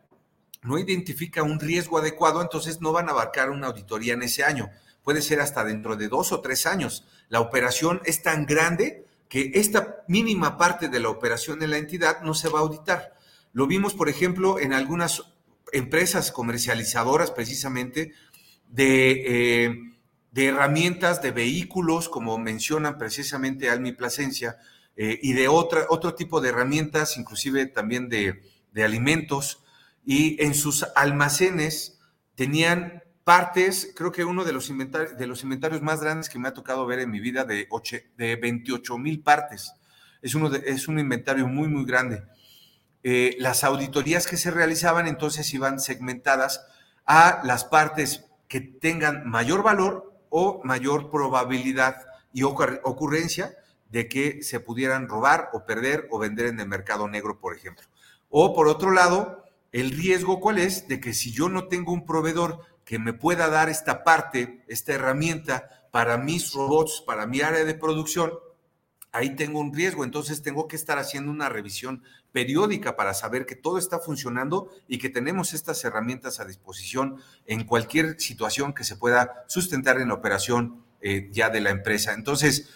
no 0.63 0.77
identifica 0.77 1.43
un 1.43 1.59
riesgo 1.59 1.97
adecuado, 1.97 2.41
entonces 2.41 2.81
no 2.81 2.91
van 2.91 3.09
a 3.09 3.11
abarcar 3.11 3.49
una 3.49 3.67
auditoría 3.67 4.13
en 4.13 4.23
ese 4.23 4.43
año. 4.43 4.69
Puede 5.03 5.21
ser 5.21 5.39
hasta 5.39 5.63
dentro 5.63 5.95
de 5.95 6.07
dos 6.07 6.31
o 6.31 6.41
tres 6.41 6.65
años. 6.65 7.05
La 7.29 7.39
operación 7.39 8.01
es 8.05 8.21
tan 8.21 8.45
grande 8.45 9.05
que 9.29 9.51
esta 9.55 10.03
mínima 10.07 10.57
parte 10.57 10.89
de 10.89 10.99
la 10.99 11.09
operación 11.09 11.59
de 11.59 11.67
la 11.67 11.77
entidad 11.77 12.21
no 12.21 12.33
se 12.33 12.49
va 12.49 12.59
a 12.59 12.63
auditar. 12.63 13.15
Lo 13.53 13.67
vimos, 13.67 13.93
por 13.93 14.09
ejemplo, 14.09 14.59
en 14.59 14.73
algunas 14.73 15.23
empresas 15.71 16.31
comercializadoras 16.31 17.31
precisamente 17.31 18.13
de... 18.69 19.65
Eh, 19.65 19.86
de 20.37 20.45
herramientas, 20.45 21.23
de 21.23 21.31
vehículos, 21.31 22.09
como 22.09 22.37
mencionan 22.37 22.99
precisamente 22.99 23.71
Almi 23.71 23.93
Plasencia, 23.93 24.59
eh, 24.95 25.17
y 25.23 25.33
de 25.33 25.47
otra, 25.47 25.87
otro 25.89 26.13
tipo 26.13 26.41
de 26.41 26.49
herramientas, 26.49 27.17
inclusive 27.17 27.65
también 27.65 28.07
de, 28.07 28.43
alimentos, 28.85 29.63
y 30.05 30.39
en 30.39 30.53
sus 30.53 30.85
almacenes 30.95 31.99
tenían 32.35 33.01
partes, 33.23 33.91
creo 33.95 34.11
que 34.11 34.25
uno 34.25 34.45
de 34.45 34.53
los, 34.53 34.69
inventarios, 34.69 35.17
de 35.17 35.25
los 35.25 35.41
inventarios 35.41 35.81
más 35.81 36.01
grandes 36.01 36.29
que 36.29 36.37
me 36.37 36.49
ha 36.49 36.53
tocado 36.53 36.85
ver 36.85 36.99
en 36.99 37.09
mi 37.09 37.19
vida, 37.19 37.43
de, 37.43 37.67
de 38.15 38.35
28 38.35 38.95
mil 38.99 39.23
partes. 39.23 39.73
Es, 40.21 40.35
uno 40.35 40.53
es 40.53 40.87
un 40.87 40.99
inventario 40.99 41.47
muy, 41.47 41.67
muy 41.67 41.83
grande. 41.83 42.21
Eh, 43.01 43.35
las 43.39 43.63
auditorías 43.63 44.27
que 44.27 44.37
se 44.37 44.51
realizaban 44.51 45.07
entonces 45.07 45.51
iban 45.55 45.79
segmentadas 45.79 46.63
a 47.07 47.41
las 47.43 47.65
partes 47.65 48.25
que 48.47 48.61
tengan 48.61 49.27
mayor 49.27 49.63
valor 49.63 50.06
o 50.29 50.61
mayor 50.63 51.09
probabilidad 51.09 52.05
y 52.33 52.43
ocurrencia 52.43 53.57
de 53.89 54.07
que 54.07 54.43
se 54.43 54.59
pudieran 54.59 55.07
robar 55.07 55.49
o 55.53 55.65
perder 55.65 56.07
o 56.11 56.19
vender 56.19 56.47
en 56.47 56.59
el 56.59 56.67
mercado 56.67 57.07
negro, 57.07 57.39
por 57.39 57.55
ejemplo. 57.55 57.85
O 58.29 58.53
por 58.53 58.67
otro 58.67 58.91
lado, 58.91 59.43
el 59.71 59.91
riesgo 59.91 60.39
cuál 60.39 60.57
es 60.57 60.87
de 60.87 60.99
que 60.99 61.13
si 61.13 61.31
yo 61.31 61.49
no 61.49 61.67
tengo 61.67 61.93
un 61.93 62.05
proveedor 62.05 62.61
que 62.83 62.99
me 62.99 63.13
pueda 63.13 63.49
dar 63.49 63.69
esta 63.69 64.03
parte, 64.03 64.63
esta 64.67 64.93
herramienta 64.93 65.87
para 65.91 66.17
mis 66.17 66.53
robots, 66.53 67.03
para 67.05 67.25
mi 67.27 67.41
área 67.41 67.65
de 67.65 67.73
producción, 67.73 68.33
ahí 69.11 69.35
tengo 69.35 69.59
un 69.59 69.73
riesgo. 69.73 70.03
Entonces 70.03 70.41
tengo 70.41 70.67
que 70.67 70.75
estar 70.75 70.97
haciendo 70.97 71.31
una 71.31 71.49
revisión 71.49 72.03
periódica 72.31 72.95
para 72.95 73.13
saber 73.13 73.45
que 73.45 73.55
todo 73.55 73.77
está 73.77 73.99
funcionando 73.99 74.69
y 74.87 74.97
que 74.97 75.09
tenemos 75.09 75.53
estas 75.53 75.83
herramientas 75.83 76.39
a 76.39 76.45
disposición 76.45 77.17
en 77.45 77.63
cualquier 77.65 78.19
situación 78.19 78.73
que 78.73 78.83
se 78.83 78.95
pueda 78.95 79.45
sustentar 79.47 79.99
en 79.99 80.09
la 80.09 80.13
operación 80.13 80.83
eh, 81.01 81.29
ya 81.31 81.49
de 81.49 81.61
la 81.61 81.69
empresa. 81.69 82.13
Entonces, 82.13 82.69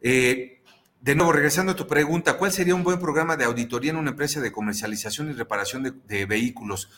eh, 0.00 0.62
de 1.00 1.14
nuevo, 1.14 1.32
regresando 1.32 1.72
a 1.72 1.76
tu 1.76 1.86
pregunta, 1.86 2.36
¿cuál 2.38 2.52
sería 2.52 2.74
un 2.74 2.82
buen 2.82 2.98
programa 2.98 3.36
de 3.36 3.44
auditoría 3.44 3.92
en 3.92 3.96
una 3.96 4.10
empresa 4.10 4.40
de 4.40 4.52
comercialización 4.52 5.30
y 5.30 5.32
reparación 5.32 6.02
de 6.06 6.26
vehículos? 6.26 6.90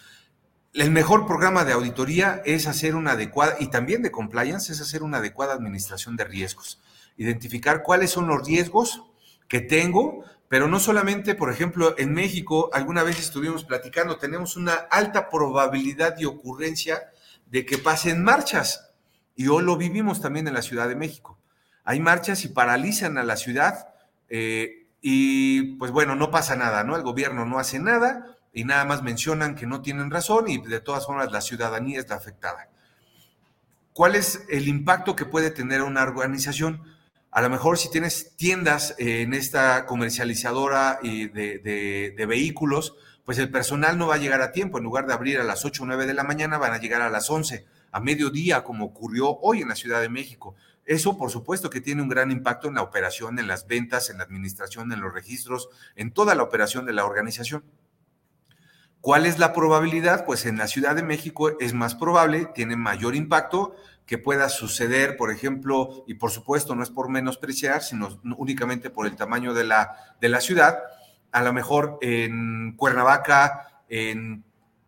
El 0.72 0.90
mejor 0.90 1.26
programa 1.26 1.64
de 1.64 1.72
auditoría 1.72 2.40
es 2.44 2.66
hacer 2.66 2.94
una 2.94 3.12
adecuada, 3.12 3.56
y 3.60 3.66
también 3.66 4.02
de 4.02 4.10
compliance, 4.10 4.72
es 4.72 4.80
hacer 4.80 5.02
una 5.02 5.18
adecuada 5.18 5.52
administración 5.52 6.16
de 6.16 6.24
riesgos 6.24 6.80
identificar 7.20 7.82
cuáles 7.82 8.10
son 8.10 8.26
los 8.26 8.46
riesgos 8.46 9.04
que 9.46 9.60
tengo, 9.60 10.24
pero 10.48 10.68
no 10.68 10.80
solamente, 10.80 11.34
por 11.34 11.52
ejemplo, 11.52 11.94
en 11.98 12.14
México, 12.14 12.70
alguna 12.72 13.02
vez 13.02 13.20
estuvimos 13.20 13.64
platicando, 13.64 14.16
tenemos 14.16 14.56
una 14.56 14.72
alta 14.72 15.28
probabilidad 15.28 16.16
de 16.16 16.24
ocurrencia 16.24 17.10
de 17.44 17.66
que 17.66 17.76
pasen 17.76 18.24
marchas, 18.24 18.90
y 19.36 19.48
hoy 19.48 19.62
lo 19.62 19.76
vivimos 19.76 20.22
también 20.22 20.48
en 20.48 20.54
la 20.54 20.62
Ciudad 20.62 20.88
de 20.88 20.96
México. 20.96 21.38
Hay 21.84 22.00
marchas 22.00 22.44
y 22.46 22.48
paralizan 22.48 23.18
a 23.18 23.22
la 23.22 23.36
ciudad, 23.36 23.88
eh, 24.30 24.86
y 25.02 25.74
pues 25.74 25.90
bueno, 25.90 26.16
no 26.16 26.30
pasa 26.30 26.56
nada, 26.56 26.84
¿no? 26.84 26.96
El 26.96 27.02
gobierno 27.02 27.44
no 27.44 27.58
hace 27.58 27.78
nada 27.78 28.38
y 28.54 28.64
nada 28.64 28.86
más 28.86 29.02
mencionan 29.02 29.56
que 29.56 29.66
no 29.66 29.82
tienen 29.82 30.10
razón 30.10 30.48
y 30.48 30.58
de 30.58 30.80
todas 30.80 31.04
formas 31.04 31.30
la 31.32 31.42
ciudadanía 31.42 32.00
es 32.00 32.08
la 32.08 32.16
afectada. 32.16 32.70
¿Cuál 33.92 34.14
es 34.14 34.46
el 34.48 34.68
impacto 34.68 35.16
que 35.16 35.26
puede 35.26 35.50
tener 35.50 35.82
una 35.82 36.02
organización? 36.02 36.82
A 37.32 37.42
lo 37.42 37.48
mejor 37.48 37.78
si 37.78 37.88
tienes 37.90 38.34
tiendas 38.36 38.96
en 38.98 39.34
esta 39.34 39.86
comercializadora 39.86 40.98
de, 41.02 42.12
de, 42.16 42.26
vehículos, 42.26 42.96
pues 43.24 43.38
el 43.38 43.50
personal 43.50 43.96
no 43.96 44.08
va 44.08 44.16
a 44.16 44.18
llegar 44.18 44.42
a 44.42 44.50
tiempo. 44.50 44.78
En 44.78 44.84
lugar 44.84 45.06
de 45.06 45.12
abrir 45.12 45.38
a 45.38 45.44
las 45.44 45.64
8 45.64 45.84
o 45.84 45.86
9 45.86 46.06
de 46.06 46.14
la 46.14 46.24
mañana, 46.24 46.58
van 46.58 46.72
a 46.72 46.78
llegar 46.78 47.02
a 47.02 47.08
las 47.08 47.30
11, 47.30 47.66
a 47.92 48.00
mediodía, 48.00 48.64
como 48.64 48.86
ocurrió 48.86 49.38
hoy 49.42 49.62
en 49.62 49.68
la 49.68 49.76
Ciudad 49.76 50.00
de 50.00 50.08
México. 50.08 50.56
Eso, 50.84 51.16
por 51.16 51.30
supuesto, 51.30 51.70
que 51.70 51.80
tiene 51.80 52.02
un 52.02 52.08
gran 52.08 52.32
impacto 52.32 52.66
en 52.66 52.74
la 52.74 52.82
operación, 52.82 53.38
en 53.38 53.46
las 53.46 53.68
ventas, 53.68 54.10
en 54.10 54.18
la 54.18 54.24
administración, 54.24 54.90
en 54.90 55.00
los 55.00 55.14
registros, 55.14 55.68
en 55.94 56.10
toda 56.10 56.34
la 56.34 56.42
operación 56.42 56.84
de 56.84 56.94
la 56.94 57.04
organización. 57.04 57.62
¿Cuál 59.00 59.24
es 59.24 59.38
la 59.38 59.52
probabilidad? 59.52 60.26
Pues 60.26 60.44
en 60.46 60.58
la 60.58 60.66
Ciudad 60.66 60.96
de 60.96 61.04
México 61.04 61.56
es 61.60 61.74
más 61.74 61.94
probable, 61.94 62.48
tiene 62.54 62.76
mayor 62.76 63.14
impacto 63.14 63.76
que 64.10 64.18
pueda 64.18 64.48
suceder, 64.48 65.16
por 65.16 65.30
ejemplo, 65.30 66.02
y 66.04 66.14
por 66.14 66.32
supuesto 66.32 66.74
no 66.74 66.82
es 66.82 66.90
por 66.90 67.08
menospreciar, 67.08 67.80
sino 67.80 68.20
únicamente 68.38 68.90
por 68.90 69.06
el 69.06 69.14
tamaño 69.14 69.54
de 69.54 69.62
la, 69.62 70.16
de 70.20 70.28
la 70.28 70.40
ciudad, 70.40 70.80
a 71.30 71.44
lo 71.44 71.52
mejor 71.52 71.96
en 72.02 72.74
Cuernavaca, 72.76 73.84
en, 73.88 74.42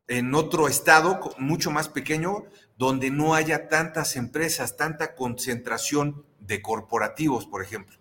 en 0.08 0.34
otro 0.34 0.66
estado 0.66 1.20
mucho 1.38 1.70
más 1.70 1.88
pequeño, 1.88 2.46
donde 2.76 3.12
no 3.12 3.36
haya 3.36 3.68
tantas 3.68 4.16
empresas, 4.16 4.76
tanta 4.76 5.14
concentración 5.14 6.24
de 6.40 6.60
corporativos, 6.60 7.46
por 7.46 7.62
ejemplo. 7.62 7.96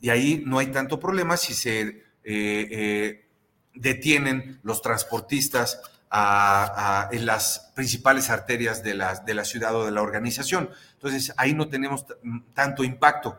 Y 0.00 0.10
ahí 0.10 0.42
no 0.44 0.58
hay 0.58 0.66
tanto 0.72 0.98
problema 0.98 1.36
si 1.36 1.54
se 1.54 1.80
eh, 1.80 2.02
eh, 2.24 3.28
detienen 3.72 4.58
los 4.64 4.82
transportistas 4.82 5.80
en 6.12 7.26
las 7.26 7.72
principales 7.74 8.30
arterias 8.30 8.82
de 8.82 8.94
la, 8.94 9.14
de 9.16 9.34
la 9.34 9.44
ciudad 9.44 9.74
o 9.74 9.84
de 9.84 9.90
la 9.90 10.02
organización. 10.02 10.70
Entonces, 10.94 11.32
ahí 11.36 11.54
no 11.54 11.68
tenemos 11.68 12.06
tanto 12.54 12.84
impacto. 12.84 13.36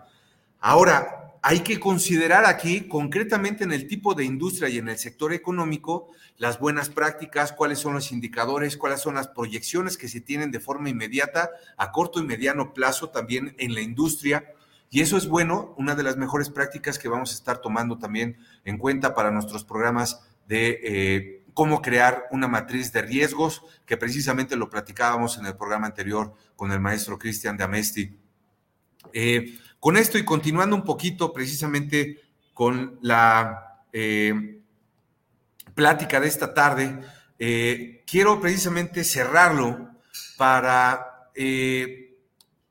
Ahora, 0.59 1.27
hay 1.41 1.61
que 1.61 1.79
considerar 1.79 2.45
aquí, 2.45 2.89
concretamente 2.89 3.63
en 3.63 3.71
el 3.71 3.87
tipo 3.87 4.13
de 4.13 4.25
industria 4.25 4.69
y 4.69 4.79
en 4.79 4.89
el 4.89 4.97
sector 4.97 5.33
económico, 5.33 6.09
las 6.37 6.59
buenas 6.59 6.89
prácticas, 6.89 7.53
cuáles 7.53 7.79
son 7.79 7.93
los 7.93 8.11
indicadores, 8.11 8.75
cuáles 8.75 9.01
son 9.01 9.15
las 9.15 9.29
proyecciones 9.29 9.97
que 9.97 10.09
se 10.09 10.19
tienen 10.19 10.51
de 10.51 10.59
forma 10.59 10.89
inmediata, 10.89 11.49
a 11.77 11.91
corto 11.91 12.19
y 12.19 12.23
mediano 12.23 12.73
plazo 12.73 13.09
también 13.09 13.55
en 13.59 13.73
la 13.73 13.81
industria. 13.81 14.45
Y 14.89 15.01
eso 15.01 15.15
es 15.15 15.27
bueno, 15.27 15.73
una 15.77 15.95
de 15.95 16.03
las 16.03 16.17
mejores 16.17 16.49
prácticas 16.49 16.99
que 16.99 17.09
vamos 17.09 17.31
a 17.31 17.35
estar 17.35 17.59
tomando 17.59 17.97
también 17.97 18.37
en 18.65 18.77
cuenta 18.77 19.13
para 19.13 19.31
nuestros 19.31 19.63
programas 19.63 20.21
de 20.47 20.79
eh, 20.83 21.36
cómo 21.57 21.81
crear 21.81 22.27
una 22.29 22.47
matriz 22.47 22.93
de 22.93 23.01
riesgos, 23.01 23.63
que 23.87 23.97
precisamente 23.97 24.55
lo 24.55 24.69
platicábamos 24.69 25.39
en 25.39 25.47
el 25.47 25.57
programa 25.57 25.87
anterior 25.87 26.35
con 26.55 26.71
el 26.71 26.79
maestro 26.79 27.17
Cristian 27.17 27.57
de 27.57 27.63
Amesti. 27.63 28.15
Eh, 29.11 29.57
con 29.79 29.97
esto 29.97 30.19
y 30.19 30.23
continuando 30.23 30.75
un 30.75 30.83
poquito 30.83 31.33
precisamente 31.33 32.21
con 32.53 32.99
la 33.01 33.81
eh, 33.91 34.59
plática 35.73 36.19
de 36.19 36.27
esta 36.27 36.53
tarde, 36.53 36.99
eh, 37.39 38.03
quiero 38.05 38.39
precisamente 38.39 39.03
cerrarlo 39.03 39.95
para 40.37 41.31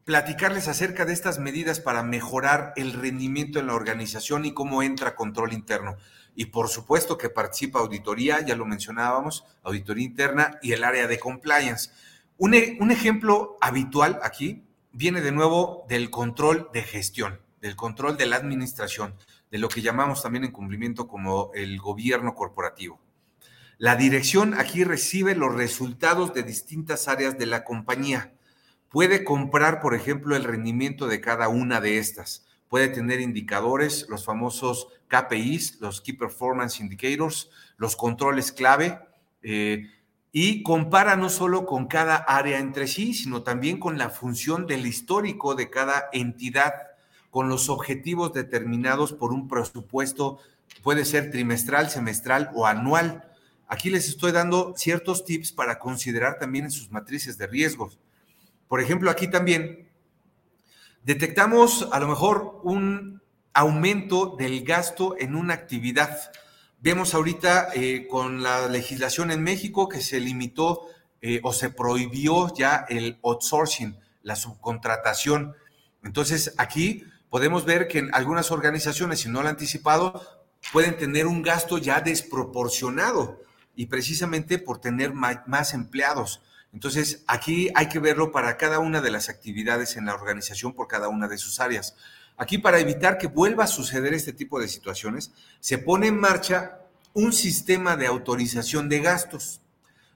platicarles 0.04 0.68
acerca 0.68 1.04
de 1.04 1.12
estas 1.12 1.40
medidas 1.40 1.80
para 1.80 2.04
mejorar 2.04 2.72
el 2.76 2.92
rendimiento 2.92 3.58
en 3.58 3.66
la 3.66 3.74
organización 3.74 4.44
y 4.44 4.54
cómo 4.54 4.84
entra 4.84 5.16
control 5.16 5.52
interno 5.52 5.96
y 6.36 6.46
por 6.46 6.68
supuesto 6.68 7.16
que 7.16 7.30
participa 7.30 7.80
auditoría, 7.80 8.44
ya 8.44 8.54
lo 8.54 8.66
mencionábamos, 8.66 9.44
auditoría 9.62 10.04
interna 10.04 10.58
y 10.62 10.72
el 10.72 10.84
área 10.84 11.08
de 11.08 11.18
compliance. 11.18 11.90
Un, 12.36 12.54
e, 12.54 12.76
un, 12.78 12.90
ejemplo 12.90 13.56
habitual 13.62 14.20
aquí 14.22 14.62
viene 14.92 15.22
de 15.22 15.32
nuevo 15.32 15.86
del 15.88 16.10
control 16.10 16.68
de 16.74 16.82
gestión, 16.82 17.40
del 17.62 17.74
control 17.74 18.18
de 18.18 18.26
la 18.26 18.36
administración, 18.36 19.14
de 19.50 19.58
lo 19.58 19.68
que 19.68 19.80
llamamos 19.80 20.22
también 20.22 20.44
en 20.44 20.52
cumplimiento 20.52 21.08
como 21.08 21.50
el 21.54 21.80
gobierno 21.80 22.34
corporativo. 22.34 23.00
La 23.78 23.96
dirección 23.96 24.54
aquí 24.54 24.84
recibe 24.84 25.34
los 25.34 25.54
resultados 25.54 26.34
de 26.34 26.42
distintas 26.42 27.08
áreas 27.08 27.38
de 27.38 27.46
la 27.46 27.64
compañía. 27.64 28.34
Puede 28.90 29.24
comprar, 29.24 29.80
por 29.80 29.94
ejemplo, 29.94 30.36
el 30.36 30.44
rendimiento 30.44 31.06
de 31.06 31.20
cada 31.20 31.48
una 31.48 31.80
de 31.80 31.98
estas 31.98 32.45
puede 32.68 32.88
tener 32.88 33.20
indicadores, 33.20 34.06
los 34.08 34.24
famosos 34.24 34.88
KPIs, 35.08 35.80
los 35.80 36.00
Key 36.00 36.14
Performance 36.14 36.80
Indicators, 36.80 37.50
los 37.76 37.96
controles 37.96 38.52
clave, 38.52 38.98
eh, 39.42 39.90
y 40.32 40.62
compara 40.62 41.16
no 41.16 41.30
solo 41.30 41.64
con 41.64 41.86
cada 41.86 42.16
área 42.16 42.58
entre 42.58 42.86
sí, 42.88 43.14
sino 43.14 43.42
también 43.42 43.78
con 43.78 43.96
la 43.96 44.10
función 44.10 44.66
del 44.66 44.86
histórico 44.86 45.54
de 45.54 45.70
cada 45.70 46.10
entidad, 46.12 46.74
con 47.30 47.48
los 47.48 47.68
objetivos 47.68 48.32
determinados 48.32 49.12
por 49.12 49.32
un 49.32 49.48
presupuesto, 49.48 50.38
puede 50.82 51.04
ser 51.04 51.30
trimestral, 51.30 51.88
semestral 51.88 52.50
o 52.54 52.66
anual. 52.66 53.30
Aquí 53.68 53.88
les 53.88 54.08
estoy 54.08 54.32
dando 54.32 54.74
ciertos 54.76 55.24
tips 55.24 55.52
para 55.52 55.78
considerar 55.78 56.38
también 56.38 56.66
en 56.66 56.70
sus 56.70 56.90
matrices 56.90 57.38
de 57.38 57.46
riesgos. 57.46 57.98
Por 58.68 58.80
ejemplo, 58.80 59.10
aquí 59.10 59.28
también 59.28 59.85
detectamos 61.06 61.88
a 61.92 62.00
lo 62.00 62.08
mejor 62.08 62.60
un 62.64 63.22
aumento 63.54 64.34
del 64.36 64.64
gasto 64.64 65.14
en 65.18 65.36
una 65.36 65.54
actividad. 65.54 66.32
Vemos 66.80 67.14
ahorita 67.14 67.68
eh, 67.74 68.08
con 68.10 68.42
la 68.42 68.66
legislación 68.66 69.30
en 69.30 69.40
México 69.40 69.88
que 69.88 70.00
se 70.00 70.18
limitó 70.18 70.88
eh, 71.22 71.40
o 71.44 71.52
se 71.52 71.70
prohibió 71.70 72.52
ya 72.52 72.84
el 72.88 73.20
outsourcing, 73.22 73.96
la 74.22 74.34
subcontratación. 74.34 75.54
Entonces 76.02 76.54
aquí 76.58 77.04
podemos 77.30 77.64
ver 77.64 77.86
que 77.86 78.00
en 78.00 78.12
algunas 78.12 78.50
organizaciones, 78.50 79.20
si 79.20 79.28
no 79.28 79.34
lo 79.34 79.48
han 79.48 79.54
anticipado, 79.54 80.20
pueden 80.72 80.96
tener 80.96 81.28
un 81.28 81.42
gasto 81.42 81.78
ya 81.78 82.00
desproporcionado 82.00 83.40
y 83.76 83.86
precisamente 83.86 84.58
por 84.58 84.80
tener 84.80 85.12
más 85.14 85.72
empleados. 85.72 86.42
Entonces, 86.76 87.24
aquí 87.26 87.70
hay 87.74 87.88
que 87.88 88.00
verlo 88.00 88.30
para 88.30 88.58
cada 88.58 88.80
una 88.80 89.00
de 89.00 89.10
las 89.10 89.30
actividades 89.30 89.96
en 89.96 90.04
la 90.04 90.12
organización 90.12 90.74
por 90.74 90.88
cada 90.88 91.08
una 91.08 91.26
de 91.26 91.38
sus 91.38 91.58
áreas. 91.58 91.96
Aquí, 92.36 92.58
para 92.58 92.78
evitar 92.78 93.16
que 93.16 93.28
vuelva 93.28 93.64
a 93.64 93.66
suceder 93.66 94.12
este 94.12 94.34
tipo 94.34 94.60
de 94.60 94.68
situaciones, 94.68 95.32
se 95.58 95.78
pone 95.78 96.08
en 96.08 96.20
marcha 96.20 96.80
un 97.14 97.32
sistema 97.32 97.96
de 97.96 98.06
autorización 98.06 98.90
de 98.90 99.00
gastos 99.00 99.62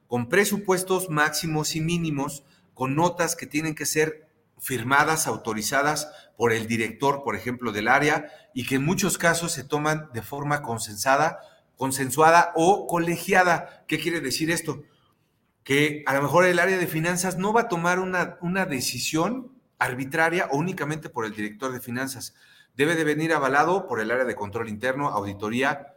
con 0.06 0.28
presupuestos 0.28 1.08
máximos 1.08 1.74
y 1.76 1.80
mínimos, 1.80 2.44
con 2.74 2.94
notas 2.94 3.36
que 3.36 3.46
tienen 3.46 3.74
que 3.74 3.86
ser 3.86 4.28
firmadas, 4.58 5.26
autorizadas 5.26 6.12
por 6.36 6.52
el 6.52 6.66
director, 6.66 7.22
por 7.24 7.36
ejemplo, 7.36 7.72
del 7.72 7.88
área, 7.88 8.30
y 8.52 8.66
que 8.66 8.74
en 8.74 8.84
muchos 8.84 9.16
casos 9.16 9.52
se 9.52 9.64
toman 9.64 10.10
de 10.12 10.20
forma 10.20 10.60
consensada, 10.60 11.40
consensuada 11.78 12.52
o 12.54 12.86
colegiada. 12.86 13.86
¿Qué 13.88 13.98
quiere 13.98 14.20
decir 14.20 14.50
esto? 14.50 14.82
Que 15.70 16.02
a 16.06 16.14
lo 16.14 16.22
mejor 16.22 16.46
el 16.46 16.58
área 16.58 16.78
de 16.78 16.88
finanzas 16.88 17.38
no 17.38 17.52
va 17.52 17.60
a 17.60 17.68
tomar 17.68 18.00
una, 18.00 18.38
una 18.40 18.66
decisión 18.66 19.52
arbitraria 19.78 20.48
o 20.50 20.56
únicamente 20.56 21.08
por 21.08 21.24
el 21.24 21.32
director 21.32 21.72
de 21.72 21.78
finanzas. 21.78 22.34
Debe 22.74 22.96
de 22.96 23.04
venir 23.04 23.32
avalado 23.32 23.86
por 23.86 24.00
el 24.00 24.10
área 24.10 24.24
de 24.24 24.34
control 24.34 24.68
interno, 24.68 25.10
auditoría, 25.10 25.94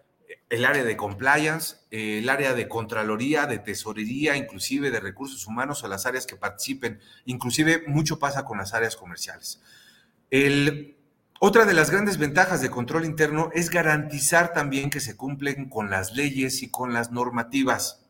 el 0.52 0.66
área 0.66 0.84
de 0.84 0.96
compliance, 0.96 1.78
el 1.90 2.30
área 2.30 2.54
de 2.54 2.68
contraloría, 2.68 3.48
de 3.48 3.58
tesorería, 3.58 4.38
inclusive 4.38 4.92
de 4.92 5.00
recursos 5.00 5.48
humanos 5.48 5.84
o 5.84 5.88
las 5.88 6.06
áreas 6.06 6.28
que 6.28 6.36
participen. 6.36 7.00
Inclusive 7.26 7.84
mucho 7.88 8.20
pasa 8.20 8.46
con 8.46 8.60
las 8.60 8.76
áreas 8.76 8.96
comerciales. 8.96 9.60
El, 10.30 10.98
otra 11.40 11.66
de 11.66 11.74
las 11.74 11.90
grandes 11.90 12.20
ventajas 12.20 12.62
de 12.62 12.70
control 12.70 13.06
interno 13.06 13.50
es 13.56 13.72
garantizar 13.72 14.54
también 14.54 14.92
que 14.92 15.00
se 15.00 15.18
cumplen 15.18 15.68
con 15.68 15.90
las 15.90 16.16
leyes 16.16 16.62
y 16.62 16.70
con 16.70 16.94
las 16.94 17.12
normativas. 17.12 18.03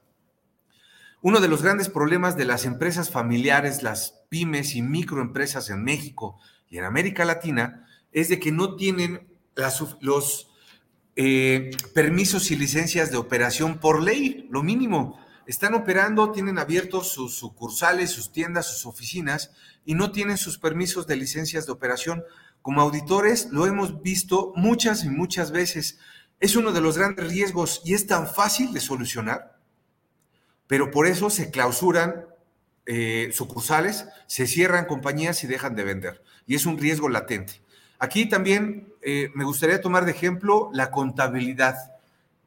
Uno 1.26 1.40
de 1.40 1.48
los 1.48 1.64
grandes 1.64 1.88
problemas 1.88 2.36
de 2.36 2.44
las 2.44 2.66
empresas 2.66 3.10
familiares, 3.10 3.82
las 3.82 4.26
pymes 4.28 4.76
y 4.76 4.82
microempresas 4.82 5.70
en 5.70 5.82
México 5.82 6.38
y 6.70 6.80
en 6.80 6.84
América 6.84 7.24
Latina 7.24 7.88
es 8.12 8.28
de 8.28 8.42
que 8.42 8.52
no 8.52 8.76
tienen 8.76 9.30
los 10.02 10.52
eh, 11.16 11.72
permisos 11.94 12.52
y 12.52 12.58
licencias 12.58 13.10
de 13.10 13.16
operación 13.16 13.80
por 13.80 14.04
ley, 14.04 14.50
lo 14.52 14.64
mínimo. 14.64 15.18
Están 15.48 15.76
operando, 15.76 16.34
tienen 16.34 16.60
abiertos 16.60 17.14
sus 17.14 17.36
sucursales, 17.36 18.10
sus 18.12 18.34
tiendas, 18.34 18.68
sus 18.68 18.86
oficinas 18.86 19.52
y 19.86 19.96
no 19.96 20.12
tienen 20.12 20.38
sus 20.38 20.58
permisos 20.58 21.08
de 21.08 21.16
licencias 21.16 21.66
de 21.66 21.72
operación. 21.72 22.26
Como 22.62 22.82
auditores 22.82 23.48
lo 23.50 23.66
hemos 23.66 24.02
visto 24.02 24.52
muchas 24.58 25.06
y 25.06 25.10
muchas 25.10 25.54
veces. 25.54 26.00
Es 26.42 26.58
uno 26.58 26.74
de 26.74 26.82
los 26.82 26.98
grandes 26.98 27.30
riesgos 27.30 27.82
y 27.86 27.94
es 27.94 28.08
tan 28.08 28.28
fácil 28.28 28.74
de 28.74 28.82
solucionar 28.82 29.53
pero 30.74 30.90
por 30.90 31.06
eso 31.06 31.30
se 31.30 31.52
clausuran 31.52 32.26
eh, 32.88 33.30
sucursales, 33.32 34.08
se 34.26 34.48
cierran 34.48 34.86
compañías 34.86 35.44
y 35.44 35.48
dejan 35.48 35.76
de 35.76 35.84
vender. 35.84 36.24
Y 36.48 36.56
es 36.56 36.66
un 36.66 36.80
riesgo 36.80 37.10
latente. 37.10 37.62
Aquí 38.00 38.28
también 38.28 38.92
eh, 39.04 39.30
me 39.36 39.44
gustaría 39.44 39.82
tomar 39.82 40.06
de 40.06 40.14
ejemplo 40.14 40.72
la 40.74 40.90
contabilidad, 40.90 41.76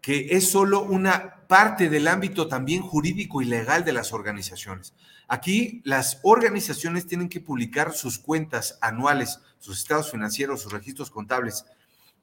que 0.01 0.31
es 0.33 0.51
solo 0.51 0.83
una 0.83 1.47
parte 1.47 1.89
del 1.89 2.09
ámbito 2.09 2.49
también 2.49 2.83
jurídico 2.83 3.43
y 3.43 3.45
legal 3.45 3.85
de 3.85 3.93
las 3.93 4.13
organizaciones. 4.13 4.93
Aquí 5.29 5.81
las 5.85 6.19
organizaciones 6.25 7.07
tienen 7.07 7.29
que 7.29 7.39
publicar 7.39 7.93
sus 7.93 8.19
cuentas 8.19 8.77
anuales, 8.81 9.39
sus 9.61 9.79
estados 9.79 10.11
financieros, 10.11 10.63
sus 10.63 10.73
registros 10.73 11.13
contables 11.13 11.65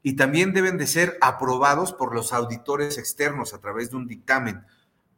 y 0.01 0.18
también 0.18 0.51
deben 0.51 0.78
de 0.78 0.86
ser 0.86 1.18
aprobados 1.22 1.93
por 1.93 2.14
los 2.14 2.34
auditores 2.34 2.97
externos 2.97 3.54
a 3.54 3.60
través 3.60 3.91
de 3.91 3.95
un 3.95 4.06
dictamen 4.06 4.66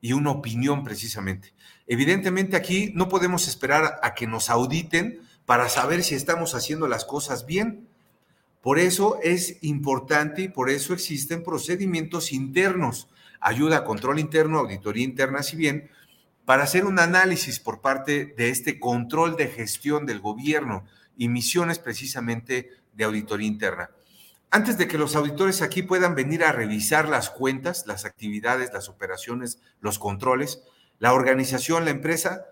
y 0.02 0.14
una 0.14 0.32
opinión 0.32 0.84
precisamente. 0.84 1.54
Evidentemente 1.88 2.56
aquí 2.56 2.92
no 2.96 3.10
podemos 3.10 3.48
esperar 3.48 4.00
a 4.02 4.14
que 4.14 4.28
nos 4.28 4.50
auditen 4.50 5.22
para 5.46 5.70
saber 5.70 6.04
si 6.04 6.16
estamos 6.16 6.56
haciendo 6.56 6.88
las 6.88 7.06
cosas 7.06 7.46
bien. 7.46 7.88
Por 8.62 8.80
eso 8.80 9.20
es 9.22 9.58
importante 9.62 10.44
y 10.44 10.48
por 10.48 10.70
eso 10.70 10.94
existen 10.94 11.44
procedimientos 11.44 12.32
internos, 12.32 13.08
ayuda 13.40 13.84
control 13.84 14.20
interno, 14.20 14.60
auditoría 14.60 15.04
interna, 15.04 15.44
si 15.44 15.56
bien, 15.56 15.90
para 16.46 16.64
hacer 16.64 16.86
un 16.86 17.00
análisis 17.00 17.60
por 17.60 17.82
parte 17.82 18.34
de 18.38 18.50
este 18.50 18.80
control 18.80 19.36
de 19.36 19.48
gestión 19.48 20.06
del 20.06 20.20
gobierno 20.20 20.86
y 21.18 21.28
misiones 21.28 21.80
precisamente 21.80 22.72
de 22.94 23.04
auditoría 23.04 23.48
interna. 23.48 23.90
Antes 24.56 24.78
de 24.78 24.88
que 24.88 24.98
los 24.98 25.18
auditores 25.18 25.62
aquí 25.62 25.84
puedan 25.84 26.16
venir 26.16 26.46
a 26.46 26.54
revisar 26.54 27.10
las 27.10 27.30
cuentas, 27.30 27.84
las 27.88 28.06
actividades, 28.06 28.72
las 28.72 28.88
operaciones, 28.88 29.60
los 29.82 30.00
controles, 30.00 30.64
la 30.98 31.12
organización, 31.12 31.84
la 31.84 31.92
empresa, 31.92 32.46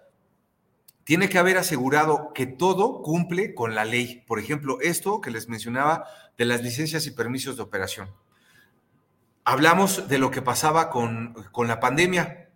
tiene 1.06 1.30
que 1.30 1.38
haber 1.38 1.58
asegurado 1.58 2.34
que 2.34 2.46
todo 2.46 3.02
cumple 3.04 3.54
con 3.54 3.74
la 3.74 3.86
ley. 3.86 4.22
Por 4.28 4.38
ejemplo, 4.38 4.82
esto 4.82 5.22
que 5.22 5.32
les 5.32 5.48
mencionaba 5.48 6.04
de 6.38 6.44
las 6.44 6.62
licencias 6.62 7.08
y 7.08 7.12
permisos 7.12 7.56
de 7.56 7.64
operación. 7.64 8.14
Hablamos 9.46 10.10
de 10.10 10.18
lo 10.18 10.30
que 10.30 10.42
pasaba 10.42 10.90
con, 10.90 11.34
con 11.54 11.70
la 11.70 11.80
pandemia. 11.80 12.50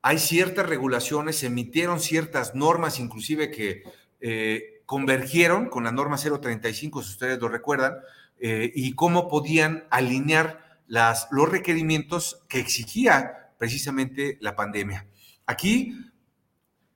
Hay 0.00 0.20
ciertas 0.20 0.64
regulaciones, 0.64 1.38
se 1.38 1.48
emitieron 1.48 1.98
ciertas 1.98 2.54
normas, 2.54 3.00
inclusive 3.00 3.50
que 3.50 3.82
eh, 4.20 4.76
convergieron 4.86 5.68
con 5.68 5.82
la 5.82 5.90
norma 5.90 6.18
035, 6.18 7.02
si 7.02 7.10
ustedes 7.10 7.40
lo 7.40 7.48
recuerdan, 7.48 7.96
eh, 8.38 8.70
y 8.74 8.94
cómo 8.94 9.28
podían 9.28 9.84
alinear 9.90 10.80
los 10.88 11.48
requerimientos 11.48 12.44
que 12.48 12.60
exigía 12.60 13.52
precisamente 13.58 14.38
la 14.40 14.54
pandemia. 14.54 15.06
Aquí 15.46 15.96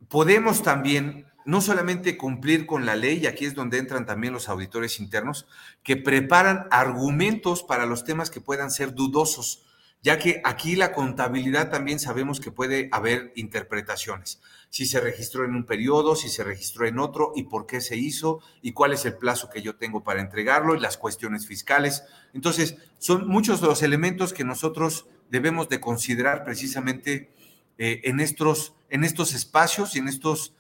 podemos 0.08 0.62
también 0.62 1.26
no 1.44 1.60
solamente 1.60 2.16
cumplir 2.16 2.66
con 2.66 2.86
la 2.86 2.96
ley, 2.96 3.18
y 3.18 3.26
aquí 3.26 3.44
es 3.44 3.54
donde 3.54 3.78
entran 3.78 4.06
también 4.06 4.32
los 4.32 4.48
auditores 4.48 5.00
internos, 5.00 5.46
que 5.82 5.96
preparan 5.96 6.66
argumentos 6.70 7.62
para 7.62 7.86
los 7.86 8.04
temas 8.04 8.30
que 8.30 8.40
puedan 8.40 8.70
ser 8.70 8.94
dudosos, 8.94 9.64
ya 10.02 10.18
que 10.18 10.40
aquí 10.44 10.76
la 10.76 10.92
contabilidad 10.92 11.70
también 11.70 11.98
sabemos 11.98 12.40
que 12.40 12.52
puede 12.52 12.88
haber 12.92 13.32
interpretaciones. 13.36 14.40
Si 14.70 14.86
se 14.86 15.00
registró 15.00 15.44
en 15.44 15.54
un 15.54 15.66
periodo, 15.66 16.16
si 16.16 16.28
se 16.28 16.44
registró 16.44 16.86
en 16.86 16.98
otro 16.98 17.32
y 17.34 17.42
por 17.42 17.66
qué 17.66 17.80
se 17.80 17.96
hizo 17.96 18.40
y 18.62 18.72
cuál 18.72 18.92
es 18.92 19.04
el 19.04 19.16
plazo 19.16 19.50
que 19.50 19.62
yo 19.62 19.76
tengo 19.76 20.02
para 20.02 20.20
entregarlo 20.20 20.74
y 20.74 20.80
las 20.80 20.96
cuestiones 20.96 21.46
fiscales. 21.46 22.04
Entonces, 22.32 22.76
son 22.98 23.28
muchos 23.28 23.60
los 23.60 23.82
elementos 23.82 24.32
que 24.32 24.44
nosotros 24.44 25.06
debemos 25.28 25.68
de 25.68 25.80
considerar 25.80 26.44
precisamente 26.44 27.34
eh, 27.78 28.00
en, 28.04 28.20
estos, 28.20 28.74
en 28.88 29.04
estos 29.04 29.34
espacios 29.34 29.96
y 29.96 29.98
en, 29.98 30.08
estos, 30.08 30.54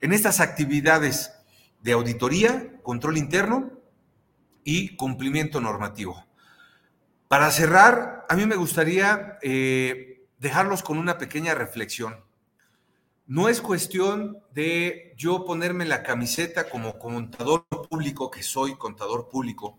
en 0.00 0.12
estas 0.12 0.40
actividades 0.40 1.32
de 1.82 1.92
auditoría, 1.92 2.80
control 2.82 3.18
interno 3.18 3.72
y 4.64 4.96
cumplimiento 4.96 5.60
normativo. 5.60 6.24
Para 7.28 7.50
cerrar, 7.50 8.24
a 8.28 8.36
mí 8.36 8.46
me 8.46 8.56
gustaría 8.56 9.38
eh, 9.42 10.24
dejarlos 10.38 10.82
con 10.82 10.98
una 10.98 11.18
pequeña 11.18 11.54
reflexión. 11.54 12.14
No 13.26 13.48
es 13.48 13.60
cuestión 13.60 14.38
de 14.52 15.14
yo 15.16 15.44
ponerme 15.44 15.84
la 15.84 16.02
camiseta 16.02 16.68
como 16.68 16.98
contador 16.98 17.66
público, 17.88 18.30
que 18.30 18.42
soy 18.42 18.76
contador 18.76 19.28
público, 19.28 19.78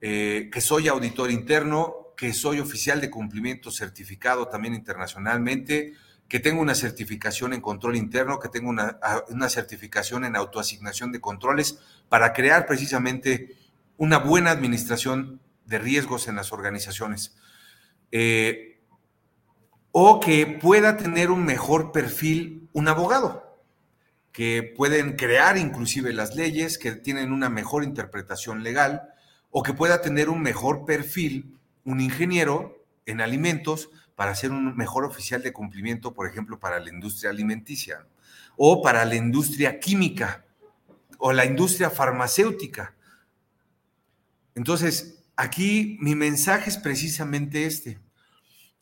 eh, 0.00 0.50
que 0.52 0.60
soy 0.60 0.88
auditor 0.88 1.30
interno, 1.30 2.08
que 2.16 2.32
soy 2.34 2.58
oficial 2.58 3.00
de 3.00 3.10
cumplimiento 3.10 3.70
certificado 3.70 4.48
también 4.48 4.74
internacionalmente, 4.74 5.94
que 6.28 6.40
tengo 6.40 6.60
una 6.60 6.74
certificación 6.74 7.54
en 7.54 7.60
control 7.60 7.96
interno, 7.96 8.38
que 8.38 8.48
tengo 8.48 8.68
una, 8.68 8.98
una 9.30 9.48
certificación 9.48 10.24
en 10.24 10.36
autoasignación 10.36 11.12
de 11.12 11.20
controles 11.20 11.78
para 12.08 12.32
crear 12.32 12.66
precisamente 12.66 13.56
una 13.96 14.18
buena 14.18 14.50
administración 14.50 15.40
de 15.64 15.78
riesgos 15.78 16.28
en 16.28 16.36
las 16.36 16.52
organizaciones. 16.52 17.36
Eh, 18.10 18.77
o 19.92 20.20
que 20.20 20.46
pueda 20.46 20.96
tener 20.96 21.30
un 21.30 21.44
mejor 21.44 21.92
perfil 21.92 22.68
un 22.72 22.88
abogado, 22.88 23.58
que 24.32 24.62
pueden 24.76 25.16
crear 25.16 25.56
inclusive 25.56 26.12
las 26.12 26.36
leyes, 26.36 26.78
que 26.78 26.92
tienen 26.92 27.32
una 27.32 27.48
mejor 27.48 27.82
interpretación 27.82 28.62
legal, 28.62 29.10
o 29.50 29.62
que 29.62 29.72
pueda 29.72 30.00
tener 30.00 30.28
un 30.28 30.42
mejor 30.42 30.84
perfil 30.84 31.58
un 31.84 32.00
ingeniero 32.00 32.84
en 33.06 33.20
alimentos 33.20 33.90
para 34.14 34.34
ser 34.34 34.50
un 34.50 34.76
mejor 34.76 35.04
oficial 35.04 35.42
de 35.42 35.52
cumplimiento, 35.52 36.12
por 36.12 36.28
ejemplo, 36.28 36.60
para 36.60 36.78
la 36.80 36.90
industria 36.90 37.30
alimenticia, 37.30 38.06
o 38.56 38.82
para 38.82 39.04
la 39.04 39.14
industria 39.14 39.80
química, 39.80 40.44
o 41.18 41.32
la 41.32 41.46
industria 41.46 41.88
farmacéutica. 41.88 42.94
Entonces, 44.54 45.24
aquí 45.36 45.96
mi 46.00 46.14
mensaje 46.14 46.68
es 46.68 46.76
precisamente 46.76 47.64
este. 47.64 47.98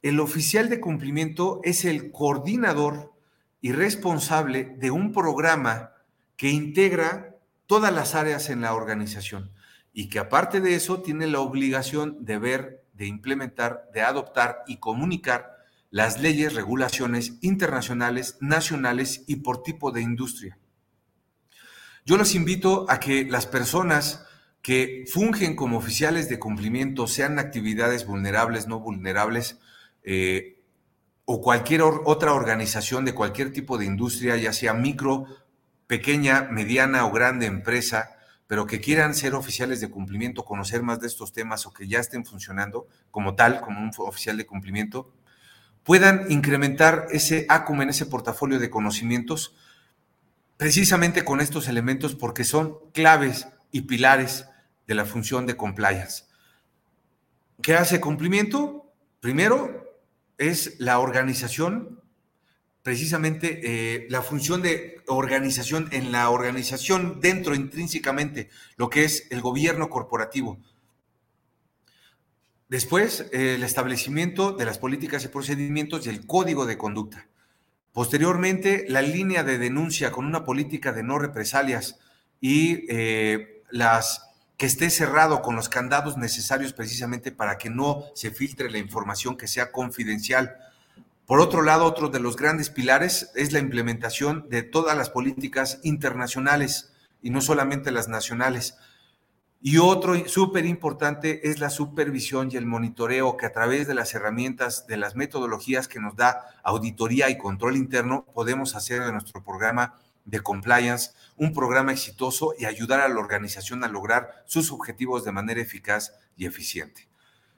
El 0.02 0.20
oficial 0.20 0.68
de 0.68 0.80
cumplimiento 0.80 1.60
es 1.64 1.84
el 1.84 2.12
coordinador 2.12 3.12
y 3.60 3.72
responsable 3.72 4.76
de 4.78 4.90
un 4.90 5.12
programa 5.12 5.92
que 6.36 6.50
integra 6.50 7.36
todas 7.66 7.92
las 7.92 8.14
áreas 8.14 8.50
en 8.50 8.60
la 8.60 8.74
organización 8.74 9.50
y 9.92 10.08
que 10.08 10.18
aparte 10.18 10.60
de 10.60 10.74
eso 10.74 11.00
tiene 11.00 11.26
la 11.26 11.40
obligación 11.40 12.24
de 12.24 12.38
ver 12.38 12.84
de 12.92 13.06
implementar, 13.06 13.88
de 13.92 14.02
adoptar 14.02 14.62
y 14.66 14.78
comunicar 14.78 15.56
las 15.90 16.20
leyes, 16.20 16.54
regulaciones 16.54 17.34
internacionales, 17.40 18.36
nacionales 18.40 19.24
y 19.26 19.36
por 19.36 19.62
tipo 19.62 19.92
de 19.92 20.02
industria. 20.02 20.58
Yo 22.04 22.16
los 22.16 22.34
invito 22.34 22.86
a 22.88 23.00
que 23.00 23.24
las 23.24 23.46
personas 23.46 24.26
que 24.62 25.04
fungen 25.06 25.54
como 25.54 25.78
oficiales 25.78 26.28
de 26.28 26.38
cumplimiento, 26.40 27.06
sean 27.06 27.38
actividades 27.38 28.04
vulnerables, 28.04 28.66
no 28.66 28.80
vulnerables, 28.80 29.60
eh, 30.06 30.62
o 31.24 31.42
cualquier 31.42 31.82
otra 31.82 32.32
organización 32.32 33.04
de 33.04 33.12
cualquier 33.12 33.52
tipo 33.52 33.76
de 33.76 33.84
industria, 33.84 34.36
ya 34.36 34.52
sea 34.52 34.72
micro, 34.72 35.26
pequeña, 35.88 36.42
mediana 36.50 37.04
o 37.04 37.10
grande 37.10 37.46
empresa, 37.46 38.16
pero 38.46 38.66
que 38.66 38.80
quieran 38.80 39.14
ser 39.14 39.34
oficiales 39.34 39.80
de 39.80 39.90
cumplimiento, 39.90 40.44
conocer 40.44 40.84
más 40.84 41.00
de 41.00 41.08
estos 41.08 41.32
temas 41.32 41.66
o 41.66 41.72
que 41.72 41.88
ya 41.88 41.98
estén 41.98 42.24
funcionando 42.24 42.86
como 43.10 43.34
tal, 43.34 43.60
como 43.60 43.80
un 43.80 43.90
oficial 43.98 44.36
de 44.36 44.46
cumplimiento, 44.46 45.12
puedan 45.82 46.30
incrementar 46.30 47.08
ese 47.10 47.44
acumen, 47.48 47.88
ese 47.88 48.06
portafolio 48.06 48.60
de 48.60 48.70
conocimientos, 48.70 49.56
precisamente 50.56 51.24
con 51.24 51.40
estos 51.40 51.66
elementos 51.66 52.14
porque 52.14 52.44
son 52.44 52.78
claves 52.92 53.48
y 53.72 53.82
pilares 53.82 54.46
de 54.86 54.94
la 54.94 55.04
función 55.04 55.44
de 55.46 55.56
compliance. 55.56 56.24
¿Qué 57.62 57.74
hace 57.74 58.00
cumplimiento? 58.00 58.92
Primero, 59.18 59.85
es 60.38 60.76
la 60.78 60.98
organización 60.98 62.02
precisamente 62.86 63.62
eh, 63.64 64.06
la 64.10 64.22
función 64.22 64.62
de 64.62 65.02
organización 65.08 65.88
en 65.90 66.12
la 66.12 66.30
organización 66.30 67.20
dentro 67.20 67.56
intrínsecamente, 67.56 68.48
lo 68.76 68.90
que 68.90 69.02
es 69.02 69.26
el 69.30 69.40
gobierno 69.40 69.90
corporativo. 69.90 70.60
Después, 72.68 73.26
el 73.32 73.64
establecimiento 73.64 74.52
de 74.52 74.66
las 74.66 74.78
políticas 74.78 75.24
y 75.24 75.28
procedimientos 75.28 76.06
y 76.06 76.10
el 76.10 76.28
código 76.28 76.64
de 76.64 76.78
conducta. 76.78 77.26
Posteriormente, 77.92 78.84
la 78.88 79.02
línea 79.02 79.42
de 79.42 79.58
denuncia 79.58 80.12
con 80.12 80.24
una 80.24 80.44
política 80.44 80.92
de 80.92 81.02
no 81.02 81.18
represalias 81.18 81.98
y 82.40 82.86
eh, 82.88 83.64
las 83.70 84.30
que 84.56 84.66
esté 84.66 84.90
cerrado 84.90 85.42
con 85.42 85.56
los 85.56 85.68
candados 85.68 86.16
necesarios 86.16 86.72
precisamente 86.72 87.32
para 87.32 87.58
que 87.58 87.70
no 87.70 88.04
se 88.14 88.30
filtre 88.30 88.70
la 88.70 88.78
información 88.78 89.36
que 89.36 89.48
sea 89.48 89.72
confidencial 89.72 90.56
por 91.26 91.40
otro 91.40 91.62
lado, 91.62 91.86
otro 91.86 92.08
de 92.08 92.20
los 92.20 92.36
grandes 92.36 92.70
pilares 92.70 93.32
es 93.34 93.52
la 93.52 93.58
implementación 93.58 94.48
de 94.48 94.62
todas 94.62 94.96
las 94.96 95.10
políticas 95.10 95.80
internacionales 95.82 96.92
y 97.20 97.30
no 97.30 97.40
solamente 97.40 97.90
las 97.90 98.06
nacionales. 98.06 98.78
Y 99.60 99.78
otro 99.78 100.14
súper 100.28 100.66
importante 100.66 101.48
es 101.50 101.58
la 101.58 101.70
supervisión 101.70 102.50
y 102.52 102.56
el 102.56 102.64
monitoreo 102.64 103.36
que 103.36 103.46
a 103.46 103.52
través 103.52 103.88
de 103.88 103.94
las 103.94 104.14
herramientas, 104.14 104.86
de 104.86 104.98
las 104.98 105.16
metodologías 105.16 105.88
que 105.88 105.98
nos 105.98 106.14
da 106.14 106.44
auditoría 106.62 107.28
y 107.28 107.38
control 107.38 107.76
interno, 107.76 108.24
podemos 108.32 108.76
hacer 108.76 109.02
de 109.02 109.10
nuestro 109.10 109.42
programa 109.42 109.98
de 110.26 110.40
compliance 110.40 111.12
un 111.36 111.54
programa 111.54 111.92
exitoso 111.92 112.52
y 112.58 112.66
ayudar 112.66 113.00
a 113.00 113.08
la 113.08 113.18
organización 113.18 113.82
a 113.82 113.88
lograr 113.88 114.44
sus 114.44 114.70
objetivos 114.70 115.24
de 115.24 115.32
manera 115.32 115.60
eficaz 115.60 116.12
y 116.36 116.44
eficiente. 116.44 117.08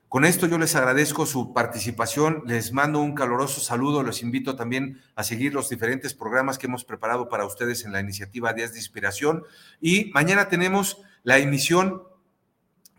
Con 0.08 0.24
esto 0.24 0.46
yo 0.46 0.56
les 0.56 0.74
agradezco 0.74 1.26
su 1.26 1.52
participación, 1.52 2.42
les 2.46 2.72
mando 2.72 3.00
un 3.00 3.14
caloroso 3.14 3.60
saludo, 3.60 4.02
los 4.02 4.22
invito 4.22 4.56
también 4.56 5.02
a 5.14 5.22
seguir 5.22 5.52
los 5.52 5.68
diferentes 5.68 6.14
programas 6.14 6.56
que 6.56 6.66
hemos 6.66 6.84
preparado 6.84 7.28
para 7.28 7.44
ustedes 7.44 7.84
en 7.84 7.92
la 7.92 8.00
iniciativa 8.00 8.54
Días 8.54 8.72
de 8.72 8.78
Inspiración 8.78 9.44
y 9.82 10.10
mañana 10.14 10.48
tenemos 10.48 11.02
la 11.24 11.36
emisión 11.36 12.04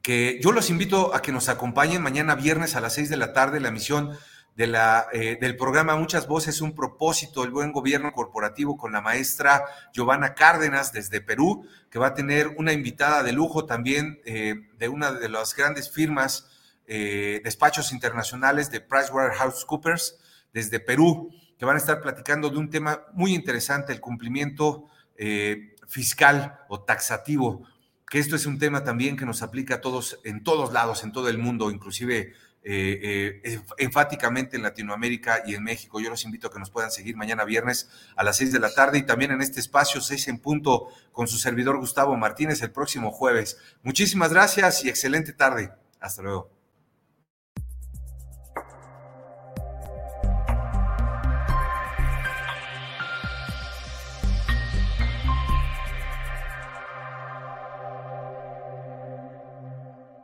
que 0.04 0.40
yo 0.42 0.52
los 0.52 0.70
invito 0.70 1.16
a 1.16 1.22
que 1.24 1.32
nos 1.32 1.50
acompañen 1.50 2.02
mañana 2.02 2.36
viernes 2.36 2.76
a 2.76 2.82
las 2.82 2.94
seis 2.94 3.10
de 3.10 3.18
la 3.18 3.34
tarde, 3.34 3.60
la 3.60 3.70
emisión 3.70 4.12
eh, 4.58 5.38
del 5.40 5.56
programa 5.56 5.96
Muchas 5.96 6.28
Voces, 6.28 6.60
un 6.60 6.76
propósito, 6.76 7.46
el 7.46 7.52
buen 7.52 7.72
gobierno 7.72 8.12
corporativo 8.12 8.76
con 8.76 8.92
la 8.92 9.00
maestra 9.00 9.64
Giovanna 9.94 10.34
Cárdenas 10.34 10.92
desde 10.92 11.22
Perú, 11.22 11.66
que 11.90 11.98
va 11.98 12.08
a 12.08 12.14
tener 12.14 12.50
una 12.58 12.74
invitada 12.74 13.24
de 13.24 13.32
lujo 13.32 13.66
también 13.66 14.20
eh, 14.26 14.68
de 14.78 14.90
una 14.90 15.14
de 15.14 15.30
las 15.30 15.56
grandes 15.56 15.90
firmas 15.90 16.50
eh, 16.88 17.40
despachos 17.44 17.94
internacionales 17.94 18.70
de 18.70 18.82
PricewaterhouseCoopers 18.82 20.20
desde 20.52 20.82
Perú, 20.82 21.32
que 21.58 21.66
van 21.66 21.78
a 21.78 21.80
estar 21.80 22.02
platicando 22.02 22.50
de 22.50 22.58
un 22.58 22.70
tema 22.70 23.06
muy 23.14 23.34
interesante, 23.34 23.94
el 23.94 24.02
cumplimiento 24.02 24.88
fiscal 25.86 26.60
o 26.70 26.80
taxativo, 26.82 27.66
que 28.10 28.20
esto 28.20 28.36
es 28.36 28.46
un 28.46 28.58
tema 28.58 28.84
también 28.84 29.16
que 29.16 29.26
nos 29.26 29.42
aplica 29.42 29.76
a 29.76 29.82
todos, 29.82 30.20
en 30.24 30.44
todos 30.44 30.74
lados, 30.74 31.04
en 31.04 31.12
todo 31.12 31.30
el 31.30 31.38
mundo, 31.38 31.70
inclusive 31.72 32.34
eh, 32.64 33.62
enfáticamente 33.78 34.58
en 34.58 34.64
Latinoamérica 34.64 35.44
y 35.46 35.56
en 35.56 35.64
México. 35.64 36.00
Yo 36.00 36.10
los 36.10 36.26
invito 36.26 36.48
a 36.48 36.52
que 36.52 36.60
nos 36.60 36.70
puedan 36.70 36.92
seguir 36.92 37.16
mañana 37.16 37.46
viernes 37.46 37.90
a 38.16 38.24
las 38.24 38.38
seis 38.38 38.52
de 38.52 38.60
la 38.60 38.74
tarde 38.74 38.98
y 38.98 39.04
también 39.04 39.32
en 39.32 39.42
este 39.42 39.60
espacio 39.60 40.02
seis 40.02 40.28
en 40.28 40.40
punto 40.40 40.88
con 41.12 41.28
su 41.28 41.38
servidor 41.38 41.78
Gustavo 41.78 42.16
Martínez 42.18 42.62
el 42.62 42.72
próximo 42.72 43.12
jueves. 43.12 43.58
Muchísimas 43.84 44.32
gracias 44.32 44.84
y 44.84 44.90
excelente 44.90 45.34
tarde. 45.34 45.72
Hasta 46.00 46.22
luego. 46.22 46.59